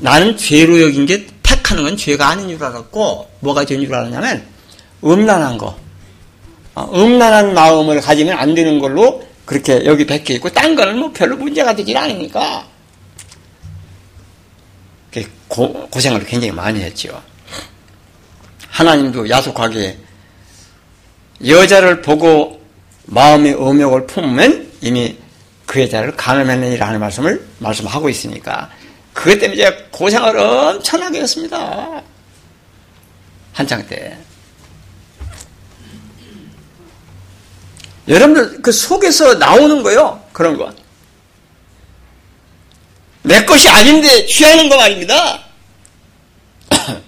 나는 0.00 0.36
죄로 0.36 0.80
여긴 0.80 1.06
게 1.06 1.26
팩하는 1.42 1.84
건 1.84 1.96
죄가 1.96 2.28
아닌 2.28 2.48
줄 2.48 2.62
알았고, 2.64 3.30
뭐가 3.40 3.64
죄인 3.64 3.82
줄 3.82 3.94
알았냐면, 3.94 4.46
음란한 5.04 5.58
거. 5.58 5.78
어, 6.74 6.90
음란한 6.94 7.54
마음을 7.54 8.00
가지면 8.00 8.38
안 8.38 8.54
되는 8.54 8.78
걸로 8.78 9.22
그렇게 9.44 9.84
여기 9.84 10.06
베껴 10.06 10.34
있고 10.34 10.48
딴 10.50 10.76
거는 10.76 10.98
뭐 10.98 11.10
별로 11.12 11.36
문제가 11.36 11.74
되질 11.74 11.96
않으니까 11.96 12.64
고, 15.50 15.88
고생을 15.90 16.24
굉장히 16.24 16.52
많이 16.52 16.80
했죠. 16.80 17.20
하나님도 18.68 19.28
야속하게 19.28 19.98
여자를 21.46 22.00
보고 22.00 22.62
마음의 23.06 23.54
음욕을 23.54 24.06
품으면 24.06 24.70
이미 24.80 25.18
그 25.66 25.82
여자를 25.82 26.16
가늠했느니라 26.16 26.86
하는 26.86 27.00
말씀을 27.00 27.44
말씀하고 27.58 28.08
있으니까 28.08 28.70
그것 29.12 29.38
때문에 29.38 29.56
제가 29.56 29.76
고생을 29.90 30.38
엄청나게 30.38 31.20
했습니다. 31.20 32.02
한창 33.52 33.84
때. 33.86 34.16
여러분들 38.06 38.62
그 38.62 38.72
속에서 38.72 39.34
나오는 39.34 39.82
거요. 39.82 40.22
그런 40.32 40.56
거. 40.56 40.72
내 43.22 43.44
것이 43.44 43.68
아닌데 43.68 44.26
취하는 44.26 44.68
거 44.68 44.76
말입니다. 44.76 45.44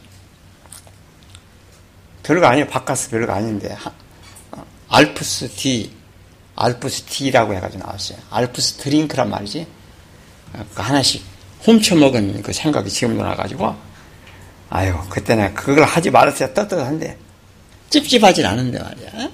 별거 2.22 2.46
아니에요. 2.46 2.66
바카스 2.68 3.10
별거 3.10 3.32
아닌데. 3.32 3.76
어, 4.52 4.64
알프스 4.88 5.48
D, 5.56 5.90
알프스 6.56 7.04
D라고 7.06 7.54
해가지고 7.54 7.84
나왔어요. 7.84 8.18
알프스 8.30 8.74
드링크란 8.78 9.30
말이지. 9.30 9.66
그 10.52 10.82
하나씩 10.82 11.24
훔쳐먹은 11.62 12.42
그 12.42 12.52
생각이 12.52 12.90
지금도 12.90 13.22
나가지고, 13.22 13.74
아유, 14.68 14.94
그때는 15.08 15.54
그걸 15.54 15.84
하지 15.84 16.10
말았어야 16.10 16.52
떳떳한데, 16.52 17.16
찝찝하진 17.88 18.44
않은데 18.44 18.78
말이야. 18.78 19.30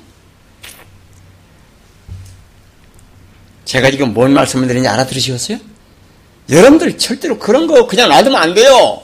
제가 3.65 3.91
지금 3.91 4.15
뭔 4.15 4.33
말씀을 4.33 4.67
드리는지 4.69 4.89
알아들으시겠어요? 4.89 5.59
여러분들 6.51 6.97
절대로 6.99 7.39
그런 7.39 7.67
거 7.67 7.87
그냥 7.87 8.09
놔두면 8.09 8.41
안 8.41 8.55
돼요. 8.55 9.03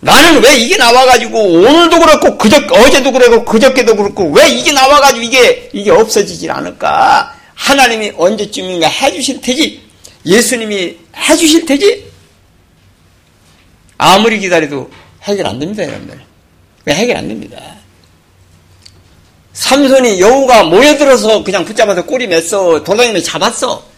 나는 0.00 0.42
왜 0.42 0.56
이게 0.56 0.76
나와가지고 0.76 1.38
오늘도 1.40 1.98
그렇고 2.00 2.36
그저 2.36 2.56
어제도 2.72 3.12
그렇고 3.12 3.44
그저께도 3.44 3.96
그렇고 3.96 4.30
왜 4.32 4.48
이게 4.48 4.72
나와가지고 4.72 5.22
이게 5.22 5.70
이게 5.72 5.90
없어지질 5.90 6.50
않을까? 6.50 7.34
하나님이 7.54 8.12
언제쯤인가 8.16 8.88
해주실 8.88 9.40
테지. 9.40 9.80
예수님이 10.26 10.96
해주실 11.16 11.66
테지. 11.66 12.10
아무리 13.96 14.40
기다려도 14.40 14.90
해결 15.22 15.46
안 15.46 15.60
됩니다, 15.60 15.84
여러분들. 15.84 16.20
왜 16.84 16.94
해결 16.94 17.16
안 17.16 17.28
됩니다. 17.28 17.58
삼손이 19.52 20.20
여우가 20.20 20.64
모여들어서 20.64 21.44
그냥 21.44 21.64
붙잡아서 21.64 22.04
꼬리 22.04 22.26
맸어. 22.26 22.82
돌아다니며 22.82 23.20
잡았어. 23.20 23.91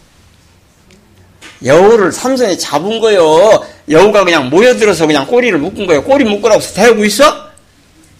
여우를 1.65 2.11
삼손이 2.11 2.59
잡은 2.59 2.99
거요. 2.99 3.65
여우가 3.89 4.23
그냥 4.23 4.49
모여들어서 4.49 5.07
그냥 5.07 5.25
꼬리를 5.25 5.57
묶은 5.57 5.87
거예요. 5.87 6.03
꼬리 6.03 6.23
묶으라고 6.23 6.61
대고 6.61 7.03
있어? 7.05 7.49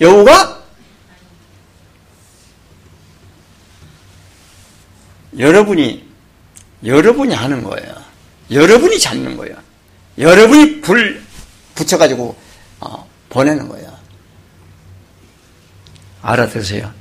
여우가? 0.02 0.64
여러분이, 5.38 6.04
여러분이 6.84 7.34
하는 7.36 7.64
거예요. 7.64 7.94
여러분이 8.52 9.00
잡는 9.00 9.38
거예요. 9.38 9.56
여러분이 10.18 10.82
불 10.82 11.22
붙여가지고, 11.76 12.36
어, 12.80 13.10
보내는 13.30 13.68
거예요. 13.68 13.96
알아들으세요? 16.22 16.92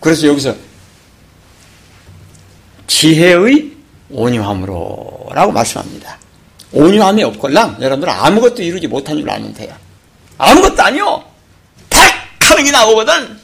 그래서 0.00 0.26
여기서 0.28 0.54
지혜의 2.92 3.72
온유함으로 4.10 5.30
라고 5.32 5.50
말씀합니다. 5.50 6.18
온유함이 6.72 7.24
없걸랑 7.24 7.78
여러분들 7.80 8.08
아무것도 8.08 8.62
이루지 8.62 8.86
못한 8.86 9.16
줄 9.16 9.28
알면 9.28 9.54
돼요. 9.54 9.74
아무것도 10.36 10.82
아니요. 10.82 11.24
탁 11.88 12.00
하는 12.40 12.64
게 12.64 12.70
나오거든. 12.70 13.40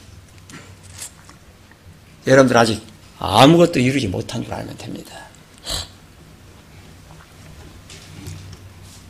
여러분들 2.27 2.55
아직 2.55 2.81
아무것도 3.17 3.79
이루지 3.79 4.07
못한 4.07 4.43
줄 4.43 4.53
알면 4.53 4.77
됩니다. 4.77 5.17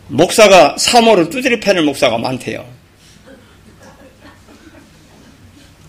목사가 0.08 0.76
3호를 0.80 1.30
두드려 1.30 1.60
패는 1.60 1.86
목사가 1.86 2.18
많대요. 2.18 2.66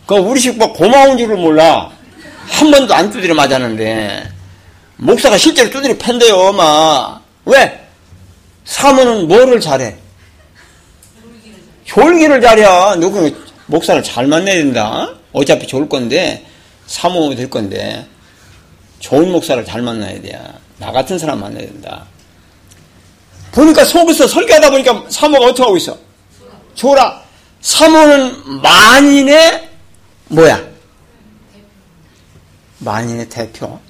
그 0.07 0.17
우리 0.17 0.41
식구 0.41 0.73
고마운 0.73 1.17
줄을 1.17 1.37
몰라. 1.37 1.91
한 2.49 2.71
번도 2.71 2.93
안 2.93 3.11
두드려 3.11 3.33
맞았는데 3.35 4.40
목사가 5.01 5.39
실제로 5.39 5.71
두드려 5.71 5.97
팬대요, 5.97 6.37
엄마. 6.37 7.21
왜? 7.47 7.87
사모는 8.65 9.29
뭐를 9.29 9.59
잘해? 9.61 9.97
졸기를 11.85 12.41
잘해. 12.41 12.97
누구 13.01 13.35
목사를 13.67 14.03
잘 14.03 14.27
만나야 14.27 14.57
된다. 14.57 15.09
어차피 15.33 15.67
좋을 15.67 15.89
건데 15.89 16.47
사모 16.87 17.35
될 17.35 17.49
건데 17.49 18.07
좋은 18.99 19.31
목사를 19.33 19.65
잘 19.65 19.81
만나야 19.81 20.21
돼. 20.21 20.39
나 20.79 20.93
같은 20.93 21.19
사람 21.19 21.41
만나야 21.41 21.65
된다. 21.65 22.05
보니까 23.53 23.85
속에서 23.85 24.29
설계하다 24.29 24.71
보니까 24.71 25.05
사모가 25.09 25.47
어떻게 25.47 25.63
하고 25.63 25.77
있어? 25.79 25.97
좋라. 26.75 27.23
사모는 27.63 28.61
만인의 28.61 29.69
뭐야? 30.29 30.63
만인의 32.79 33.29
대표. 33.29 33.81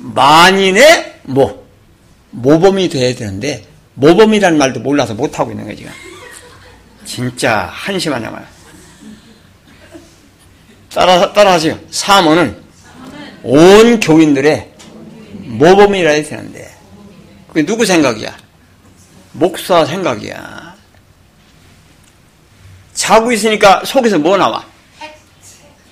만인의 0.00 1.20
뭐? 1.22 1.68
모범이 2.30 2.88
돼야 2.88 3.14
되는데, 3.14 3.66
모범이라는 3.94 4.56
말도 4.56 4.80
몰라서 4.80 5.14
못하고 5.14 5.50
있는 5.50 5.66
거지. 5.66 5.78
지금. 5.78 5.92
진짜 7.04 7.68
한심한 7.72 8.22
양말. 8.22 8.46
따라, 10.92 11.32
따라 11.32 11.52
하세요. 11.52 11.78
사모는 11.90 12.56
온 13.42 14.00
교인들의 14.00 14.72
모범이라 15.32 16.10
해야 16.10 16.22
되는데, 16.22 16.70
그게 17.48 17.66
누구 17.66 17.84
생각이야? 17.84 18.36
목사 19.32 19.84
생각이야. 19.84 20.74
자고 22.94 23.32
있으니까 23.32 23.82
속에서 23.84 24.18
뭐 24.18 24.36
나와? 24.36 24.64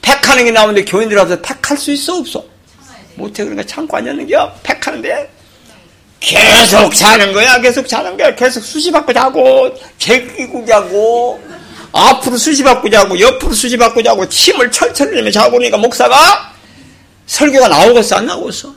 팩하는 0.02 0.44
게 0.44 0.50
나오는데 0.50 0.84
교인들 0.84 1.18
앞에서 1.18 1.40
팩할 1.40 1.76
수 1.78 1.90
있어 1.90 2.18
없어? 2.18 2.44
못해 3.18 3.44
그러니까 3.44 3.66
참고 3.66 3.96
앉았는겨 3.96 4.54
팩하는데 4.62 5.30
계속 6.20 6.94
자는 6.94 7.32
거야 7.32 7.60
계속 7.60 7.86
자는 7.86 8.16
거야 8.16 8.34
계속 8.34 8.62
수시 8.64 8.90
받고 8.90 9.12
자고 9.12 9.70
개기고 9.98 10.64
자고 10.64 11.40
앞으로 11.92 12.36
수시 12.36 12.62
받고 12.62 12.88
자고 12.90 13.18
옆으로 13.18 13.52
수시 13.52 13.76
받고 13.76 14.02
자고 14.02 14.28
침을 14.28 14.70
철철 14.70 15.14
내며 15.14 15.30
자고 15.30 15.52
그러니까 15.52 15.76
목사가 15.78 16.52
설교가 17.26 17.68
나오겠어 17.68 18.16
안 18.16 18.26
나오겠어? 18.26 18.74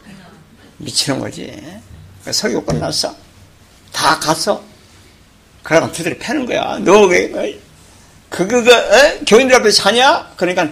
미치는 0.77 1.19
거지 1.19 1.45
그러니까 1.45 2.31
설교 2.33 2.65
끝났어 2.65 3.15
다 3.91 4.19
갔어 4.19 4.63
그러다 5.63 5.91
두드려 5.91 6.15
패는 6.19 6.45
거야 6.45 6.79
너 6.79 7.05
왜 7.05 7.29
그, 8.29 8.47
그, 8.47 8.63
그, 8.63 8.71
에? 8.71 9.19
교인들 9.27 9.57
앞에 9.57 9.69
자냐? 9.71 10.31
그러니까 10.37 10.69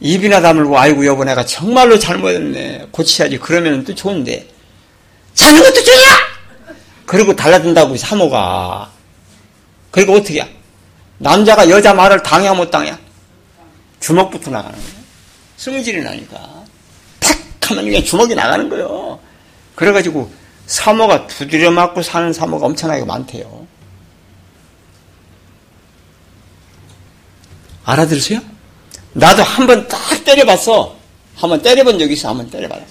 입이나 0.00 0.40
다물고 0.40 0.78
아이고 0.78 1.06
여보 1.06 1.24
내가 1.24 1.44
정말로 1.44 1.98
잘못했네. 1.98 2.88
고치야지. 2.90 3.38
그러면 3.38 3.84
또 3.84 3.94
좋은데. 3.94 4.46
자는 5.34 5.62
것도 5.62 5.82
좋냐? 5.82 6.06
그리고 7.06 7.34
달라든다고 7.34 7.96
사모가. 7.96 8.90
그리고 9.90 10.14
어떻게 10.14 10.40
야? 10.40 10.48
남자가 11.18 11.68
여자 11.70 11.94
말을 11.94 12.22
당해 12.22 12.52
못 12.52 12.70
당해 12.70 12.94
주먹부터 14.00 14.50
나가는 14.50 14.78
거예요 14.78 14.96
승질이 15.56 16.02
나니까. 16.02 16.64
탁 17.18 17.38
하면 17.70 17.84
그냥 17.84 18.04
주먹이 18.04 18.34
나가는 18.34 18.68
거예요. 18.68 19.18
그래가지고 19.74 20.30
사모가 20.66 21.26
두드려 21.26 21.70
맞고 21.70 22.02
사는 22.02 22.32
사모가 22.32 22.66
엄청나게 22.66 23.04
많대요. 23.04 23.66
알아들으세요? 27.84 28.40
나도 29.16 29.42
한 29.42 29.66
번 29.66 29.88
딱 29.88 29.98
때려봤어. 30.24 30.94
한 31.36 31.50
번 31.50 31.60
때려본 31.62 31.98
적이 31.98 32.12
있어. 32.14 32.28
한 32.28 32.36
번 32.38 32.50
때려봐라. 32.50 32.82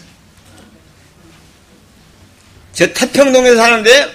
저 2.74 2.88
태평동에 2.94 3.56
사는데 3.56 4.08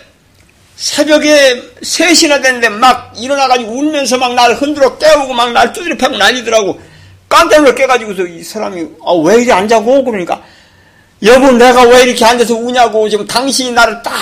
새벽에 0.77 1.63
3시나 1.83 2.43
됐는데 2.43 2.69
막 2.71 3.13
일어나가지고 3.17 3.71
울면서 3.73 4.19
막 4.19 4.33
날 4.35 4.55
흔들어 4.55 4.97
깨우고 4.99 5.33
막 5.35 5.53
날 5.53 5.73
두드려 5.73 5.97
패고 5.97 6.17
난리더라고. 6.17 6.81
깜짝 7.29 7.61
놀라 7.63 7.75
깨가지고서 7.75 8.27
이 8.27 8.43
사람이 8.43 8.81
아, 9.07 9.13
왜 9.25 9.43
이리 9.43 9.53
앉아고? 9.53 10.05
그러니까 10.05 10.43
여보 11.23 11.53
내가 11.53 11.83
왜 11.83 12.03
이렇게 12.03 12.25
앉아서 12.25 12.55
우냐고 12.57 13.09
지금 13.09 13.25
당신이 13.27 13.71
나를 13.73 14.03
딱 14.03 14.13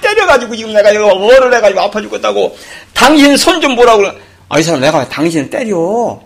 때려가지고 0.00 0.56
지금 0.56 0.72
내가 0.72 0.90
이거 0.90 1.06
월을 1.14 1.54
해가지고 1.54 1.80
아파 1.80 2.00
죽겠다고 2.00 2.56
당신 2.94 3.36
손 3.36 3.60
좀 3.60 3.76
보라고 3.76 4.02
아이 4.48 4.62
사람 4.62 4.80
내가 4.80 4.98
왜 4.98 5.08
당신을 5.08 5.50
때려 5.50 6.20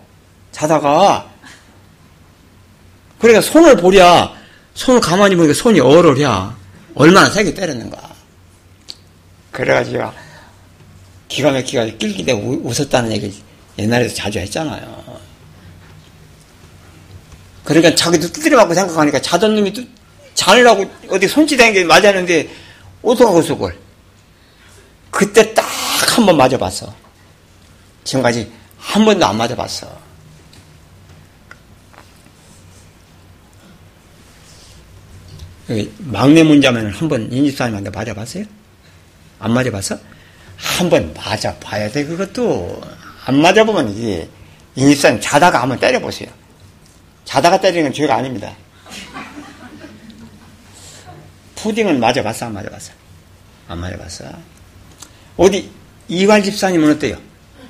자다가 0.53 1.29
그러니까 3.19 3.41
손을 3.41 3.75
보랴 3.77 4.33
손을 4.75 5.01
가만히 5.01 5.35
보니까 5.35 5.53
손이 5.53 5.79
얼얼이야. 5.79 6.57
얼마나 6.95 7.29
세게 7.29 7.53
때렸는가. 7.53 7.97
그래가지고 9.51 10.11
기가 11.27 11.51
막히가 11.51 11.85
낄기대 11.97 12.31
웃었다는 12.33 13.11
얘기 13.11 13.43
옛날에도 13.77 14.13
자주 14.13 14.39
했잖아요. 14.39 15.03
그러니까 17.63 17.95
자기도 17.95 18.27
두드려 18.31 18.57
맞고 18.57 18.73
생각하니까 18.73 19.21
자던 19.21 19.55
놈이 19.55 19.73
자느라고 20.33 20.89
어디 21.09 21.27
손짓한 21.27 21.71
게 21.73 21.83
맞았는데 21.83 22.49
어떡하겠어 23.03 23.55
그걸 23.55 23.77
그때 25.11 25.53
딱 25.53 25.63
한 26.13 26.25
번 26.27 26.37
맞아봤어. 26.37 26.93
지금까지 28.03 28.51
한 28.77 29.03
번도 29.05 29.25
안 29.25 29.35
맞아봤어 29.37 29.87
막내 35.99 36.43
문자면 36.43 36.89
한번 36.91 37.31
인집사님한테 37.31 37.89
맞아봤어요? 37.89 38.45
안 39.39 39.51
맞아봤어? 39.53 39.97
한번 40.57 41.13
맞아봐야 41.13 41.91
돼 41.91 42.05
그것도 42.05 42.81
안 43.25 43.41
맞아보면 43.41 43.95
이게 43.95 44.27
인집사님 44.75 45.19
자다가 45.21 45.61
한번 45.61 45.79
때려보세요 45.79 46.29
자다가 47.25 47.59
때리는 47.61 47.83
건 47.85 47.93
죄가 47.93 48.15
아닙니다 48.15 48.55
푸딩은 51.55 51.99
맞아봤어? 51.99 52.47
안 52.47 52.53
맞아봤어? 52.53 52.91
안 53.67 53.79
맞아봤어? 53.79 54.25
어디 55.37 55.69
이괄 56.07 56.43
집사님은 56.43 56.91
어때요? 56.91 57.17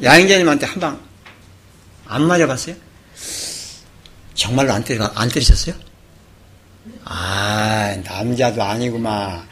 양행자님한테 0.02 0.66
한 0.66 0.80
방 0.80 1.14
안 2.06 2.24
맞아봤어요? 2.24 2.76
정말로 4.36 4.74
안, 4.74 4.84
때리, 4.84 5.00
안 5.16 5.30
때리셨어요? 5.30 5.74
아, 7.06 7.96
남자도 8.04 8.62
아니구만. 8.62 9.48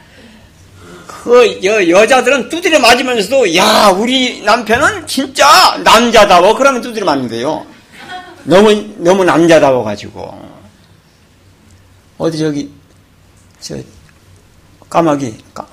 그, 1.07 1.59
여, 1.63 1.87
여자들은 1.87 2.49
두드려 2.49 2.79
맞으면서도, 2.79 3.55
야, 3.55 3.89
우리 3.95 4.41
남편은 4.41 5.05
진짜 5.07 5.77
남자다워. 5.83 6.55
그러면 6.55 6.81
두드려 6.81 7.05
맞는 7.05 7.27
데요. 7.27 7.65
너무, 8.43 8.73
너무 8.97 9.23
남자다워 9.23 9.83
가지고. 9.83 10.49
어디 12.17 12.37
저기, 12.37 12.71
저, 13.59 13.75
까마귀. 14.89 15.37
까... 15.53 15.67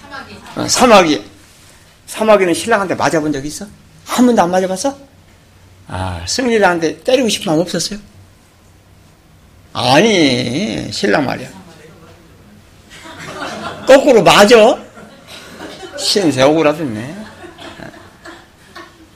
사마귀. 0.00 0.34
어, 0.56 0.68
사마귀. 0.68 1.24
사마귀는 2.06 2.54
신랑한테 2.54 2.94
맞아본 2.94 3.32
적 3.32 3.44
있어? 3.44 3.66
한 4.06 4.26
번도 4.26 4.42
안 4.42 4.50
맞아봤어? 4.50 4.96
아, 5.88 6.24
승리한테 6.26 7.02
때리고 7.02 7.28
싶은 7.28 7.46
마음 7.46 7.60
없었어요? 7.60 7.98
아니, 9.72 10.90
신랑 10.92 11.24
말이야. 11.24 11.48
거꾸로 13.86 14.22
맞아? 14.22 14.78
신세 15.98 16.42
억울하겠네. 16.42 17.16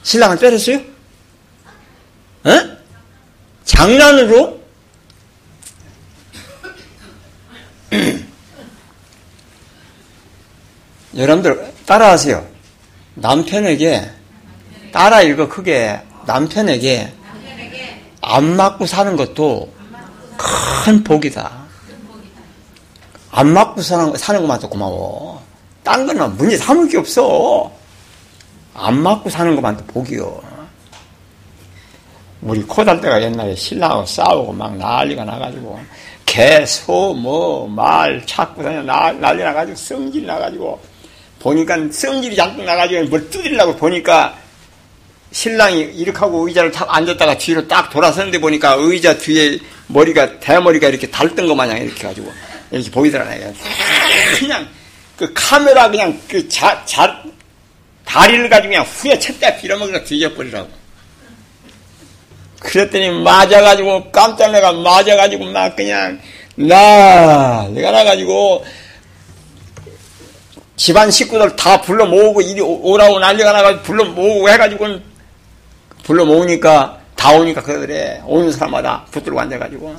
신랑은 0.03 0.37
때렸어요? 0.37 0.77
어? 2.43 2.51
장난으로? 3.63 4.61
여러분들 11.17 11.73
따라하세요. 11.85 12.47
남편에게 13.15 14.11
따라 14.91 15.21
읽어 15.21 15.47
크게 15.47 15.99
남편에게 16.25 17.13
안 18.21 18.55
맞고 18.55 18.85
사는 18.85 19.15
것도 19.15 19.73
큰 20.37 21.03
복이다. 21.03 21.65
안 23.31 23.53
맞고 23.53 23.81
사는, 23.81 24.15
사는 24.15 24.41
것만도 24.41 24.69
고마워. 24.69 25.43
딴 25.83 26.05
거는 26.05 26.37
문제 26.37 26.57
삼을 26.57 26.87
게 26.87 26.97
없어. 26.97 27.71
안 28.73 29.01
맞고 29.01 29.29
사는 29.29 29.55
것만도 29.55 29.85
복이요. 29.85 30.41
우리 32.41 32.61
코달 32.61 33.01
때가 33.01 33.21
옛날에 33.21 33.55
신랑하고 33.55 34.05
싸우고 34.05 34.53
막 34.53 34.77
난리가 34.77 35.25
나가지고 35.25 35.79
개, 36.25 36.65
소, 36.65 37.13
뭐, 37.13 37.67
말 37.67 38.23
찾고 38.25 38.61
다녀 38.61 38.81
난리 38.83 39.43
나가지고 39.43 39.75
성질 39.75 40.25
나가지고 40.25 40.79
보니까 41.39 41.75
성질이 41.91 42.35
잔뜩 42.35 42.63
나가지고 42.63 43.05
뭘 43.05 43.29
뜯으려고 43.29 43.75
보니까 43.75 44.35
신랑이 45.31 45.81
이렇게 45.95 46.17
하고 46.19 46.47
의자를 46.47 46.71
탁 46.71 46.87
앉았다가 46.93 47.37
뒤로 47.37 47.67
딱 47.67 47.89
돌아서는데 47.89 48.39
보니까 48.39 48.75
의자 48.79 49.17
뒤에 49.17 49.59
머리가 49.87 50.39
대머리가 50.39 50.89
이렇게 50.89 51.09
달뜬 51.09 51.47
것 51.47 51.55
마냥 51.55 51.77
이렇게 51.77 52.07
가지고 52.07 52.31
이렇게 52.71 52.89
보이더라고요. 52.91 53.53
그냥 54.39 54.67
그 55.17 55.31
카메라 55.33 55.89
그냥 55.89 56.19
그 56.27 56.47
자, 56.49 56.83
자, 56.85 57.23
다리를 58.05 58.49
가지고 58.49 58.69
그냥 58.69 58.85
후에 58.85 59.19
쳤다 59.19 59.55
빌어먹으러 59.57 60.03
뒤져버리라고. 60.03 60.69
그랬더니 62.59 63.09
맞아가지고 63.21 64.11
깜짝 64.11 64.51
내가 64.51 64.71
맞아가지고 64.71 65.45
막 65.45 65.75
그냥 65.75 66.19
나 66.55 67.67
내가 67.69 67.91
나가지고 67.91 68.65
집안 70.75 71.11
식구들 71.11 71.55
다 71.55 71.79
불러 71.81 72.05
모으고 72.05 72.41
이리 72.41 72.59
오라고 72.61 73.19
난리가 73.19 73.51
나가지고 73.51 73.83
불러 73.83 74.05
모으고 74.05 74.49
해가지고 74.49 74.99
불러 76.03 76.25
모으니까 76.25 76.99
다 77.25 77.31
오니까 77.31 77.63
그들에 77.63 78.21
오는 78.23 78.51
사람마다 78.51 79.03
붙들고 79.09 79.39
앉아가지고 79.41 79.95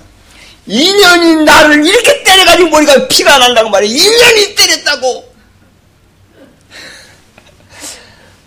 인연이 0.67 1.45
나를 1.45 1.85
이렇게 1.85 2.23
때려가지고 2.23 2.71
머리가 2.71 3.09
피가 3.09 3.39
난다고 3.39 3.69
말이야. 3.69 3.91
인연이 3.91 4.55
때렸다고. 4.55 5.35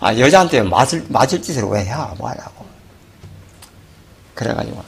아 0.00 0.16
여자한테 0.16 0.62
맞을 0.62 1.04
맞을 1.08 1.42
짓을 1.42 1.64
왜 1.64 1.80
해? 1.80 1.94
뭐 2.16 2.30
하냐고. 2.30 2.64
그래가지고 4.34 4.82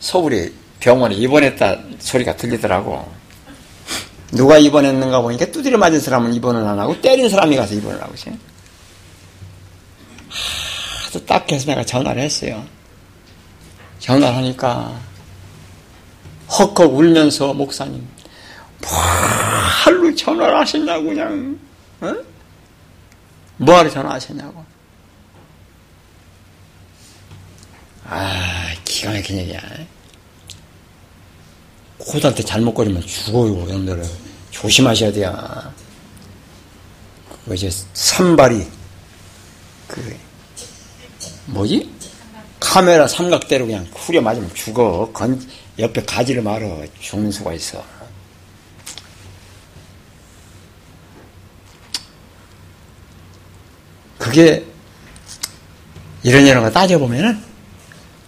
서울이 0.00 0.54
병원에 0.80 1.14
입원했다 1.14 1.78
소리가 1.98 2.36
들리더라고. 2.36 3.10
누가 4.32 4.58
입원했는가 4.58 5.22
보니까 5.22 5.46
두드려 5.46 5.78
맞은 5.78 5.98
사람은 5.98 6.34
입원을 6.34 6.62
안 6.66 6.78
하고 6.78 7.00
때린 7.00 7.30
사람이 7.30 7.56
가서 7.56 7.72
입원을 7.72 8.02
하고 8.02 8.12
있어요. 8.12 8.34
하도 11.10 11.26
딱 11.26 11.50
해서 11.50 11.66
내가 11.66 11.84
전화를 11.84 12.22
했어요. 12.22 12.64
전화를 13.98 14.36
하니까 14.36 14.98
헉헉 16.48 16.80
울면서 16.80 17.52
목사님 17.52 18.06
뭐하러 18.80 20.14
전화를 20.14 20.58
하셨냐고 20.58 21.04
그냥 21.04 21.58
어? 22.00 22.14
뭐하러 23.58 23.90
전화하셨냐고 23.90 24.64
아 28.04 28.72
기가 28.84 29.12
막힌 29.12 29.38
얘기야 29.38 29.60
코드한테 31.98 32.42
잘못 32.42 32.72
거리면 32.72 33.02
죽어요, 33.02 33.54
여러분들. 33.56 34.02
조심하셔야 34.50 35.12
돼요. 35.12 35.72
그 37.44 37.54
이제 37.54 37.70
산발이 37.92 38.66
그 39.86 40.16
뭐지? 41.50 41.90
카메라 42.58 43.06
삼각대로 43.06 43.66
그냥 43.66 43.86
후려 43.94 44.20
맞으면 44.20 44.52
죽어. 44.54 45.10
건 45.12 45.40
옆에 45.78 46.02
가지를 46.02 46.42
말어 46.42 46.84
죽는 47.00 47.32
수가 47.32 47.52
있어. 47.54 47.84
그게 54.18 54.64
이런 56.22 56.46
이런 56.46 56.62
거 56.62 56.70
따져보면은 56.70 57.40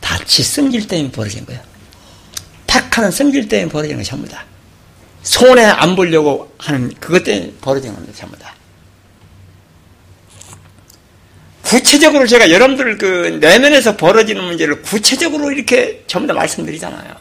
다치 0.01 0.43
승질 0.43 0.89
때문에 0.89 1.13
벌어진 1.13 1.45
거야. 1.45 1.63
택하는 2.67 3.11
성질 3.11 3.49
때문에 3.49 3.71
벌어지는 3.71 4.01
것이 4.01 4.11
전부 4.11 4.29
다. 4.29 4.45
손해 5.23 5.65
안 5.65 5.95
보려고 5.95 6.53
하는 6.59 6.93
그것 6.99 7.23
때문에 7.23 7.53
벌어지는 7.61 7.95
겁니다. 7.95 8.19
전부 8.19 8.37
다. 8.39 8.52
구체적으로 11.73 12.27
제가 12.27 12.51
여러분들 12.51 12.99
그 12.99 13.39
내면에서 13.41 13.97
벌어지는 13.97 14.45
문제를 14.45 14.83
구체적으로 14.83 15.51
이렇게 15.51 16.05
전부 16.07 16.29
다 16.29 16.35
말씀드리잖아요. 16.35 17.17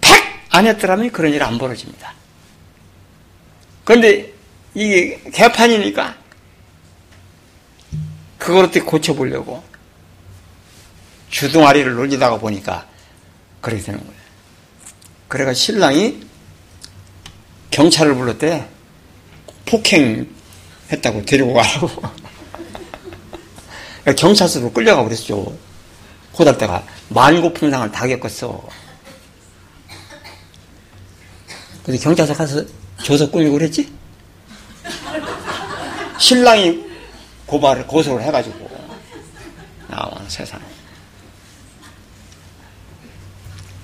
100안 0.00 0.64
했더라면 0.66 1.10
그런 1.12 1.34
일 1.34 1.42
안 1.42 1.58
벌어집니다. 1.58 2.14
그런데 3.84 4.32
이게 4.72 5.20
개판이니까 5.30 6.16
그걸 8.38 8.64
어떻게 8.64 8.80
고쳐보려고 8.80 9.62
주둥아리를 11.28 11.92
놀리다가 11.92 12.38
보니까 12.38 12.86
그렇게 13.60 13.82
되는 13.82 14.00
거예요. 14.00 14.16
그래가 15.28 15.52
신랑이 15.52 16.24
경찰을 17.70 18.14
불렀대. 18.14 18.68
폭행 19.66 20.35
했다고 20.90 21.24
데리고 21.24 21.54
가라고. 21.54 21.90
경찰서로 24.16 24.72
끌려가 24.72 25.02
그랬죠. 25.02 25.56
고달 26.32 26.56
때가 26.58 26.84
만고풍상을 27.08 27.90
다 27.90 28.06
겪었어. 28.06 28.62
근데 31.84 31.98
경찰서 31.98 32.34
가서 32.34 32.64
조서 33.02 33.30
꾸미고 33.30 33.54
그랬지? 33.54 33.92
신랑이 36.18 36.84
고발을, 37.46 37.86
고소를 37.86 38.22
해가지고 38.24 38.68
나와 39.88 40.10
세상에. 40.28 40.62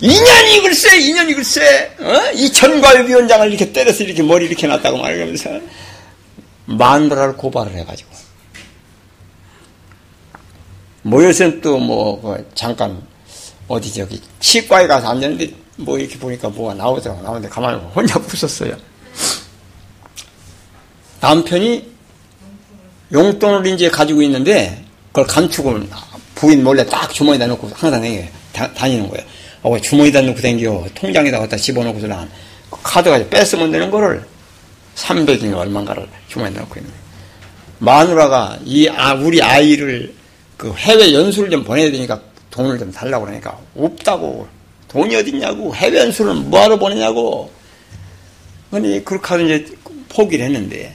인연이 0.01 0.63
글쎄, 0.63 0.99
인연이 0.99 1.33
글쎄, 1.33 1.95
어? 2.01 2.33
이 2.35 2.51
전과위원장을 2.53 3.49
이렇게 3.49 3.73
때려서 3.73 4.03
이렇게 4.03 4.21
머리 4.23 4.47
이렇게 4.47 4.67
놨다고 4.67 4.99
말하면서 4.99 5.61
마누라를 6.77 7.37
고발을 7.37 7.75
해가지고. 7.75 8.11
모여서 11.03 11.61
또뭐 11.61 12.21
그 12.21 12.51
잠깐 12.55 13.03
어디 13.69 13.93
저기 13.93 14.21
치과에 14.41 14.87
가서 14.87 15.09
앉았는데 15.09 15.53
뭐 15.77 15.99
이렇게 15.99 16.19
보니까 16.19 16.49
뭐가 16.49 16.75
나오더라고 16.75 17.23
나오는데 17.23 17.49
가만히 17.49 17.81
보고 17.81 17.91
혼자 17.91 18.19
웃었어요. 18.19 18.77
남편이 21.21 21.93
용돈을 23.13 23.67
이제 23.67 23.89
가지고 23.89 24.23
있는데 24.23 24.85
그걸 25.09 25.27
감추고 25.27 25.81
부인 26.35 26.65
몰래 26.65 26.85
딱 26.87 27.13
주머니에다 27.13 27.47
넣고 27.49 27.71
항상 27.75 28.03
다, 28.53 28.87
니는 28.87 29.09
거예요. 29.09 29.25
어, 29.63 29.79
주머니에다 29.79 30.23
넣고 30.23 30.41
댕겨 30.41 30.85
통장에다 30.95 31.39
갖다 31.39 31.57
집어넣고서 31.57 32.07
난그 32.07 32.79
카드가 32.83 33.19
뺐으면 33.29 33.71
되는 33.71 33.91
거를 33.91 34.25
300인가 34.97 35.57
얼마인가를 35.57 36.07
주머니에 36.29 36.59
넣고 36.61 36.77
있는 36.79 36.91
거예요. 36.91 37.03
마누라가 37.79 38.59
이 38.65 38.89
아, 38.89 39.15
우리 39.15 39.43
아이를 39.43 40.15
그 40.57 40.73
해외 40.75 41.13
연수를 41.13 41.51
좀 41.51 41.65
보내야 41.65 41.91
되니까 41.91 42.21
돈을 42.51 42.79
좀 42.79 42.93
달라고 42.93 43.25
그러니까 43.25 43.59
없다고 43.77 44.47
돈이 44.89 45.17
어딨냐고 45.17 45.75
해외 45.75 45.99
연수를 45.99 46.35
뭐하러 46.35 46.79
보내냐고 46.79 47.51
근데 48.71 49.03
그렇게 49.03 49.27
하서 49.27 49.43
이제 49.43 49.67
포기를 50.09 50.45
했는데 50.47 50.95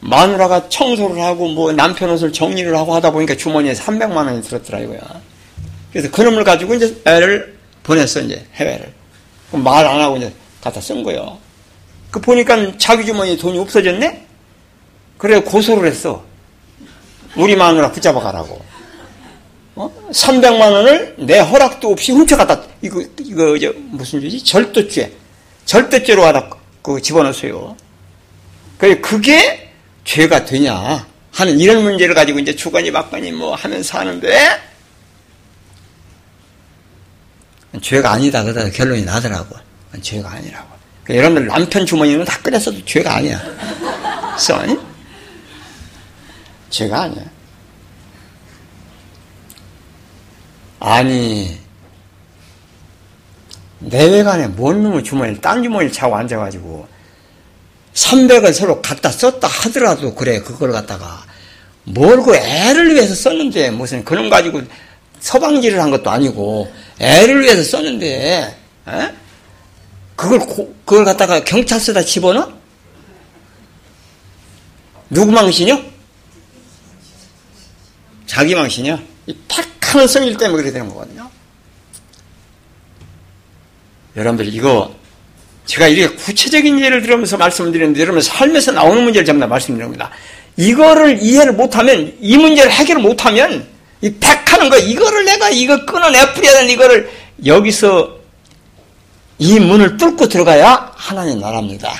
마누라가 0.00 0.68
청소를 0.68 1.20
하고 1.22 1.48
뭐 1.48 1.72
남편 1.72 2.10
옷을 2.10 2.32
정리를 2.32 2.76
하고 2.76 2.94
하다 2.94 3.10
보니까 3.12 3.36
주머니에 3.36 3.72
300만 3.72 4.16
원이 4.16 4.42
들었더라 4.42 4.80
이거야. 4.80 5.00
그래서 5.90 6.10
그놈을 6.10 6.44
가지고 6.44 6.74
이제 6.74 6.94
애를 7.06 7.56
보냈어 7.82 8.20
이제 8.20 8.44
해외를. 8.54 8.92
말 9.52 9.86
안 9.86 10.00
하고 10.00 10.16
이제 10.18 10.32
갖다 10.60 10.80
쓴 10.80 11.02
거예요. 11.02 11.38
그 12.16 12.20
보니까 12.22 12.78
자기 12.78 13.04
주머니에 13.04 13.36
돈이 13.36 13.58
없어졌네. 13.58 14.26
그래 15.18 15.38
고소를 15.38 15.86
했어. 15.86 16.24
우리 17.36 17.54
마누라 17.54 17.92
붙잡아 17.92 18.18
가라고. 18.18 18.64
어? 19.74 19.92
300만 20.10 20.72
원을 20.72 21.14
내 21.18 21.40
허락도 21.40 21.90
없이 21.90 22.12
훔쳐갔다. 22.12 22.62
이거 22.80 23.02
이거 23.20 23.58
저 23.58 23.70
무슨 23.90 24.22
죄지? 24.22 24.42
절도죄. 24.42 25.12
절도죄로 25.66 26.24
하다 26.24 26.48
그 26.80 27.02
집어넣었어요. 27.02 27.76
그게 28.78 29.70
죄가 30.06 30.46
되냐 30.46 31.06
하는 31.32 31.60
이런 31.60 31.82
문제를 31.82 32.14
가지고 32.14 32.38
이제 32.38 32.56
주거니 32.56 32.92
받거니 32.92 33.32
뭐 33.32 33.54
하면서 33.54 33.98
하는데 33.98 34.62
죄가 37.82 38.12
아니다 38.12 38.42
그러다 38.42 38.70
결론이 38.70 39.04
나더라고 39.04 39.54
죄가 40.00 40.30
아니라고 40.30 40.75
그러니까 41.06 41.14
여러분들 41.14 41.46
남편 41.46 41.86
주머니는 41.86 42.24
다 42.24 42.38
끓였어도 42.42 42.84
죄가 42.84 43.16
아니야 43.16 43.40
써니? 44.38 44.76
죄가 46.68 47.02
아니야 47.02 47.22
아니 50.80 51.58
내외간에 53.78 54.48
뭔 54.48 54.82
놈의 54.82 55.04
주머니를 55.04 55.40
딴 55.40 55.62
주머니를 55.62 55.92
차고 55.92 56.16
앉아가지고 56.16 56.88
300을 57.94 58.52
서로 58.52 58.82
갖다 58.82 59.10
썼다 59.10 59.46
하더라도 59.46 60.14
그래 60.14 60.40
그걸 60.40 60.72
갖다가 60.72 61.24
뭘그 61.84 62.34
애를 62.34 62.94
위해서 62.94 63.14
썼는데 63.14 63.70
무슨 63.70 64.04
그런 64.04 64.28
가지고 64.28 64.60
서방질을 65.20 65.80
한 65.80 65.90
것도 65.90 66.10
아니고 66.10 66.70
애를 66.98 67.42
위해서 67.42 67.62
썼는데 67.62 68.56
에? 68.88 69.14
그걸 70.16 70.38
고, 70.40 70.74
그걸 70.84 71.04
갖다가 71.04 71.44
경찰서다 71.44 72.02
집어넣어? 72.02 72.52
누구 75.10 75.30
망신이요? 75.30 75.80
자기 78.26 78.54
망신이요? 78.54 78.98
이 79.26 79.36
탁하는 79.46 80.08
성질 80.08 80.36
때문에 80.36 80.62
그렇게 80.62 80.72
되는 80.72 80.88
거거든요. 80.88 81.30
여러분들 84.16 84.52
이거 84.52 84.94
제가 85.66 85.88
이렇게 85.88 86.16
구체적인 86.16 86.80
예를 86.80 87.02
들으면서 87.02 87.36
말씀드리는데 87.36 88.00
여러분 88.00 88.22
삶에서 88.22 88.72
나오는 88.72 89.02
문제를 89.04 89.38
다 89.38 89.46
말씀드립니다. 89.46 90.10
이거를 90.56 91.22
이해를 91.22 91.52
못하면 91.52 92.16
이 92.20 92.36
문제를 92.36 92.72
해결을 92.72 93.02
못하면 93.02 93.66
이 94.00 94.12
백하는 94.14 94.70
거 94.70 94.78
이거를 94.78 95.24
내가 95.24 95.50
이거 95.50 95.84
끊어내 95.84 96.32
뿌려야 96.32 96.52
되는 96.52 96.70
이거를 96.70 97.10
여기서 97.44 98.15
이 99.38 99.60
문을 99.60 99.96
뚫고 99.96 100.28
들어가야 100.28 100.92
하나님 100.94 101.40
나라입니다. 101.40 101.92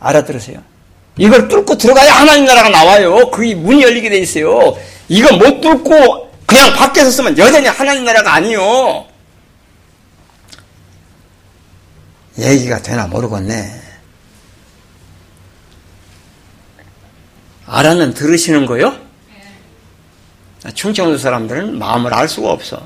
알아들으세요. 0.00 0.62
이걸 1.18 1.48
뚫고 1.48 1.76
들어가야 1.78 2.12
하나님 2.14 2.46
나라가 2.46 2.68
나와요. 2.68 3.30
그 3.30 3.42
문이 3.42 3.82
열리게 3.82 4.10
돼 4.10 4.18
있어요. 4.18 4.76
이거 5.08 5.36
못 5.36 5.60
뚫고 5.60 6.32
그냥 6.46 6.74
밖에서 6.74 7.10
쓰면 7.10 7.38
여전히 7.38 7.66
하나님 7.66 8.04
나라가 8.04 8.34
아니요. 8.34 9.06
얘기가 12.38 12.80
되나 12.82 13.06
모르겠네. 13.06 13.80
알아는 17.66 18.14
들으시는 18.14 18.66
거요? 18.66 18.96
충청도 20.74 21.18
사람들은 21.18 21.78
마음을 21.78 22.12
알 22.12 22.28
수가 22.28 22.50
없어. 22.50 22.84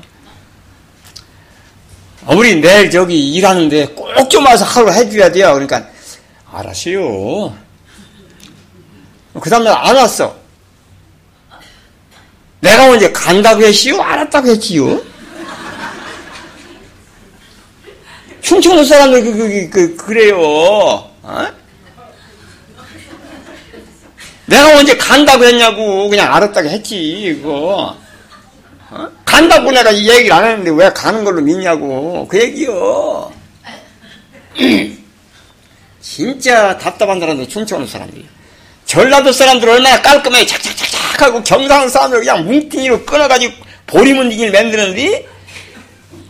우리 2.29 2.59
내일 2.59 2.89
저기 2.89 3.33
일하는데 3.33 3.87
꼭 3.87 4.07
좀 4.29 4.45
와서 4.45 4.65
하루 4.65 4.91
해줘야 4.91 5.31
돼요. 5.31 5.53
그러니까, 5.53 5.87
알았어요. 6.51 7.55
그 9.39 9.49
다음날 9.49 9.73
안 9.77 9.95
왔어. 9.95 10.35
내가 12.59 12.89
언제 12.89 13.11
간다고 13.11 13.61
했시요? 13.63 14.01
알았다고 14.01 14.47
했지요? 14.47 15.01
충청도 18.41 18.83
사람들 18.83 19.23
그, 19.23 19.33
그, 19.33 19.69
그, 19.69 19.95
그 19.95 20.11
래요. 20.11 20.37
어? 20.41 21.47
내가 24.47 24.77
언제 24.77 24.95
간다고 24.97 25.43
했냐고 25.45 26.09
그냥 26.09 26.33
알았다고 26.33 26.67
했지 26.69 26.97
이거 26.97 27.95
어? 28.89 29.07
간다고 29.25 29.71
내가 29.71 29.91
이 29.91 30.09
얘기를 30.09 30.31
안 30.31 30.45
했는데 30.45 30.71
왜 30.71 30.91
가는 30.91 31.23
걸로 31.23 31.41
믿냐고 31.41 32.27
그 32.27 32.39
얘기요 32.39 33.31
진짜 36.01 36.77
답답한 36.77 37.19
사람들 37.19 37.49
충청도 37.49 37.85
사람들이 37.85 38.25
전라도 38.85 39.31
사람들 39.31 39.69
얼마나 39.69 40.01
깔끔해 40.01 40.45
착착착착 40.45 41.21
하고 41.21 41.43
경상도 41.43 41.89
사람들 41.89 42.19
그냥 42.19 42.45
뭉뚱이로 42.45 43.05
끊어가지고 43.05 43.53
보리문딩을 43.87 44.51
만드는데 44.51 45.27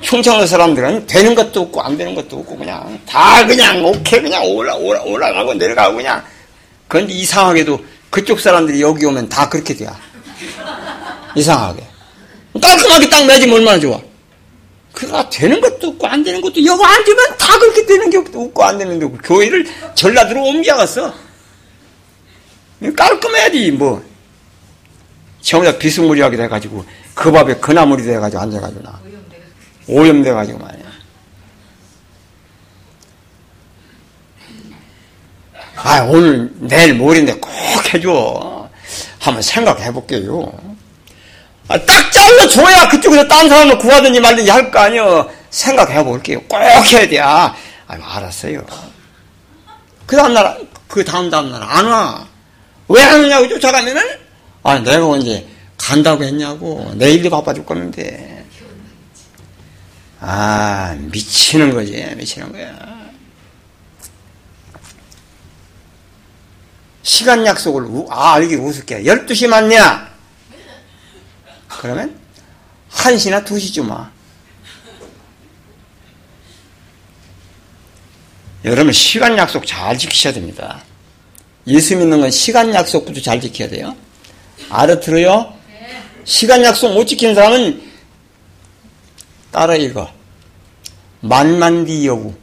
충청도 0.02 0.46
사람들은 0.46 1.08
되는 1.08 1.36
것도 1.36 1.62
없고 1.62 1.82
안 1.82 1.98
되는 1.98 2.16
것도 2.16 2.40
없고 2.40 2.58
그냥 2.58 3.00
다 3.08 3.46
그냥 3.46 3.84
오케이 3.86 4.22
그냥 4.22 4.44
올라 4.46 4.76
올라 4.76 5.02
올라가고 5.02 5.54
내려가고 5.54 5.98
그냥 5.98 6.24
그런데 6.88 7.14
이상하게도 7.14 7.80
그쪽 8.10 8.40
사람들이 8.40 8.82
여기 8.82 9.06
오면 9.06 9.30
다 9.30 9.50
그렇게 9.50 9.76
돼요. 9.76 9.96
이상하게 11.36 11.84
깔끔하게 12.60 13.10
딱 13.10 13.26
매지면 13.26 13.58
얼마나 13.58 13.80
좋아. 13.80 14.00
그가 14.94 15.30
되는 15.30 15.62
것도 15.62 15.90
없고 15.90 16.08
안 16.08 16.24
되는 16.24 16.42
것도 16.42 16.66
여기 16.66 16.84
앉으면 16.84 17.38
다 17.38 17.60
그렇게 17.60 17.86
되는 17.86 18.10
게 18.10 18.18
없고 18.18 18.64
안 18.64 18.78
되는 18.78 18.98
게 18.98 19.06
없고 19.06 19.18
교회를 19.20 19.68
전라도로 19.94 20.44
옮겨갔어. 20.44 21.14
깔끔해야지 22.96 23.72
뭐다 23.72 24.04
비스무리하게 25.80 26.38
돼가지고 26.38 26.86
그 27.14 27.32
밥에 27.32 27.56
그나물이 27.56 28.04
돼가지고 28.04 28.42
앉아가지고 28.42 28.82
나 28.82 29.00
오염돼가지고 29.88 30.58
말이야. 30.58 30.88
아 35.76 36.02
오늘 36.10 36.52
내일 36.60 36.96
모레인데 36.96 37.34
꼭 37.36 37.52
해줘. 37.94 38.70
한번 39.20 39.42
생각해 39.42 39.92
볼게요. 39.92 40.77
아, 41.70 41.78
딱 41.86 42.12
잘라줘야 42.12 42.88
그쪽에서 42.90 43.28
딴 43.28 43.50
사람을 43.50 43.78
구하든지 43.78 44.20
말든지 44.20 44.50
할 44.50 44.72
거 44.72 44.80
아니요. 44.80 45.30
생각해 45.50 46.04
볼게요. 46.04 46.40
꼭 46.48 46.58
해야 46.94 47.08
돼. 47.08 47.20
아, 47.20 47.54
알았어요. 47.88 48.66
그 50.06 50.16
다음 50.16 50.34
날, 50.34 50.58
그 50.88 51.04
다음 51.04 51.30
다음 51.30 51.52
날 51.52 51.62
안 51.64 51.86
와. 51.86 52.28
왜 52.88 53.02
안 53.04 53.22
오냐고 53.24 53.48
쫓아가면은, 53.50 54.02
아, 54.64 54.80
내가 54.80 55.06
언제 55.08 55.46
간다고 55.78 56.24
했냐고. 56.24 56.90
내일도 56.96 57.30
바빠 57.30 57.54
죽겠는데. 57.54 58.46
아, 60.22 60.96
미치는 60.98 61.74
거지. 61.74 61.92
미치는 62.16 62.52
거야. 62.54 62.74
시간 67.04 67.46
약속을, 67.46 67.86
아, 68.10 68.34
알기 68.34 68.56
우습게. 68.56 69.04
12시 69.04 69.48
맞냐? 69.48 70.07
그러면 71.78 72.20
1시나 72.92 73.46
2시쯤 73.46 73.90
와. 73.90 74.12
여러분 78.66 78.92
시간 78.92 79.38
약속 79.38 79.66
잘 79.66 79.98
지키셔야 79.98 80.34
됩니다. 80.34 80.84
예수 81.68 81.96
믿는 81.96 82.22
건 82.22 82.32
시간 82.32 82.74
약속부터 82.74 83.22
잘 83.22 83.40
지켜야 83.40 83.70
돼요. 83.70 83.96
알아들어요? 84.70 85.54
시간 86.26 86.64
약속 86.64 86.94
못 86.94 87.06
지키는 87.06 87.36
사람은 87.36 87.82
따라 89.52 89.76
읽어. 89.76 90.12
만만디 91.22 92.08
여우. 92.08 92.34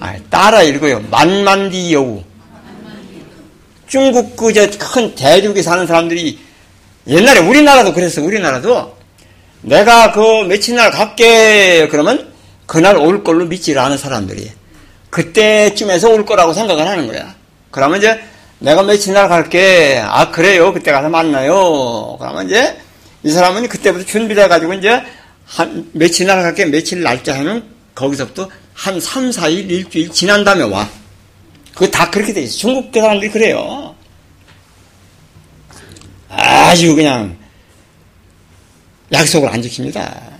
아, 0.00 0.16
따라 0.30 0.62
읽어요. 0.62 1.00
만만디 1.10 1.92
여우. 1.94 2.22
중국 3.88 4.36
그저 4.36 4.70
큰 4.78 5.14
대륙에 5.14 5.62
사는 5.62 5.86
사람들이 5.86 6.38
옛날에 7.06 7.40
우리나라도 7.40 7.92
그랬어. 7.92 8.22
우리나라도 8.22 8.96
내가 9.62 10.12
그 10.12 10.44
며칠 10.44 10.76
날 10.76 10.90
갈게 10.90 11.88
그러면 11.90 12.32
그날 12.66 12.96
올 12.96 13.22
걸로 13.22 13.44
믿지를 13.46 13.80
않은 13.80 13.98
사람들이 13.98 14.50
그때쯤에서 15.10 16.10
올 16.10 16.24
거라고 16.24 16.52
생각을 16.52 16.86
하는 16.86 17.06
거야. 17.06 17.34
그러면 17.70 17.98
이제 17.98 18.20
내가 18.58 18.82
며칠 18.82 19.12
날 19.14 19.28
갈게. 19.28 20.00
아 20.04 20.30
그래요. 20.30 20.72
그때 20.72 20.92
가서 20.92 21.08
만나요. 21.08 22.16
그러면 22.18 22.46
이제 22.46 22.78
이 23.24 23.30
사람은 23.30 23.68
그때부터 23.68 24.04
준비돼 24.04 24.48
가지고 24.48 24.74
이제 24.74 25.02
한 25.44 25.90
며칠 25.92 26.26
날 26.26 26.42
갈게. 26.42 26.66
며칠 26.66 27.02
날짜에는 27.02 27.62
거기서부터 27.94 28.48
한 28.74 28.98
3, 29.00 29.30
4일, 29.30 29.70
일주일 29.70 30.10
지난 30.10 30.44
다음에 30.44 30.64
와. 30.64 30.88
그거 31.74 31.86
다 31.88 32.10
그렇게 32.10 32.32
돼 32.32 32.42
있어. 32.42 32.58
중국 32.58 32.90
사람들이 32.94 33.30
그래요. 33.30 33.91
아주 36.36 36.94
그냥 36.94 37.36
약속을 39.12 39.48
안 39.48 39.60
지킵니다. 39.60 40.32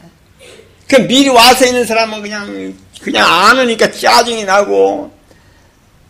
그 0.88 0.96
미리 1.06 1.28
와서 1.28 1.66
있는 1.66 1.84
사람은 1.84 2.22
그냥 2.22 2.74
그냥 3.00 3.26
안 3.30 3.58
오니까 3.58 3.90
짜증이 3.90 4.44
나고 4.44 5.12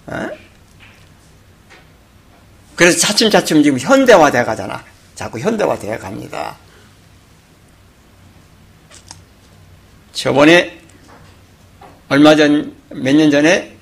어? 0.07 0.29
그래서 2.77 2.99
차츰차츰 2.99 3.63
지금 3.63 3.79
현대화돼 3.79 4.45
가잖아. 4.45 4.85
자꾸 5.15 5.39
현대화돼 5.39 5.99
갑니다. 5.99 6.57
저번에 10.13 10.79
얼마 12.09 12.35
전 12.37 12.75
몇 12.91 13.17
년 13.17 13.31
전에 13.31 13.75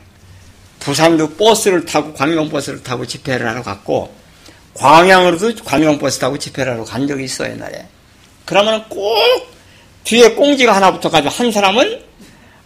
부산도 0.79 1.35
버스를 1.35 1.85
타고 1.85 2.15
관광버스를 2.15 2.83
타고 2.83 3.05
집회를 3.05 3.47
하러 3.47 3.63
갔고 3.63 4.15
광양으로도 4.75 5.65
관광버스 5.65 6.19
타고 6.19 6.39
집회를 6.39 6.73
하러 6.73 6.85
간 6.85 7.07
적이 7.07 7.25
있어 7.25 7.45
옛날에. 7.49 7.87
그러면 8.45 8.85
꼭 8.89 9.19
뒤에 10.05 10.35
꽁지가 10.35 10.75
하나 10.75 10.93
붙어가지고 10.93 11.31
한 11.33 11.53
사람은 11.53 12.03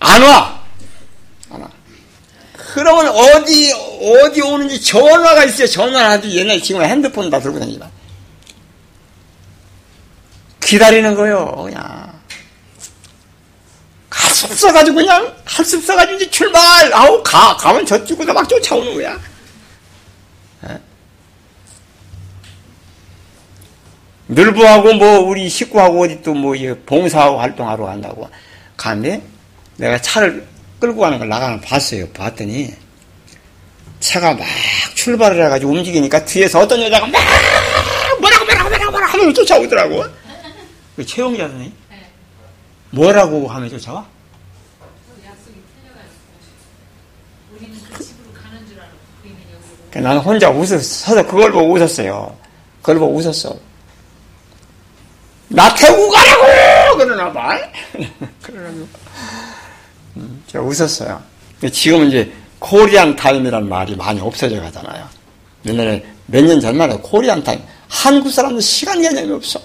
안 0.00 0.22
와. 0.22 0.62
안 1.50 1.60
와. 1.60 1.68
그러면 2.52 3.08
어디 3.08 3.72
어디 3.72 4.40
오는지 4.42 4.80
전화가 4.80 5.44
있어요. 5.44 5.66
전화를 5.66 6.10
하지 6.10 6.36
옛날 6.36 6.60
지금 6.60 6.82
핸드폰 6.82 7.30
다 7.30 7.40
들고 7.40 7.58
다니지만 7.58 7.90
기다리는 10.60 11.14
거요. 11.14 11.62
그냥 11.64 12.20
할수 14.10 14.46
없어가지고 14.46 14.96
그냥 14.96 15.34
할수 15.44 15.76
없어가지고 15.76 16.16
이제 16.16 16.30
출발. 16.30 16.62
아우 16.94 17.22
가 17.22 17.56
가면 17.56 17.84
저쪽으로 17.86 18.32
막 18.32 18.48
쫓아오는 18.48 18.94
거야. 18.94 19.18
늘부하고 24.34 24.94
뭐 24.94 25.20
우리 25.20 25.48
식구하고 25.48 26.02
어디 26.02 26.22
또 26.22 26.34
뭐 26.34 26.54
봉사하고 26.86 27.38
활동하러 27.38 27.84
간다고 27.86 28.28
가는데 28.76 29.22
내가 29.76 30.00
차를 30.00 30.46
끌고 30.80 31.00
가는 31.00 31.18
걸 31.18 31.28
나가는 31.28 31.60
봤어요. 31.60 32.08
봤더니 32.10 32.74
차가 34.00 34.34
막 34.34 34.46
출발을 34.94 35.42
해가지고 35.44 35.72
움직이니까 35.72 36.24
뒤에서 36.24 36.60
어떤 36.60 36.82
여자가 36.82 37.06
막 37.06 37.22
뭐라고 38.20 38.44
뭐라고 38.44 38.68
뭐라고 38.68 38.90
뭐라고 38.90 39.12
하면서 39.12 39.32
쫓아오더라고. 39.32 40.04
그 40.96 41.06
최용자 41.06 41.44
선생님 41.48 41.72
뭐라고 42.90 43.48
하면 43.48 43.68
쫓아와? 43.70 44.06
나는 49.94 50.20
혼자 50.20 50.50
웃어서 50.50 51.24
그걸 51.26 51.52
보고 51.52 51.72
웃었어요. 51.74 52.36
그걸 52.80 52.98
보고 52.98 53.14
웃었어. 53.16 53.56
나 55.54 55.72
태우고 55.74 56.10
가라고! 56.10 56.98
그러나 56.98 57.32
봐. 57.32 57.58
그러라고. 58.42 58.88
음, 60.16 60.42
제가 60.48 60.64
웃었어요. 60.64 61.22
지금은 61.72 62.08
이제 62.08 62.32
코리안 62.58 63.14
타임이라는 63.14 63.68
말이 63.68 63.94
많이 63.96 64.20
없어져 64.20 64.60
가잖아요. 64.60 65.08
옛날에 65.66 66.04
몇 66.26 66.44
년 66.44 66.60
전만 66.60 66.90
해도 66.90 67.00
코리안 67.00 67.42
타임. 67.44 67.60
한국 67.88 68.30
사람은 68.30 68.60
시간 68.60 69.00
개념이 69.00 69.30
없어. 69.32 69.60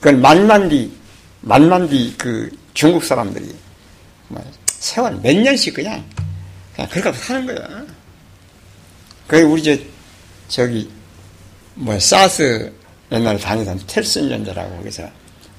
그건 0.00 0.20
만만디, 0.20 0.92
만만디 1.42 2.14
그 2.18 2.50
중국 2.74 3.04
사람들이 3.04 3.54
뭐 4.28 4.44
세월 4.66 5.18
몇 5.22 5.36
년씩 5.36 5.74
그냥, 5.74 6.04
그냥 6.74 6.90
그렇게 6.90 7.12
사는 7.18 7.46
거야. 7.46 7.84
그 9.26 9.40
우리 9.42 9.62
저, 9.62 9.76
저기, 10.48 10.88
뭐, 11.74 11.98
사스 11.98 12.72
옛날에 13.10 13.38
다니던 13.38 13.80
텔슨전자라고 13.86 14.76
거기서 14.76 15.08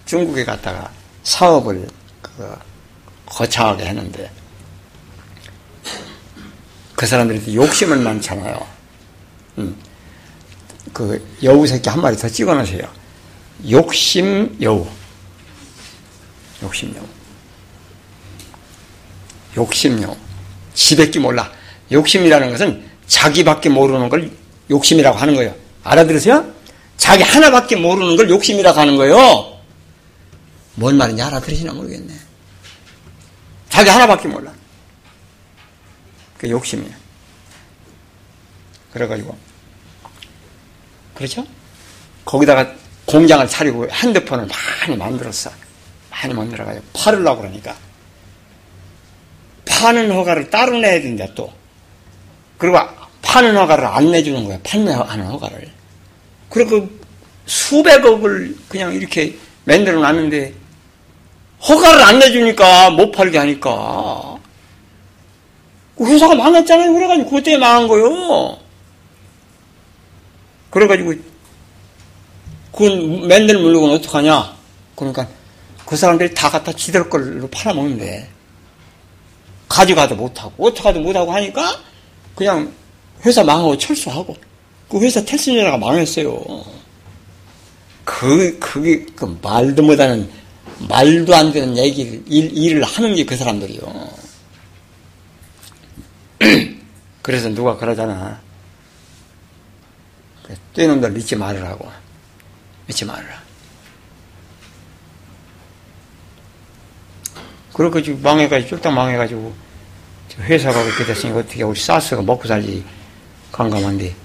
중국에 0.06 0.44
갔다가 0.46 0.92
사업을 1.24 1.88
그 2.22 2.58
거창하게 3.26 3.86
했는데 3.86 4.32
그 6.96 7.06
사람들이 7.06 7.56
욕심을 7.56 7.98
많잖아요. 7.98 8.68
음. 9.60 9.76
그 10.94 11.26
여우 11.44 11.66
새끼 11.66 11.90
한 11.90 12.02
마리 12.02 12.18
더 12.18 12.28
찍어 12.28 12.54
놓으세요. 12.54 12.88
욕심 13.70 14.58
여우. 14.62 14.88
욕심 16.62 16.94
여우. 16.96 17.06
욕심 19.58 20.02
여우. 20.02 20.16
지밖에 20.74 21.20
몰라. 21.20 21.52
욕심이라는 21.92 22.52
것은 22.52 22.86
자기밖에 23.08 23.70
모르는 23.70 24.10
걸 24.10 24.30
욕심이라고 24.70 25.18
하는 25.18 25.36
거예요. 25.36 25.56
알아들으세요? 25.84 26.59
자기 27.00 27.24
하나밖에 27.24 27.78
모르는 27.78 28.18
걸 28.18 28.30
욕심이라고 28.30 28.78
하는 28.78 28.98
거예요. 28.98 29.58
뭔 30.76 30.98
말인지 30.98 31.24
알아들으시나 31.24 31.74
모르겠네. 31.74 32.14
자기 33.70 33.90
하나밖에 33.90 34.28
몰라. 34.28 34.52
그 36.38 36.50
욕심이야. 36.50 36.92
그래가지고. 38.92 39.36
그렇죠? 41.16 41.46
거기다가 42.26 42.74
공장을 43.06 43.48
차리고 43.48 43.90
핸드폰을 43.90 44.48
많이 44.48 44.98
만들었어. 44.98 45.50
많이 46.12 46.34
만들어가지고 46.34 46.86
팔으려고 46.94 47.42
그러니까. 47.42 47.76
파는 49.66 50.12
허가를 50.12 50.50
따로 50.50 50.78
내야 50.78 51.02
된다, 51.02 51.26
또. 51.34 51.52
그리고 52.58 52.78
파는 53.22 53.56
허가를 53.56 53.86
안 53.86 54.12
내주는 54.12 54.44
거야. 54.44 54.60
판매하는 54.64 55.28
허가를. 55.28 55.79
그리고 56.50 56.90
수백억을 57.46 58.56
그냥 58.68 58.94
이렇게 58.94 59.38
만들어 59.66 60.00
놨는데 60.00 60.54
허가를 61.68 62.02
안 62.02 62.20
내주니까 62.20 62.92
못 62.92 63.12
팔게 63.12 63.38
하니까 63.38 64.38
그 65.98 66.06
회사가 66.06 66.34
망했잖아요. 66.36 66.94
그래가지고 66.94 67.30
그것 67.30 67.44
때문에 67.44 67.60
망한 67.60 67.88
거요. 67.88 68.58
그래가지고 70.70 71.14
그건 72.72 73.28
맨날 73.28 73.58
물르고는 73.58 73.96
어떡하냐? 73.96 74.56
그러니까 74.96 75.28
그 75.86 75.98
사람들이 75.98 76.34
다 76.34 76.50
갖다 76.50 76.72
지들 76.72 77.10
걸로 77.10 77.48
팔아먹는데 77.50 78.30
가져가도 79.68 80.16
못하고 80.16 80.68
어떡하도 80.68 81.00
못하고 81.02 81.32
하니까 81.34 81.80
그냥 82.36 82.72
회사 83.26 83.44
망하고 83.44 83.78
철수하고 83.78 84.36
그 84.90 85.00
회사 85.02 85.24
텔스니라가 85.24 85.78
망했어요. 85.78 86.44
그 88.04 88.58
그게 88.60 89.06
그 89.16 89.38
말도 89.42 89.84
못하는 89.84 90.30
말도 90.88 91.36
안 91.36 91.52
되는 91.52 91.78
얘기를 91.78 92.24
일, 92.28 92.58
일을 92.58 92.84
하는 92.84 93.16
게 93.16 93.24
그 93.24 93.36
사람들이요. 93.36 94.10
그래서 97.22 97.50
누가 97.50 97.78
그러잖아. 97.78 98.40
뛰놈들 100.74 101.12
믿지 101.12 101.36
말으라고. 101.36 101.92
믿지 102.88 103.06
말으라. 103.06 103.44
그렇게 107.74 108.02
지금 108.02 108.22
망해가지고, 108.22 108.70
쫄딱 108.70 108.94
망해가지고, 108.94 109.54
회사가 110.40 110.84
그렇게 110.84 111.06
됐으니까 111.06 111.40
어떻게 111.40 111.64
우리 111.64 111.80
사스가 111.80 112.22
먹고 112.22 112.48
살지 112.48 112.84
강감한데, 113.52 114.16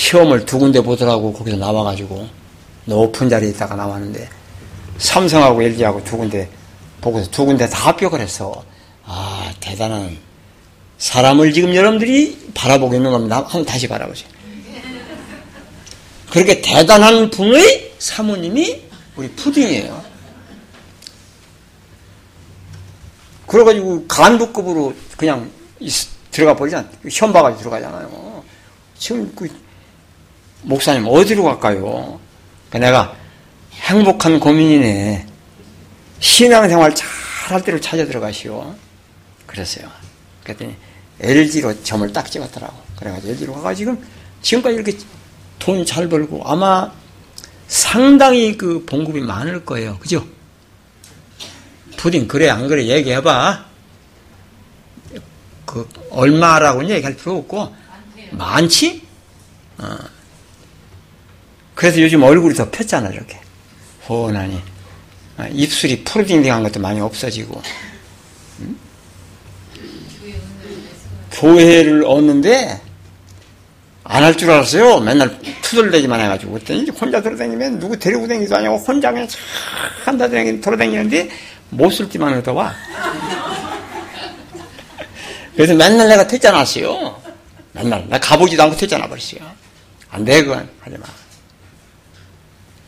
시험을 0.00 0.46
두 0.46 0.58
군데 0.58 0.80
보더라고 0.80 1.32
거기서 1.34 1.58
나와가지고, 1.58 2.26
높은 2.86 3.28
자리에 3.28 3.50
있다가 3.50 3.74
나왔는데, 3.76 4.28
삼성하고 4.96 5.62
LG하고 5.62 6.02
두 6.04 6.16
군데 6.16 6.48
보고서 7.02 7.30
두 7.30 7.44
군데 7.44 7.68
다 7.68 7.88
합격을 7.88 8.18
했어. 8.20 8.64
아, 9.04 9.52
대단한. 9.60 10.16
사람을 10.96 11.52
지금 11.52 11.74
여러분들이 11.74 12.50
바라보고 12.54 12.94
있는 12.94 13.10
겁니다. 13.10 13.36
한번 13.36 13.64
다시 13.64 13.88
바라보세요. 13.88 14.28
그렇게 16.30 16.60
대단한 16.60 17.30
분의 17.30 17.94
사모님이 17.98 18.82
우리 19.16 19.28
푸딩이에요. 19.30 20.04
그래가지고 23.46 24.06
간부급으로 24.06 24.94
그냥 25.16 25.50
들어가 26.30 26.54
버리잖아. 26.54 26.88
현바가지고 27.10 27.60
들어가잖아요. 27.60 28.44
지금 28.98 29.32
그 29.34 29.48
목사님 30.62 31.06
어디로 31.06 31.42
갈까요? 31.44 32.20
그러니까 32.68 32.78
내가 32.78 33.16
행복한 33.74 34.40
고민이네. 34.40 35.26
신앙생활 36.20 36.94
잘 36.94 37.08
할 37.50 37.64
때를 37.64 37.80
찾아 37.80 38.04
들어가시오. 38.06 38.76
그랬어요. 39.46 39.90
그랬더니 40.44 40.76
LG로 41.18 41.82
점을 41.82 42.12
딱 42.12 42.30
찍었더라고. 42.30 42.76
그래가지고 42.96 43.32
LG로 43.32 43.54
가가지고 43.54 43.96
지금 43.96 44.08
지금까지 44.40 44.74
이렇게 44.76 44.96
돈 45.58 45.84
잘 45.84 46.08
벌고 46.08 46.42
아마 46.44 46.92
상당히 47.66 48.56
그 48.56 48.84
봉급이 48.86 49.20
많을 49.22 49.64
거예요. 49.64 49.98
그죠? 49.98 50.24
부딘 51.96 52.28
그래 52.28 52.48
안 52.48 52.68
그래 52.68 52.84
얘기해봐. 52.86 53.64
그 55.66 55.88
얼마라고는 56.10 56.90
얘기할 56.90 57.16
필요 57.16 57.38
없고 57.38 57.74
많지? 58.30 59.04
어. 59.78 59.96
그래서 61.80 61.98
요즘 62.02 62.22
얼굴이 62.22 62.54
더 62.54 62.68
폈잖아 62.70 63.08
이렇게. 63.08 63.38
훤하니 64.06 64.60
아, 65.38 65.46
입술이 65.48 66.04
푸르딩딩한 66.04 66.62
것도 66.62 66.78
많이 66.78 67.00
없어지고 67.00 67.62
응? 68.60 68.76
교회를 71.32 72.04
얻는데 72.04 72.82
안 74.04 74.22
할 74.24 74.36
줄 74.36 74.50
알았어요. 74.50 75.00
맨날 75.00 75.38
투덜대기만 75.62 76.20
해가지고 76.20 76.52
그랬더니 76.52 76.90
혼자 76.90 77.22
돌아다니면 77.22 77.78
누구 77.78 77.98
데리고 77.98 78.28
다니기도 78.28 78.56
아니고 78.56 78.76
혼자 78.76 79.10
그냥 79.10 79.26
한다 80.04 80.28
돌아다니는데 80.28 81.30
못쓸 81.70 82.10
때만 82.10 82.34
얻어 82.36 82.52
와. 82.52 82.74
그래서 85.56 85.74
맨날 85.74 86.08
내가 86.08 86.26
퇴짜놨어요. 86.26 87.22
맨날 87.72 88.06
나 88.10 88.18
가보지도 88.18 88.64
않고 88.64 88.76
퇴짜나 88.76 89.08
버렸어요. 89.08 89.40
안 90.10 90.26
돼 90.26 90.42
그건 90.42 90.68
하지 90.80 90.98
마. 90.98 91.06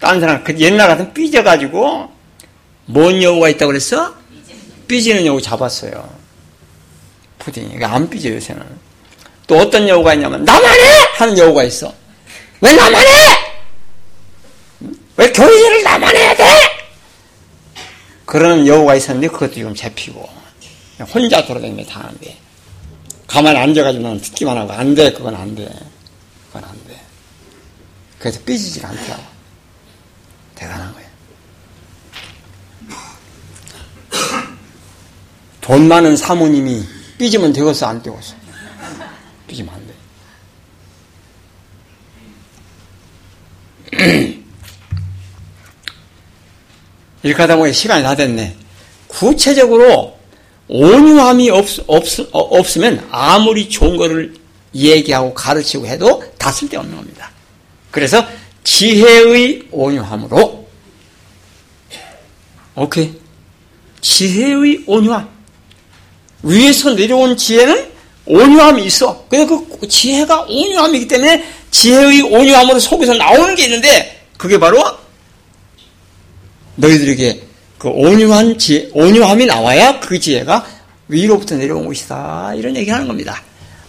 딴 0.02 0.20
사람, 0.20 0.42
그 0.42 0.58
옛날 0.58 0.88
같은 0.88 1.14
삐져가지고, 1.14 2.10
뭔 2.86 3.22
여우가 3.22 3.50
있다고 3.50 3.68
그랬어? 3.68 4.12
삐지는 4.88 5.24
여우 5.26 5.40
잡았어요. 5.40 6.12
푸딩이. 7.38 7.82
안 7.84 8.10
삐져, 8.10 8.30
요새는. 8.30 8.66
또 9.46 9.58
어떤 9.58 9.88
여우가 9.88 10.14
있냐면, 10.14 10.44
나만 10.44 10.64
해! 10.64 10.86
하는 11.14 11.38
여우가 11.38 11.62
있어. 11.62 11.94
왜 12.60 12.72
나만 12.72 13.00
해! 13.00 13.12
왜 15.18 15.30
교회를 15.30 15.84
나만 15.84 16.16
해야 16.16 16.34
돼! 16.34 16.44
그런 18.26 18.66
여우가 18.66 18.96
있었는데, 18.96 19.28
그것도 19.28 19.54
지금 19.54 19.72
잡히고. 19.72 20.28
혼자 21.14 21.46
돌아다니며 21.46 21.84
다 21.84 22.00
하는데. 22.00 22.36
가만히 23.28 23.56
앉아가지고 23.56 24.20
듣기만 24.20 24.58
하고, 24.58 24.72
안 24.72 24.96
돼, 24.96 25.12
그건 25.12 25.36
안 25.36 25.54
돼. 25.54 25.68
그건 26.48 26.64
안 26.68 26.72
돼. 26.88 27.00
그래서 28.18 28.40
삐지질 28.44 28.84
않더라고. 28.84 29.31
대단한 30.62 30.94
거예요. 30.94 31.08
돈 35.60 35.88
많은 35.88 36.16
사모님이 36.16 36.84
삐지면 37.18 37.52
되겠어, 37.52 37.86
안 37.86 38.00
되겠어? 38.02 38.34
삐지면 39.48 39.74
안 39.74 39.86
돼. 39.86 39.94
이렇게 47.22 47.42
하다 47.42 47.56
보니 47.56 47.72
시간이 47.72 48.02
다 48.02 48.14
됐네. 48.14 48.56
구체적으로 49.08 50.18
온유함이 50.68 51.50
없, 51.50 51.66
없, 51.86 52.04
없으면 52.32 53.08
아무리 53.10 53.68
좋은 53.68 53.96
거를 53.96 54.34
얘기하고 54.74 55.34
가르치고 55.34 55.86
해도 55.86 56.24
다 56.38 56.50
쓸데없는 56.50 56.96
겁니다. 56.96 57.30
그래서 57.90 58.26
지혜의 58.64 59.68
온유함으로. 59.70 60.66
오케이. 62.74 63.12
지혜의 64.00 64.84
온유함. 64.86 65.28
위에서 66.42 66.94
내려온 66.94 67.36
지혜는 67.36 67.90
온유함이 68.26 68.84
있어. 68.86 69.26
그래서 69.28 69.64
그 69.80 69.88
지혜가 69.88 70.42
온유함이기 70.42 71.08
때문에 71.08 71.44
지혜의 71.70 72.22
온유함으로 72.22 72.78
속에서 72.78 73.14
나오는 73.14 73.54
게 73.54 73.64
있는데 73.64 74.26
그게 74.36 74.58
바로 74.58 74.82
너희들에게 76.76 77.42
그 77.78 77.88
온유한 77.88 78.58
지혜, 78.58 78.88
온유함이 78.92 79.46
나와야 79.46 79.98
그 80.00 80.18
지혜가 80.18 80.66
위로부터 81.08 81.56
내려온 81.56 81.86
것이다. 81.86 82.54
이런 82.56 82.76
얘기 82.76 82.90
하는 82.90 83.06
겁니다. 83.06 83.42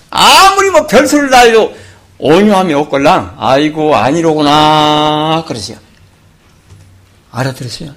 아무리 0.10 0.70
뭐다 0.70 0.98
해도 0.98 1.74
온유함이 2.18 2.74
없걸랑 2.74 3.36
아이고 3.40 3.96
아니로구나 3.96 5.44
그러세요. 5.48 5.78
알아들으세요? 7.32 7.94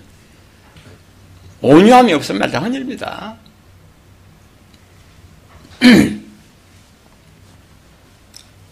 온유함이 1.60 2.12
없으면 2.12 2.40
말당한 2.40 2.74
일입니다. 2.74 3.36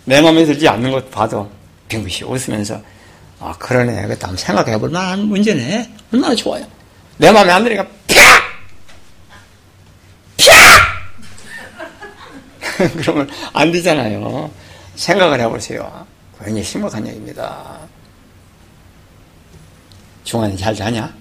내 0.04 0.20
마음에 0.20 0.44
들지 0.44 0.68
않는 0.68 0.90
것 0.90 1.10
봐도 1.10 1.50
빙긋이 1.88 2.22
웃으면서 2.24 2.80
아 3.40 3.54
그러네 3.58 4.02
그것도 4.02 4.26
한번 4.26 4.36
생각해 4.36 4.78
볼 4.78 4.90
만한 4.90 5.26
문제네 5.26 5.90
얼마나 6.12 6.34
좋아요 6.34 6.66
내 7.16 7.30
마음에 7.30 7.52
안 7.52 7.62
들으니까 7.64 7.86
펴! 8.06 8.20
펴! 10.36 10.52
그러면 12.96 13.28
안 13.52 13.72
되잖아요 13.72 14.50
생각을 14.96 15.40
해보세요. 15.40 16.06
굉장히 16.38 16.64
심각한 16.64 17.06
얘기입니다. 17.06 17.78
중환이 20.24 20.56
잘 20.56 20.74
자냐? 20.74 21.12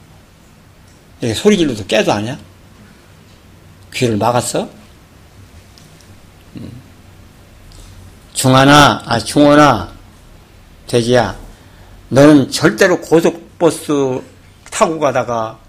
이렇게 1.22 1.34
소리 1.34 1.58
질러도 1.58 1.86
깨도 1.86 2.12
아냐? 2.12 2.38
귀를 3.94 4.18
막았어? 4.18 4.68
음. 6.56 6.72
중환아, 8.34 9.04
아, 9.06 9.20
중원아, 9.20 9.94
돼지야, 10.88 11.38
너는 12.10 12.52
절대로 12.52 13.00
고속버스 13.02 14.22
타고 14.72 15.00
가다가 15.00 15.60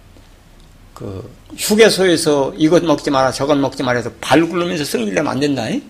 그 0.95 1.31
휴게소에서 1.57 2.55
이것 2.57 2.83
먹지 2.85 3.11
마라, 3.11 3.31
저것 3.33 3.57
먹지 3.59 3.83
마라 3.83 3.99
해서 3.99 4.11
발 4.21 4.41
승질 4.41 5.15
내면 5.15 5.29
안 5.29 5.41
된다. 5.41 5.69
이? 5.69 5.83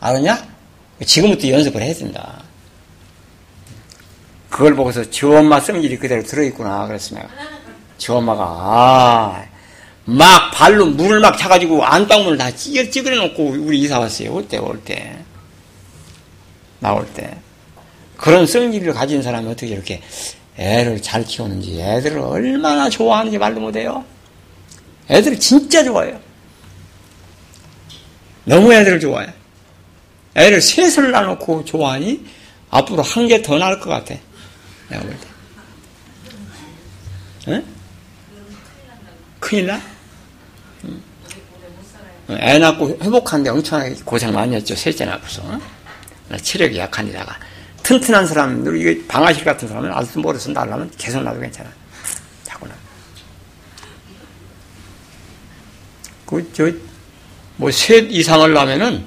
알았냐? 0.00 0.53
지금부터 1.04 1.48
연습을 1.48 1.82
해야 1.82 1.94
된다. 1.94 2.42
그걸 4.48 4.76
보고서 4.76 5.10
저 5.10 5.38
엄마 5.38 5.58
성질이 5.58 5.98
그대로 5.98 6.22
들어있구나. 6.22 6.86
내가. 6.86 7.28
저 7.98 8.14
엄마가, 8.14 8.44
아, 8.44 9.44
막 10.04 10.50
발로 10.52 10.86
물을 10.86 11.20
막 11.20 11.36
차가지고 11.36 11.84
안방문을 11.84 12.38
다 12.38 12.50
찌그러, 12.50 12.90
찌그러 12.90 13.16
놓고 13.28 13.48
우리 13.48 13.80
이사 13.80 13.98
왔어요. 13.98 14.32
올 14.32 14.46
때, 14.46 14.58
올 14.58 14.80
때. 14.84 15.16
나올 16.78 17.06
때. 17.14 17.36
그런 18.16 18.46
성질을 18.46 18.92
가진 18.92 19.22
사람이 19.22 19.50
어떻게 19.50 19.68
이렇게 19.68 20.00
애를 20.56 21.02
잘 21.02 21.24
키우는지 21.24 21.80
애들을 21.80 22.18
얼마나 22.18 22.88
좋아하는지 22.88 23.38
말도 23.38 23.60
못해요. 23.60 24.04
애들을 25.10 25.40
진짜 25.40 25.82
좋아해요. 25.82 26.20
너무 28.44 28.72
애들을 28.72 29.00
좋아해. 29.00 29.32
애를 30.34 30.60
셋을 30.60 31.10
낳아놓고 31.12 31.64
좋아하니 31.64 32.24
앞으로 32.70 33.02
한 33.02 33.28
개 33.28 33.40
더 33.42 33.56
낳을 33.58 33.78
것 33.78 33.90
같아. 33.90 34.14
내가 34.88 35.02
볼 35.02 35.10
때. 35.12 35.26
응? 37.48 37.64
큰일 39.38 39.66
나? 39.66 39.80
응. 40.84 41.02
애 42.30 42.58
낳고 42.58 42.98
회복하는데 43.02 43.50
엄청나게 43.50 43.94
고생 44.04 44.32
많이 44.32 44.54
했죠. 44.56 44.74
셋째 44.74 45.04
낳고서. 45.04 45.42
체력이 46.42 46.78
약한 46.78 47.06
데다가. 47.06 47.36
튼튼한 47.82 48.26
사람들, 48.26 48.80
이게 48.80 49.06
방아실 49.06 49.44
같은 49.44 49.68
사람은 49.68 49.92
아직도 49.92 50.20
모르서 50.20 50.50
날라면 50.50 50.90
계속 50.96 51.22
나도 51.22 51.38
괜찮아. 51.38 51.70
자꾸 52.42 52.66
나. 52.66 52.74
그, 56.24 56.50
저, 56.54 56.72
뭐, 57.56 57.70
셋 57.70 58.10
이상을 58.10 58.52
나면은 58.54 59.04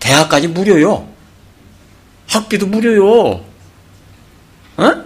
대학까지 0.00 0.48
무료요. 0.48 1.08
학비도 2.28 2.66
무료요. 2.66 3.44
어? 4.76 5.04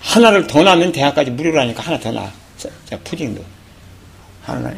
하나를 0.00 0.46
더 0.46 0.62
나면 0.62 0.92
대학까지 0.92 1.30
무료라니까 1.32 1.82
하나 1.82 1.98
더 1.98 2.10
나. 2.12 2.30
자, 2.56 2.98
푸딩도. 3.04 3.44
하나, 4.42 4.72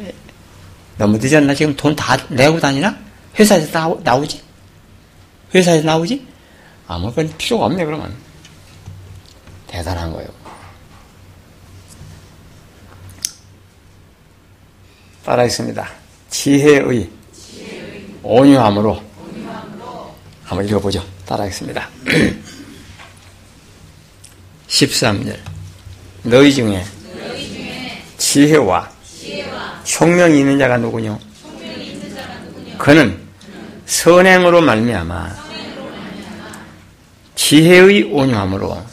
너무 0.98 1.18
늦었나? 1.18 1.54
지금 1.54 1.74
돈 1.76 1.94
다 1.96 2.16
내고 2.28 2.58
다니나? 2.60 2.96
회사에서 3.38 3.70
나오, 3.70 4.00
나오지? 4.02 4.42
회사에서 5.54 5.84
나오지? 5.86 6.26
아무 6.86 7.12
건 7.12 7.32
필요가 7.36 7.66
없네, 7.66 7.84
그러면. 7.84 8.14
대단한 9.66 10.12
거예요. 10.12 10.28
따라했습니다. 15.24 15.88
지혜의, 16.30 17.08
온유함으로, 18.22 19.02
한번 20.44 20.68
읽어보죠. 20.68 21.04
따라하겠습니다. 21.26 21.88
13절. 24.68 25.38
너희 26.24 26.52
중에, 26.52 26.84
지혜와, 28.18 28.90
총명이 29.84 30.40
있는 30.40 30.58
자가 30.58 30.76
누구뇨? 30.78 31.18
그는 32.78 33.26
선행으로 33.86 34.60
말미암아 34.60 35.46
지혜의 37.36 38.02
온유함으로 38.04 38.84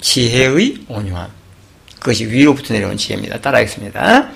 지혜의 0.00 0.84
온유함 0.88 1.30
그것이 1.98 2.26
위로부터 2.26 2.74
내려온 2.74 2.96
지혜입니다. 2.96 3.40
따라하겠습니다. 3.40 4.30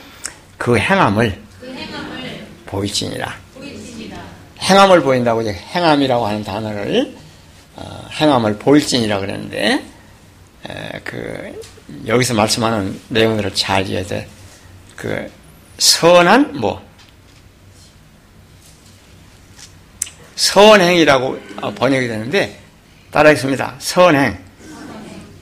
그 0.63 0.79
행함을 0.79 1.43
보일지니라. 2.67 3.35
행함을 4.61 5.03
보인다고 5.03 5.43
이제 5.43 5.53
행함이라고 5.53 6.25
하는 6.25 6.45
단어를 6.45 7.17
어, 7.75 8.09
행함을 8.13 8.59
보일지니라 8.59 9.19
그랬는데 9.19 9.85
에, 10.69 11.01
그 11.03 11.61
여기서 12.07 12.35
말씀하는 12.35 13.01
내용들을 13.09 13.53
잘 13.57 13.89
이해해야 13.89 14.07
돼. 14.07 14.29
그 14.95 15.29
선한 15.79 16.61
뭐 16.61 16.81
선행이라고 20.37 21.41
번역이 21.75 22.07
되는데 22.07 22.61
따라하겠습니다. 23.11 23.75
선행. 23.81 24.39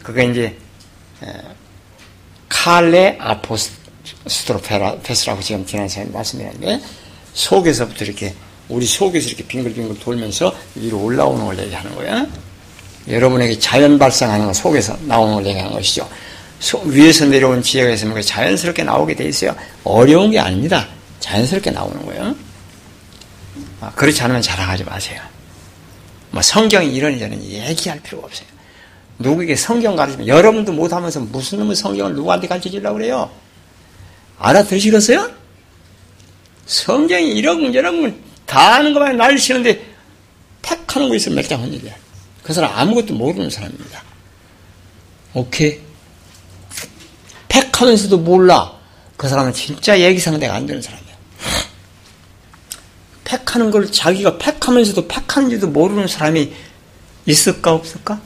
그게 0.02 0.24
이제 0.24 0.56
칼레 2.48 3.18
아포스 3.20 3.79
트로페스라고 4.26 5.40
지금 5.40 5.64
지난 5.64 5.88
시간에 5.88 6.10
말씀드렸는데 6.10 6.80
속에서부터 7.32 8.04
이렇게 8.04 8.34
우리 8.68 8.86
속에서 8.86 9.28
이렇게 9.28 9.44
빙글빙글 9.44 9.98
돌면서 9.98 10.54
위로 10.74 11.02
올라오는 11.02 11.44
걸 11.44 11.58
얘기하는 11.58 11.94
거야. 11.94 12.26
여러분에게 13.08 13.58
자연 13.58 13.98
발생하는 13.98 14.46
거 14.46 14.52
속에서 14.52 14.96
나오는 15.02 15.34
걸 15.34 15.46
얘기하는 15.46 15.72
것이죠. 15.72 16.08
소, 16.60 16.78
위에서 16.80 17.24
내려온 17.24 17.62
지혜가 17.62 17.90
있으면 17.90 18.20
자연스럽게 18.20 18.84
나오게 18.84 19.14
돼 19.16 19.24
있어요. 19.24 19.56
어려운 19.82 20.30
게 20.30 20.38
아닙니다. 20.38 20.86
자연스럽게 21.20 21.70
나오는 21.70 22.04
거예요. 22.06 22.34
아, 23.80 23.90
그렇지 23.92 24.22
않으면 24.22 24.42
자랑하지 24.42 24.84
마세요. 24.84 25.20
뭐 26.30 26.42
성경이 26.42 26.94
이런 26.94 27.16
이런 27.16 27.42
얘기할 27.42 28.00
필요가 28.00 28.26
없어요. 28.26 28.46
누구에게 29.18 29.56
성경 29.56 29.96
가르치면 29.96 30.28
여러분도 30.28 30.72
못하면서 30.72 31.20
무슨 31.20 31.58
놈의 31.60 31.76
성경을 31.76 32.14
누구한테 32.14 32.46
가르쳐 32.46 32.70
주려고 32.70 32.98
그래요? 32.98 33.30
알아들으시겠어요? 34.40 35.30
성경이 36.66 37.32
이런 37.36 37.72
저런 37.72 38.20
다 38.46 38.74
아는 38.74 38.92
것만 38.94 39.16
날리시는데 39.16 39.86
팩하는 40.62 41.08
거 41.08 41.14
있으면 41.14 41.36
멸장한 41.36 41.72
일이야. 41.72 41.94
그 42.42 42.52
사람 42.52 42.72
아무것도 42.74 43.14
모르는 43.14 43.50
사람입니다. 43.50 44.02
오케이? 45.34 45.80
팩 47.48 47.80
하면서도 47.80 48.18
몰라. 48.18 48.72
그 49.16 49.28
사람은 49.28 49.52
진짜 49.52 50.00
얘기 50.00 50.18
상대가 50.18 50.54
안 50.54 50.66
되는 50.66 50.80
사람이야. 50.80 51.10
팩 53.24 53.54
하는 53.54 53.70
걸 53.70 53.90
자기가 53.92 54.38
팩 54.38 54.66
하면서도 54.66 55.06
팩 55.06 55.36
하는지도 55.36 55.68
모르는 55.68 56.08
사람이 56.08 56.52
있을까 57.26 57.72
없을까? 57.72 58.20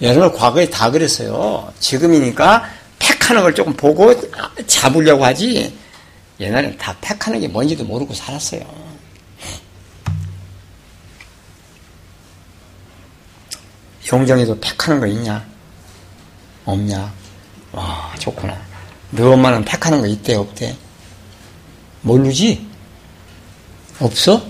여러분 0.00 0.32
과거에 0.36 0.68
다 0.68 0.90
그랬어요. 0.90 1.72
지금이니까 1.78 2.68
팩하는 3.22 3.42
걸 3.42 3.54
조금 3.54 3.72
보고 3.74 4.12
잡으려고 4.66 5.24
하지. 5.24 5.76
옛날엔 6.40 6.76
다 6.76 6.96
팩하는 7.00 7.40
게 7.40 7.46
뭔지도 7.48 7.84
모르고 7.84 8.12
살았어요. 8.12 8.60
용정이도 14.12 14.58
팩하는 14.60 15.00
거 15.00 15.06
있냐? 15.06 15.46
없냐? 16.64 17.12
와 17.70 18.14
좋구나. 18.18 18.60
너 19.10 19.32
엄마는 19.32 19.64
팩하는 19.64 20.00
거 20.00 20.06
있대 20.06 20.34
없대? 20.34 20.76
모르지? 22.02 22.66
없어? 24.00 24.44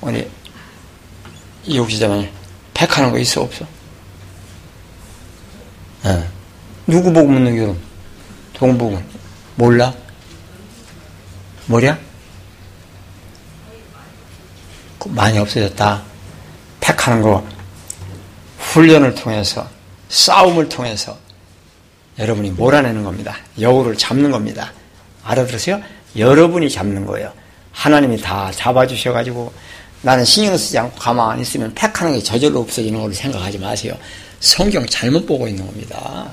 우리 0.00 0.28
이옥시자만 1.64 2.30
팩하는 2.74 3.12
거 3.12 3.18
있어 3.18 3.42
없어? 3.42 3.64
네. 6.04 6.35
누구 6.86 7.12
보고 7.12 7.28
묻는 7.28 7.56
결혼? 7.56 7.78
동복은 8.54 9.04
몰라? 9.56 9.92
뭐냐? 11.66 11.98
많이 15.08 15.38
없어졌다. 15.38 16.02
팩하는 16.80 17.22
거 17.22 17.46
훈련을 18.58 19.14
통해서 19.14 19.68
싸움을 20.08 20.68
통해서 20.68 21.16
여러분이 22.18 22.50
몰아내는 22.52 23.04
겁니다. 23.04 23.36
여우를 23.60 23.96
잡는 23.96 24.30
겁니다. 24.30 24.72
알아들으세요? 25.24 25.80
여러분이 26.16 26.70
잡는 26.70 27.04
거예요. 27.06 27.32
하나님이 27.72 28.20
다 28.20 28.50
잡아주셔가지고 28.52 29.52
나는 30.02 30.24
신경 30.24 30.56
쓰지 30.56 30.78
않고 30.78 30.96
가만히 30.98 31.42
있으면 31.42 31.74
팩하는 31.74 32.14
게 32.14 32.22
저절로 32.22 32.60
없어지는 32.60 33.00
걸로 33.00 33.12
생각하지 33.12 33.58
마세요. 33.58 33.94
성경 34.40 34.86
잘못 34.86 35.26
보고 35.26 35.46
있는 35.48 35.66
겁니다. 35.66 36.30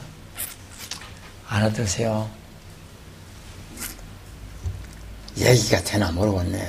알아들으세요? 1.53 2.27
얘기가 5.37 5.83
되나 5.83 6.11
모르겠네. 6.11 6.67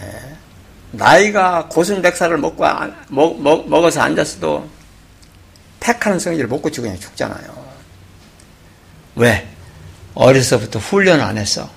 나이가 0.92 1.66
고순백살을 1.68 2.38
먹고, 2.38 2.64
먹, 3.08 3.40
먹, 3.40 3.68
먹어서 3.68 4.02
앉았어도 4.02 4.68
팩하는 5.80 6.18
성질을 6.18 6.48
못 6.48 6.60
고치고 6.60 6.82
그냥 6.82 7.00
죽잖아요. 7.00 7.64
왜? 9.16 9.48
어려서부터 10.14 10.78
훈련을 10.78 11.24
안 11.24 11.38
했어. 11.38 11.68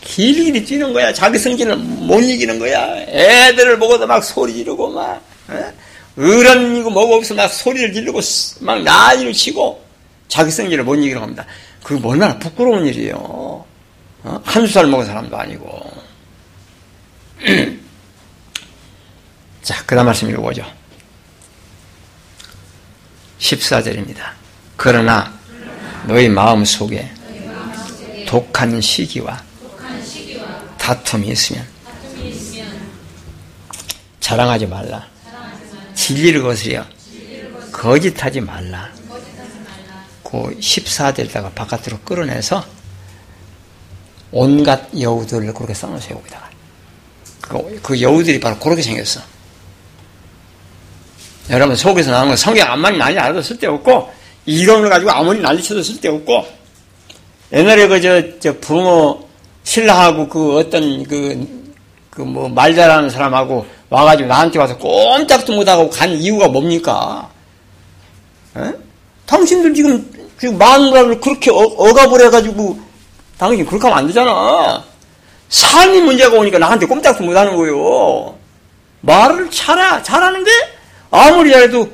길길이 0.00 0.64
뛰는 0.64 0.92
거야. 0.92 1.12
자기 1.12 1.38
성질을 1.38 1.76
못 1.76 2.20
이기는 2.20 2.58
거야. 2.58 2.96
애들을 3.08 3.78
보고도 3.78 4.06
막 4.06 4.22
소리 4.24 4.54
지르고 4.54 4.90
막 4.90 5.22
어른이고 6.18 6.90
뭐고 6.90 7.16
없어 7.16 7.34
막 7.34 7.48
소리를 7.48 7.92
지르고 7.92 8.20
막 8.60 8.82
난리를 8.82 9.32
치고 9.32 9.85
자기 10.28 10.50
성질을 10.50 10.84
못 10.84 10.96
이기는 10.96 11.20
겁니다. 11.20 11.46
그게 11.82 12.06
얼마나 12.06 12.38
부끄러운 12.38 12.86
일이에요. 12.86 13.16
어? 13.16 14.42
한두 14.44 14.70
살 14.72 14.86
먹은 14.86 15.06
사람도 15.06 15.36
아니고. 15.36 15.92
자, 19.62 19.82
그 19.86 19.94
다음 19.94 20.06
말씀 20.06 20.28
읽어보죠. 20.30 20.64
14절입니다. 23.38 24.30
그러나 24.76 25.32
너희 26.06 26.28
마음 26.28 26.64
속에 26.64 27.10
독한 28.26 28.80
시기와 28.80 29.42
다툼이 30.78 31.28
있으면 31.28 31.66
자랑하지 34.20 34.66
말라. 34.66 35.06
진리를 35.94 36.42
거스려. 36.42 36.84
거짓하지 37.70 38.40
말라. 38.40 38.95
그 40.44 40.58
14절에다가 40.58 41.54
바깥으로 41.54 41.98
끌어내서 42.04 42.64
온갖 44.32 44.88
여우들을 44.98 45.52
그렇게 45.54 45.72
써놓으세요, 45.74 46.16
거기다가. 46.18 46.50
그, 47.40 47.80
그 47.82 48.00
여우들이 48.00 48.40
바로 48.40 48.58
그렇게 48.58 48.82
생겼어. 48.82 49.20
여러분, 51.50 51.76
속에서 51.76 52.10
나오는 52.10 52.28
건 52.28 52.36
성경 52.36 52.70
암만 52.70 52.98
난리 52.98 53.18
알아도 53.18 53.40
쓸데없고, 53.40 54.10
이론을 54.46 54.90
가지고 54.90 55.12
아무리 55.12 55.40
난리쳐도 55.40 55.82
쓸데없고, 55.82 56.46
옛날에 57.52 57.86
그, 57.86 58.00
저, 58.00 58.38
저, 58.40 58.58
부모, 58.58 59.26
신랑하고 59.62 60.28
그 60.28 60.58
어떤 60.58 61.04
그, 61.04 61.66
그 62.10 62.22
뭐 62.22 62.48
말 62.48 62.74
잘하는 62.74 63.10
사람하고 63.10 63.66
와가지고 63.90 64.28
나한테 64.28 64.58
와서 64.58 64.76
꼼짝도 64.78 65.54
못하고 65.54 65.90
간 65.90 66.10
이유가 66.10 66.48
뭡니까? 66.48 67.30
에? 68.56 68.72
당신들 69.26 69.74
지금, 69.74 70.10
지금 70.40 70.58
마누라를 70.58 71.20
그렇게 71.20 71.50
어, 71.50 71.92
가버려가지고 71.94 72.78
당신 73.38 73.64
그렇게 73.66 73.82
하면 73.86 73.98
안 73.98 74.06
되잖아. 74.06 74.82
삶이 75.48 76.00
문제가 76.00 76.36
오니까 76.36 76.58
나한테 76.58 76.86
꼼짝도 76.86 77.24
못하는 77.24 77.56
거예요. 77.56 78.34
말을 79.00 79.50
잘하, 79.50 80.02
잘하는데 80.02 80.50
아무리 81.10 81.52
잘해도 81.52 81.88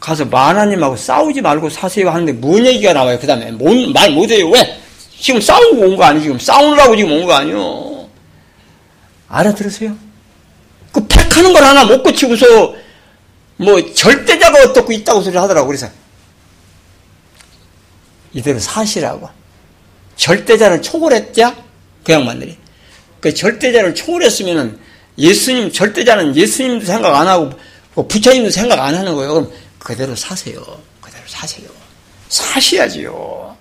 가서 0.00 0.24
마나님하고 0.24 0.96
싸우지 0.96 1.42
말고 1.42 1.68
사세요 1.68 2.08
하는데 2.10 2.32
뭔 2.32 2.64
얘기가 2.64 2.92
나와요. 2.94 3.18
그 3.20 3.26
다음에 3.26 3.50
말 3.92 4.10
못해요. 4.10 4.48
왜? 4.48 4.80
지금 5.20 5.40
싸우고 5.40 5.76
온 5.82 5.96
거 5.96 6.04
아니에요. 6.04 6.22
지금 6.22 6.38
싸우려고 6.38 6.96
지금 6.96 7.12
온 7.12 7.26
거 7.26 7.34
아니에요. 7.34 8.08
알아들으세요? 9.28 9.94
그 10.92 11.06
팩하는 11.06 11.52
걸 11.52 11.62
하나 11.62 11.84
못 11.84 12.02
고치고서 12.02 12.74
뭐 13.58 13.92
절대자가 13.94 14.62
어떻고 14.64 14.90
있다고 14.92 15.20
소리 15.20 15.36
하더라고. 15.36 15.66
그래서 15.68 15.86
이대로 18.32 18.58
사시라고. 18.58 19.28
절대자를 20.16 20.82
초월했자? 20.82 21.56
그 22.04 22.12
양반들이. 22.12 22.56
그 23.20 23.34
절대자를 23.34 23.94
초월했으면은 23.94 24.78
예수님, 25.18 25.72
절대자는 25.72 26.36
예수님도 26.36 26.86
생각 26.86 27.14
안 27.14 27.28
하고 27.28 27.50
뭐 27.94 28.06
부처님도 28.06 28.50
생각 28.50 28.78
안 28.80 28.94
하는 28.94 29.14
거예요. 29.14 29.34
그럼 29.34 29.52
그대로 29.78 30.14
사세요. 30.14 30.62
그대로 31.00 31.24
사세요. 31.26 31.68
사셔야지요. 32.28 33.56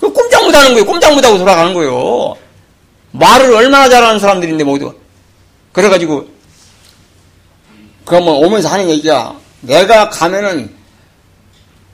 그 0.00 0.12
꼼짝 0.12 0.44
못 0.44 0.54
하는 0.54 0.72
거예요. 0.72 0.86
꼼짝 0.86 1.14
못 1.14 1.24
하고 1.24 1.38
돌아가는 1.38 1.74
거예요. 1.74 2.36
말을 3.12 3.54
얼마나 3.54 3.88
잘하는 3.88 4.18
사람들인데 4.18 4.64
모두. 4.64 4.94
그래가지고, 5.72 6.28
그뭐 8.04 8.46
오면서 8.46 8.68
하는 8.68 8.88
얘기야. 8.90 9.34
내가 9.60 10.08
가면은 10.10 10.74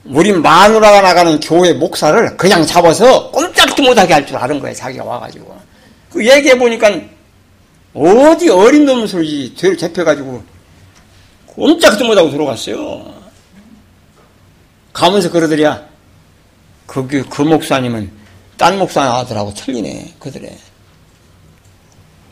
우리 0.09 0.33
마누라가 0.33 1.01
나가는 1.01 1.39
교회 1.39 1.71
목사를 1.73 2.35
그냥 2.37 2.65
잡아서 2.65 3.29
꼼짝도 3.31 3.83
못하게 3.83 4.13
할 4.13 4.25
줄 4.25 4.37
아는 4.37 4.59
거예요. 4.59 4.75
자기가 4.75 5.03
와가지고. 5.03 5.55
그 6.11 6.25
얘기해 6.27 6.57
보니까 6.57 6.91
어디 7.93 8.49
어린 8.49 8.85
놈 8.85 9.05
소리지 9.05 9.53
죄를 9.55 9.77
잡혀가지고 9.77 10.43
꼼짝도 11.45 12.05
못하고 12.05 12.31
들어갔어요. 12.31 13.13
가면서 14.93 15.29
그러더랴. 15.29 15.87
그, 16.87 17.07
그, 17.07 17.23
그 17.29 17.41
목사님은 17.43 18.11
딴 18.57 18.79
목사 18.79 19.03
아들하고 19.03 19.53
틀리네. 19.53 20.15
그들에. 20.19 20.57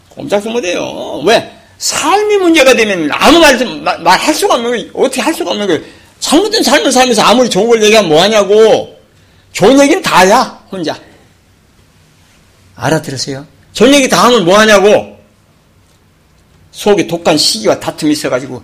꼼짝도 0.09 0.49
못해요. 0.49 1.21
왜? 1.25 1.53
삶이 1.77 2.37
문제가 2.37 2.73
되면 2.73 3.07
아무 3.11 3.37
말도 3.39 3.81
말할 4.01 4.33
수가 4.33 4.55
없는 4.55 4.71
거예요. 4.71 4.89
어떻게 4.95 5.21
할 5.21 5.31
수가 5.31 5.51
없는 5.51 5.67
거예요. 5.67 5.81
잘못된 6.27 6.61
삶을 6.61 6.91
살면서 6.91 7.21
아무리 7.21 7.49
좋은 7.49 7.69
걸 7.69 7.81
얘기하면 7.81 8.09
뭐하냐고. 8.09 8.99
좋은 9.53 9.79
얘기는 9.79 10.01
다야, 10.01 10.61
혼자. 10.69 10.99
알아들으세요? 12.75 13.47
좋은 13.71 13.93
얘기 13.93 14.09
다 14.09 14.25
하면 14.25 14.43
뭐하냐고. 14.43 15.17
속에 16.71 17.07
독한 17.07 17.37
시기와 17.37 17.79
다툼이 17.79 18.11
있어가지고 18.11 18.61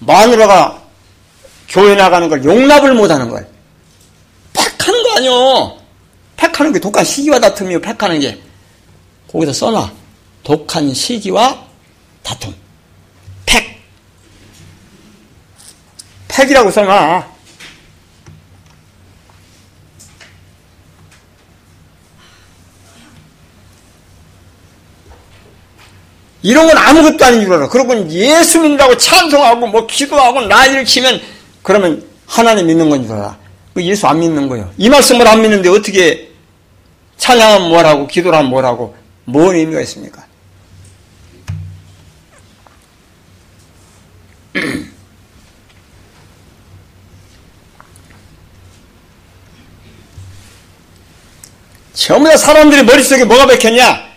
마누라가 0.00 0.82
교회 1.68 1.94
나가는 1.94 2.28
걸 2.28 2.42
용납을 2.44 2.92
못하는 2.94 3.30
걸. 3.30 3.48
팩하는 4.52 5.02
거 5.04 5.16
아니요. 5.16 5.78
팩하는 6.36 6.72
게 6.72 6.80
독한 6.80 7.04
시기와 7.04 7.38
다툼이요. 7.38 7.80
팩하는 7.80 8.18
게. 8.18 8.42
거기서 9.30 9.52
써놔. 9.52 9.92
독한 10.42 10.92
시기와 10.92 11.64
다툼. 12.24 12.52
팩. 13.46 13.80
팩이라고 16.30 16.70
써놔. 16.70 17.28
이런 26.42 26.66
건 26.66 26.76
아무것도 26.78 27.24
아닌 27.24 27.42
줄 27.42 27.52
알아. 27.52 27.68
그러고 27.68 28.08
예수 28.10 28.60
믿는다고 28.60 28.96
찬송하고 28.96 29.66
뭐 29.66 29.86
기도하고 29.86 30.40
난리를 30.42 30.84
치면 30.86 31.20
그러면 31.62 32.02
하나님 32.26 32.66
믿는 32.66 32.88
건 32.88 33.02
줄 33.04 33.12
알아. 33.12 33.38
그 33.74 33.82
예수 33.82 34.06
안 34.06 34.20
믿는 34.20 34.48
거예요. 34.48 34.72
이 34.78 34.88
말씀을 34.88 35.28
안 35.28 35.42
믿는데 35.42 35.68
어떻게 35.68 36.30
찬양하면 37.18 37.68
뭐라고 37.68 38.06
기도를 38.06 38.38
하면 38.38 38.50
뭐라고 38.50 38.96
뭔 39.26 39.54
의미가 39.54 39.80
있습니까? 39.82 40.24
전부 52.10 52.28
다 52.28 52.36
사람들이 52.36 52.82
머릿속에 52.82 53.24
뭐가 53.24 53.46
박혔냐? 53.46 54.10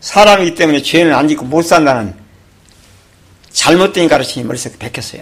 사람이기 0.00 0.54
때문에 0.54 0.80
죄는 0.80 1.12
안 1.12 1.28
짓고 1.28 1.44
못 1.44 1.60
산다는 1.60 2.14
잘못된 3.52 4.08
가르침이 4.08 4.46
머릿속에 4.46 4.78
박혔어요. 4.78 5.20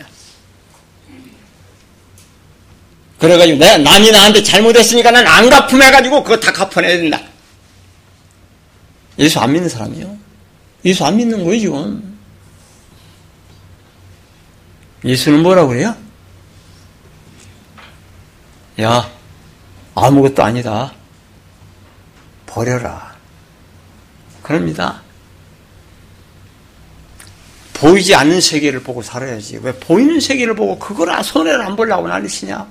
그래가지고 3.18 3.58
내가 3.58 3.78
남이 3.78 4.12
나한테 4.12 4.44
잘못했으니까 4.44 5.10
난 5.10 5.26
안 5.26 5.50
갚음해가지고 5.50 6.22
그거 6.22 6.38
다 6.38 6.52
갚아내야 6.52 6.98
된다. 6.98 7.20
예수 9.18 9.40
안 9.40 9.52
믿는 9.52 9.68
사람이요. 9.68 10.16
예수 10.84 11.04
안 11.04 11.16
믿는 11.16 11.42
거예요, 11.42 11.58
지금. 11.58 12.18
예수는 15.04 15.42
뭐라고 15.42 15.70
그래요? 15.70 15.96
야, 18.82 19.10
아무것도 19.96 20.44
아니다. 20.44 20.92
버려라. 22.54 23.12
그럽니다. 24.40 25.02
보이지 27.72 28.14
않는 28.14 28.40
세계를 28.40 28.84
보고 28.84 29.02
살아야지. 29.02 29.58
왜 29.60 29.72
보이는 29.72 30.20
세계를 30.20 30.54
보고 30.54 30.78
그걸 30.78 31.22
손해를 31.22 31.60
안 31.60 31.74
보려고 31.74 32.06
난리치냐? 32.06 32.66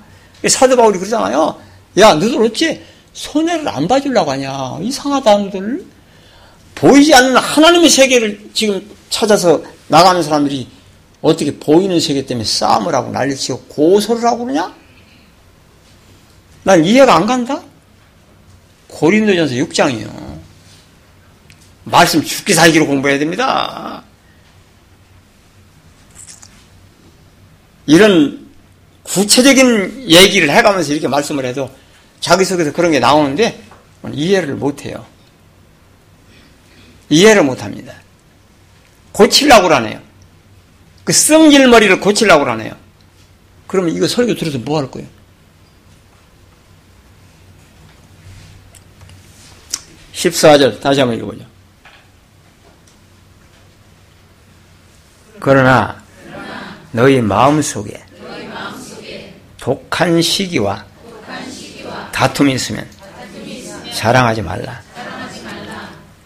사도 0.48 0.74
바울이 0.74 0.98
그러잖아요. 0.98 1.60
야, 1.98 2.14
너들 2.14 2.42
어찌 2.42 2.82
손해를 3.12 3.68
안 3.68 3.86
봐주려고 3.86 4.30
하냐? 4.30 4.78
이상하다, 4.80 5.36
너들. 5.36 5.84
보이지 6.74 7.14
않는 7.14 7.36
하나님의 7.36 7.90
세계를 7.90 8.50
지금 8.54 8.90
찾아서 9.10 9.62
나가는 9.88 10.22
사람들이 10.22 10.66
어떻게 11.20 11.56
보이는 11.58 12.00
세계 12.00 12.24
때문에 12.24 12.44
싸움을 12.44 12.94
하고 12.94 13.12
난리치고 13.12 13.60
고소를 13.68 14.24
하고 14.24 14.46
그러냐? 14.46 14.74
난 16.62 16.82
이해가 16.84 17.14
안 17.14 17.26
간다? 17.26 17.62
고린도전서 18.94 19.54
6장이요. 19.56 20.40
말씀 21.84 22.22
죽기 22.22 22.54
살기로 22.54 22.86
공부해야 22.86 23.18
됩니다. 23.18 24.04
이런 27.86 28.48
구체적인 29.02 30.10
얘기를 30.10 30.48
해가면서 30.48 30.92
이렇게 30.92 31.08
말씀을 31.08 31.44
해도 31.44 31.70
자기 32.20 32.44
속에서 32.44 32.72
그런 32.72 32.92
게 32.92 33.00
나오는데 33.00 33.62
이해를 34.12 34.54
못해요. 34.54 35.04
이해를 37.10 37.42
못합니다. 37.42 37.94
고치려고 39.12 39.68
하네요. 39.74 40.00
그 41.02 41.12
성질머리를 41.12 42.00
고치려고 42.00 42.48
하네요. 42.50 42.72
그러면 43.66 43.94
이거 43.94 44.06
설교 44.06 44.36
들어서 44.36 44.58
뭐 44.58 44.78
할 44.78 44.90
거예요? 44.90 45.06
14절 50.14 50.80
다시 50.80 51.00
한번 51.00 51.18
읽어보죠. 51.18 51.44
그러나 55.40 56.02
너희 56.92 57.20
마음속에 57.20 58.02
독한 59.58 60.22
시기와 60.22 60.84
다툼이 62.12 62.54
있으면 62.54 62.88
자랑하지 63.94 64.42
말라. 64.42 64.82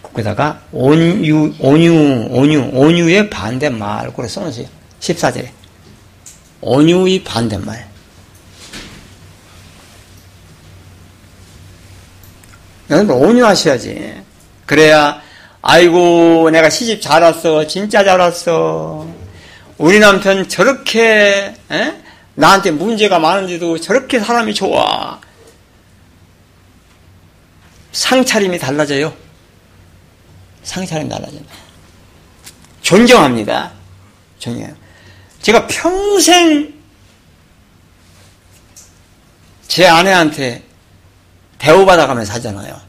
거기다가 0.02 0.60
온유, 0.72 1.54
온유, 1.58 2.26
온유, 2.30 2.70
온유의 2.72 3.30
반대말, 3.30 4.12
그래 4.14 4.28
써놓으세요. 4.28 4.68
14절에. 5.00 5.48
온유의 6.60 7.22
반대말. 7.24 7.88
여러분, 12.56 12.76
온유하셔야지. 12.90 14.22
그래야, 14.66 15.20
아이고, 15.62 16.50
내가 16.50 16.70
시집 16.70 17.02
잘 17.02 17.22
왔어. 17.22 17.66
진짜 17.66 18.04
잘 18.04 18.18
왔어. 18.18 19.06
우리 19.76 19.98
남편 19.98 20.48
저렇게, 20.48 21.54
에? 21.70 21.94
나한테 22.34 22.70
문제가 22.70 23.18
많은데도 23.18 23.80
저렇게 23.80 24.20
사람이 24.20 24.54
좋아. 24.54 25.20
상차림이 27.92 28.58
달라져요. 28.58 29.12
상차림이 30.62 31.08
달라진다. 31.08 31.52
존경합니다. 32.82 33.72
존경. 34.38 34.74
제가 35.42 35.66
평생 35.66 36.72
제 39.66 39.86
아내한테 39.86 40.62
대우받아가면서 41.58 42.34
하잖아요. 42.34 42.80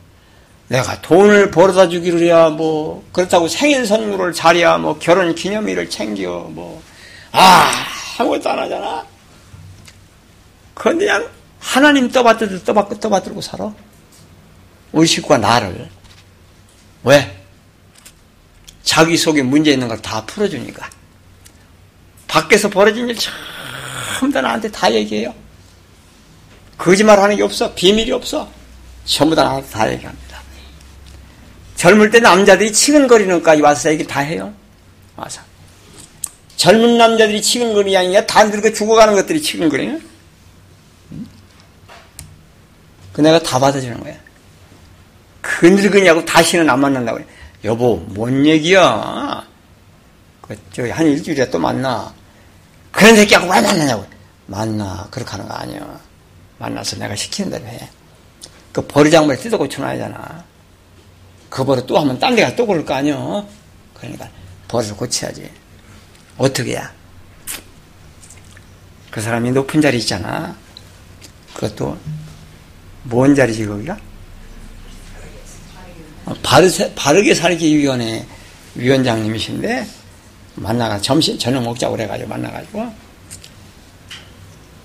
내가 0.68 1.02
돈을 1.02 1.50
벌어다 1.52 1.90
주기를 1.90 2.22
해야 2.22 2.50
뭐 2.50 3.04
그렇다고 3.12 3.48
생일 3.48 3.86
선물을 3.88 4.34
잘해야 4.34 4.78
뭐 4.78 5.00
결혼 5.00 5.34
기념일을 5.36 5.90
챙겨 5.90 6.48
뭐 6.52 6.82
아 7.32 7.72
아무것도 8.18 8.50
안 8.50 8.60
하잖아. 8.60 9.06
그런데 10.74 11.06
그냥 11.06 11.30
하나님 11.60 12.10
떠받들고 12.10 12.64
떠받고 12.64 13.00
떠받들고 13.00 13.42
살아. 13.42 13.72
우리 14.92 15.06
식구가 15.08 15.38
나를 15.38 15.90
왜? 17.04 17.36
자기 18.84 19.16
속에 19.18 19.44
문제 19.44 19.72
있는 19.72 19.88
걸 19.88 20.02
다 20.02 20.26
풀어주니까. 20.26 20.90
밖에서 22.28 22.70
벌어진 22.70 23.08
일 23.10 23.16
전부 23.18 24.34
다 24.34 24.42
나한테 24.42 24.70
다 24.72 24.92
얘기해요. 24.92 25.34
거짓말 26.78 27.20
하는 27.20 27.36
게 27.36 27.44
없어. 27.44 27.74
비밀이 27.74 28.12
없어. 28.12 28.50
전부 29.10 29.36
다 29.36 29.62
다 29.72 29.92
얘기합니다. 29.92 30.40
젊을 31.76 32.12
때 32.12 32.20
남자들이 32.20 32.72
치근거리는까지 32.72 33.62
와서 33.62 33.90
얘기 33.90 34.06
다 34.06 34.20
해요. 34.20 34.54
와서. 35.16 35.42
젊은 36.58 36.98
남자들이 36.98 37.42
치근거리는 37.42 37.92
게 37.92 37.98
아니라 37.98 38.26
다 38.26 38.44
늙어 38.44 38.72
죽어가는 38.72 39.16
것들이 39.16 39.42
치근거리는 39.42 40.08
그 43.14 43.22
내가 43.22 43.40
다 43.40 43.58
받아주는 43.60 44.00
거야. 44.02 44.14
그 45.42 45.66
늙으냐고 45.66 46.24
다시는 46.24 46.70
안 46.70 46.80
만난다고 46.80 47.18
그래. 47.18 47.28
여보, 47.64 47.96
뭔 48.10 48.46
얘기야? 48.46 49.46
그, 50.42 50.56
저기, 50.72 50.90
한 50.92 51.06
일주일에 51.08 51.50
또 51.50 51.60
만나. 51.60 52.14
그런 52.92 53.16
새끼하고 53.16 53.46
왜 53.52 53.62
만나냐고. 53.62 54.06
만나. 54.46 55.08
그렇게 55.12 55.32
하는 55.32 55.48
거 55.48 55.54
아니야. 55.56 56.00
만나서 56.60 56.98
내가 56.98 57.16
시키는 57.16 57.52
대로 57.52 57.66
해. 57.66 57.90
그 58.72 58.86
버리장물 58.86 59.38
뜯어 59.38 59.58
고쳐놔야 59.58 59.98
잖아. 59.98 60.44
그 61.50 61.64
버릇 61.66 61.88
또 61.88 61.98
하면 62.00 62.20
딴 62.20 62.36
데가 62.36 62.56
또 62.56 62.66
그럴 62.66 62.86
거 62.86 62.94
아니야. 62.94 63.44
그러니까 63.94 64.30
버릇을 64.68 64.96
고쳐야지. 64.96 65.50
어떻게 66.38 66.76
야? 66.76 66.92
그 69.10 69.22
사람이 69.22 69.52
높은 69.52 69.82
자리 69.82 69.98
있잖아. 69.98 70.56
그것도 71.54 71.98
뭔 73.04 73.36
자리지 73.36 73.66
거기가? 73.66 73.98
바르세, 76.44 76.94
바르게 76.94 77.34
살기 77.34 77.76
위원회 77.76 78.26
위원장님이신데 78.76 79.88
만나가 80.56 81.02
점심 81.02 81.38
저녁 81.40 81.64
먹자고 81.64 81.96
그래가지고 81.96 82.30
만나가지고 82.30 82.94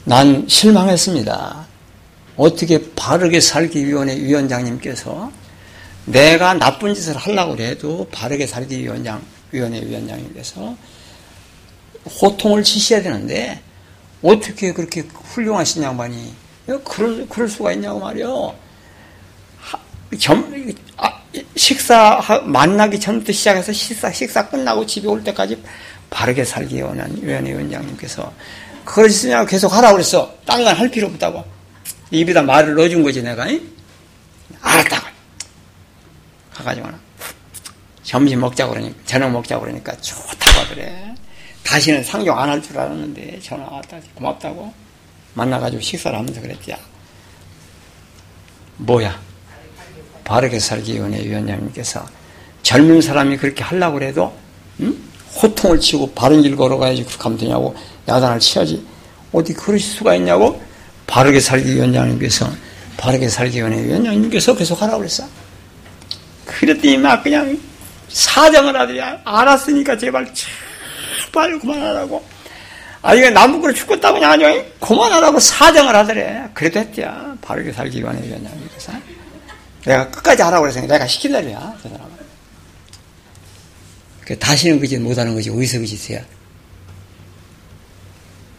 난 0.04 0.46
실망했습니다. 0.48 1.73
어떻게 2.36 2.80
바르게 2.96 3.40
살기 3.40 3.86
위원회 3.86 4.16
위원장님께서 4.16 5.30
내가 6.06 6.54
나쁜 6.54 6.94
짓을 6.94 7.16
하려고 7.16 7.56
해도 7.56 8.06
바르게 8.12 8.46
살기 8.46 8.78
위원장 8.80 9.22
위원회 9.52 9.80
위원장님께서 9.80 10.76
호통을 12.20 12.62
치셔야 12.62 13.02
되는데 13.02 13.60
어떻게 14.22 14.72
그렇게 14.72 15.02
훌륭하신 15.02 15.82
양반이 15.82 16.34
그럴, 16.84 17.26
그럴 17.28 17.48
수가 17.48 17.72
있냐고 17.72 18.00
말이요. 18.00 18.54
점, 20.18 20.52
아, 20.96 21.20
식사, 21.56 22.20
만나기 22.44 23.00
전부터 23.00 23.32
시작해서 23.32 23.72
식사, 23.72 24.10
식사 24.12 24.48
끝나고 24.48 24.86
집에 24.86 25.08
올 25.08 25.22
때까지 25.24 25.62
바르게 26.10 26.44
살기 26.44 26.80
원한 26.82 27.16
위원회 27.20 27.50
위원장님께서 27.50 28.32
그러시냐고 28.84 29.46
계속 29.46 29.72
하라고 29.72 29.94
그랬어. 29.94 30.34
딴 30.46 30.64
건 30.64 30.76
할 30.76 30.90
필요 30.90 31.06
없다고. 31.08 31.53
입에다 32.10 32.42
말을 32.42 32.74
넣어준 32.74 33.02
거지, 33.02 33.22
내가. 33.22 33.46
잉? 33.46 33.60
알았다고. 34.60 35.06
가가지고는. 36.52 36.98
점심 38.02 38.40
먹자고 38.40 38.72
그러니까, 38.74 38.96
저녁 39.06 39.30
먹자고 39.32 39.62
그러니까 39.62 39.92
좋다고 39.96 40.68
그래. 40.74 41.14
다시는 41.64 42.04
상종 42.04 42.38
안 42.38 42.50
할 42.50 42.60
줄 42.62 42.78
알았는데 42.78 43.40
전화 43.42 43.64
왔다. 43.66 43.96
고맙다고. 44.14 44.72
만나가지고 45.32 45.80
식사를 45.80 46.16
하면서 46.16 46.40
그랬지. 46.40 46.74
뭐야? 48.76 49.18
바르게 50.24 50.58
살기 50.58 50.94
위원회 50.94 51.22
위원장님께서 51.24 52.06
젊은 52.62 53.00
사람이 53.00 53.36
그렇게 53.38 53.62
하려고 53.62 54.00
해도 54.02 54.34
응? 54.80 54.96
호통을 55.42 55.80
치고 55.80 56.12
바른 56.12 56.40
길 56.42 56.56
걸어가야지 56.56 57.04
그렇게 57.04 57.22
하면 57.22 57.38
되냐고 57.38 57.74
야단을 58.08 58.38
치야지 58.40 58.84
어디 59.32 59.52
그럴 59.52 59.78
수가 59.78 60.14
있냐고 60.14 60.62
바르게 61.06 61.40
살기 61.40 61.74
위원장님께서 61.74 62.50
바르게 62.96 63.28
살기 63.28 63.58
위원회 63.58 63.82
위원장님께서 63.82 64.56
계속 64.56 64.80
하라고 64.82 64.98
그랬어. 64.98 65.24
그랬더니 66.46 66.96
막 66.98 67.22
그냥 67.22 67.58
사정을 68.08 68.78
하더니 68.78 69.00
알았으니까 69.24 69.98
제발 69.98 70.32
제발 70.34 71.58
그만하라고. 71.58 72.24
아 73.02 73.14
이게 73.14 73.28
나무그로 73.30 73.74
죽겠다고 73.74 74.14
그냥 74.14 74.32
아니 74.32 74.78
그만하라고 74.80 75.38
사정을 75.38 75.94
하더래. 75.94 76.48
그래도 76.54 76.80
했대야 76.80 77.36
바르게 77.42 77.72
살기 77.72 77.98
위원장님께서. 78.00 78.92
내가 79.84 80.10
끝까지 80.10 80.42
하라고 80.42 80.62
그래서 80.62 80.80
내가 80.80 81.06
시킨다리야, 81.06 81.76
저 81.82 81.88
사람은. 81.88 82.14
그 84.22 84.38
다시는 84.38 84.80
그짓 84.80 84.98
못하는 84.98 85.34
거지, 85.34 85.50
어디서 85.50 85.78
그 85.80 85.86
짓이야? 85.86 86.20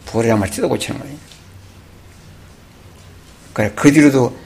보리랑 0.06 0.40
말 0.40 0.50
뜯어 0.52 0.68
고치는 0.68 1.00
거니. 1.00 1.18
그래, 3.56 3.72
그 3.74 3.90
뒤로도 3.90 4.38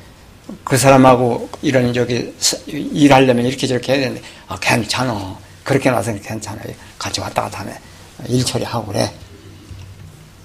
그 0.63 0.77
사람하고 0.77 1.49
이런 1.63 1.91
저기 1.93 2.31
일하려면 2.67 3.47
이렇게 3.47 3.65
저렇게 3.65 3.93
해야 3.93 4.01
되는데, 4.01 4.21
아, 4.47 4.55
괜찮아. 4.59 5.35
그렇게 5.63 5.89
나서 5.89 6.13
괜찮아. 6.13 6.61
같이 6.99 7.19
왔다 7.19 7.41
갔다 7.41 7.61
하면 7.61 7.75
일 8.27 8.45
처리하고 8.45 8.85
그래. 8.85 9.11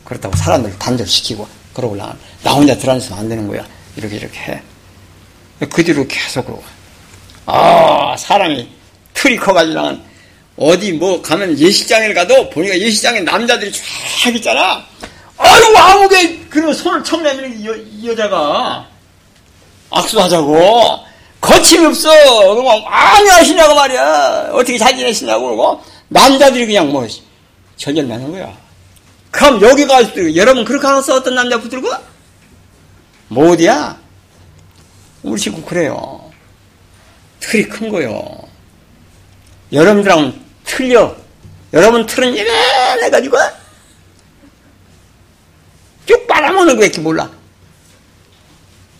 그렇다고 0.07 0.35
사람들 0.35 0.79
단절시키고, 0.79 1.47
그러고 1.75 1.95
나, 1.95 2.17
나 2.43 2.53
혼자 2.55 2.75
들어앉으면 2.75 3.19
안 3.19 3.29
되는 3.29 3.47
거야. 3.47 3.67
이렇게 3.97 4.17
이렇게 4.17 4.41
해. 4.41 4.63
그 5.71 5.85
뒤로 5.85 6.07
계속 6.09 6.47
그러고. 6.47 6.65
아, 7.45 8.17
사람이 8.17 8.67
틀이 9.13 9.37
커가지고 9.37 9.99
어디 10.57 10.93
뭐 10.93 11.21
가면 11.21 11.59
예식장에 11.59 12.15
가도 12.15 12.49
보니까 12.49 12.79
예식장에 12.79 13.21
남자들이 13.21 13.71
쫙 13.71 14.35
있잖아. 14.35 14.87
아유, 15.37 15.77
아무게 15.77 16.39
그런 16.49 16.73
손을 16.73 17.03
척 17.03 17.21
내미는 17.23 17.61
이, 17.61 17.67
여, 17.67 17.75
이 17.75 18.09
여자가 18.09 18.87
악수하자고. 19.91 21.05
거침이 21.41 21.85
없어. 21.87 22.11
그러면 22.55 22.83
아니 22.87 23.29
하시냐고 23.29 23.75
말이야. 23.75 24.51
어떻게 24.53 24.79
잘 24.79 24.97
지내시냐고 24.97 25.45
그러고 25.45 25.83
남자들이 26.09 26.67
그냥 26.67 26.91
뭐 26.91 27.07
전열나는 27.77 28.33
거야. 28.33 28.57
그럼 29.31 29.61
여기 29.63 29.87
가서 29.87 30.37
여러분 30.37 30.65
그렇게 30.65 30.87
하서 30.87 31.17
어떤 31.17 31.35
남자 31.35 31.61
붙들고? 31.61 31.91
뭐 33.29 33.51
어디야? 33.53 33.99
우리 35.23 35.41
친구 35.41 35.61
그래요. 35.63 36.31
틀이 37.41 37.65
큰 37.69 37.91
거요. 37.91 38.25
여러분들하고는 39.73 40.41
틀려. 40.65 41.15
여러분 41.73 42.07
틀은 42.07 42.35
이래가지고 42.35 43.37
쭉 46.07 46.27
빨아먹는 46.27 46.77
거밖에 46.77 47.01
몰라. 47.01 47.31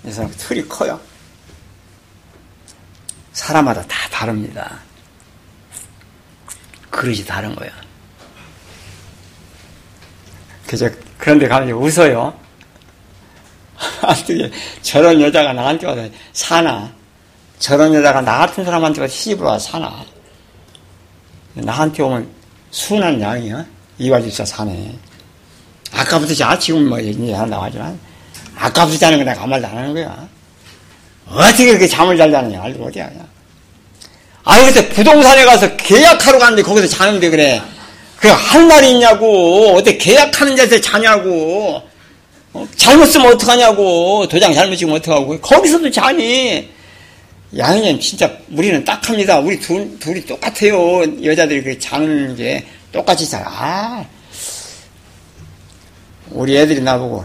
이 0.05 0.11
사람 0.11 0.31
틀이 0.37 0.69
커요. 0.69 1.01
사람마다 3.33 3.83
다 3.83 4.09
다릅니다. 4.11 4.79
그릇이 6.91 7.25
다른 7.25 7.55
거야. 7.55 7.71
그저 10.67 10.89
그런데 11.19 11.49
가면 11.49 11.71
웃어요. 11.73 12.39
어떻게 14.03 14.51
저런 14.83 15.21
여자가 15.21 15.53
나한테 15.53 15.87
와서 15.87 16.09
사나? 16.33 16.93
저런 17.59 17.95
여자가 17.95 18.21
나 18.21 18.39
같은 18.39 18.65
사람한테 18.65 19.09
시집을 19.09 19.45
와서 19.45 19.73
사나. 19.73 20.05
나한테 21.55 22.03
오면 22.03 22.29
순한 22.71 23.21
양이야. 23.21 23.65
이화집사 23.99 24.45
사네. 24.45 24.99
아까부터 25.95 26.35
자, 26.35 26.59
지금 26.59 26.89
뭐 26.89 27.01
얘기 27.01 27.33
한다고 27.33 27.65
하지만, 27.65 27.99
아까부터 28.57 28.99
자는 28.99 29.19
거 29.19 29.25
내가 29.25 29.43
아무 29.43 29.51
말도 29.51 29.67
안 29.67 29.77
하는 29.77 29.95
거야. 29.95 30.29
어떻게 31.29 31.67
그렇게 31.67 31.87
잠을 31.89 32.17
잘 32.17 32.31
자느냐, 32.31 32.63
알고 32.63 32.87
어디야. 32.87 33.11
아니, 34.45 34.67
그때 34.67 34.89
부동산에 34.91 35.45
가서 35.45 35.75
계약하러 35.77 36.39
갔는데 36.39 36.63
거기서 36.63 36.87
자는데 36.87 37.31
그래. 37.31 37.63
그 38.19 38.29
할 38.29 38.67
말이 38.67 38.91
있냐고. 38.93 39.75
어떻게 39.75 39.99
계약하는 39.99 40.55
데서 40.57 40.81
자냐고. 40.81 41.83
어? 42.55 42.69
잘못 42.77 43.07
쓰면 43.07 43.35
어떡하냐고. 43.35 44.27
도장 44.29 44.55
잘못 44.55 44.77
찍으면 44.77 44.97
어떡하고. 44.99 45.41
거기서도 45.41 45.91
자니. 45.91 46.69
양이님, 47.57 48.01
진짜, 48.01 48.31
우리는 48.53 48.83
딱합니다. 48.85 49.39
우리 49.41 49.61
둘, 49.61 49.99
둘이 49.99 50.25
똑같아요. 50.25 51.03
여자들이 51.23 51.63
그 51.63 51.79
자는 51.79 52.35
게 52.37 52.65
똑같이 52.93 53.29
자. 53.29 53.45
아. 53.47 54.05
우리 56.35 56.57
애들이 56.59 56.81
나보고, 56.83 57.25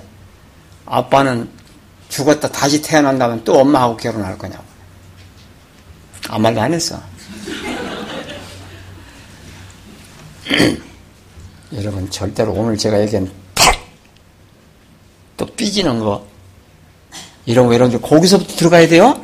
아빠는 0.85 1.49
죽었다 2.09 2.47
다시 2.49 2.81
태어난다면 2.81 3.43
또 3.43 3.59
엄마하고 3.59 3.97
결혼할 3.97 4.37
거냐고. 4.37 4.63
아무 6.29 6.43
말도 6.43 6.61
안 6.61 6.73
했어. 6.73 6.99
여러분, 11.75 12.09
절대로 12.09 12.53
오늘 12.53 12.77
제가 12.77 13.01
얘기한 13.01 13.31
탁! 13.53 13.75
또 15.37 15.45
삐지는 15.45 15.99
거. 15.99 16.25
이런 17.45 17.67
거, 17.67 17.73
이런 17.73 17.91
거, 17.91 17.99
거기서부터 17.99 18.55
들어가야 18.55 18.87
돼요? 18.87 19.23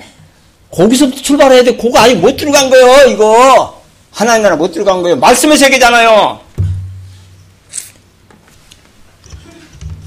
거기서부터 0.72 1.22
출발해야 1.22 1.64
돼. 1.64 1.78
그거 1.78 2.00
아직 2.00 2.16
못 2.16 2.36
들어간 2.36 2.70
거예요, 2.70 3.10
이거. 3.10 3.82
하나님 4.12 4.44
나라 4.44 4.56
못 4.56 4.72
들어간 4.72 5.02
거예요. 5.02 5.18
말씀의 5.18 5.58
세계잖아요. 5.58 6.45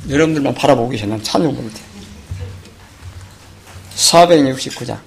여러분들만 0.09 0.55
바라보고 0.55 0.89
계셔. 0.89 1.06
난 1.06 1.22
찬송 1.22 1.55
부를 1.55 1.70
때. 1.72 1.80
469장. 3.94 4.98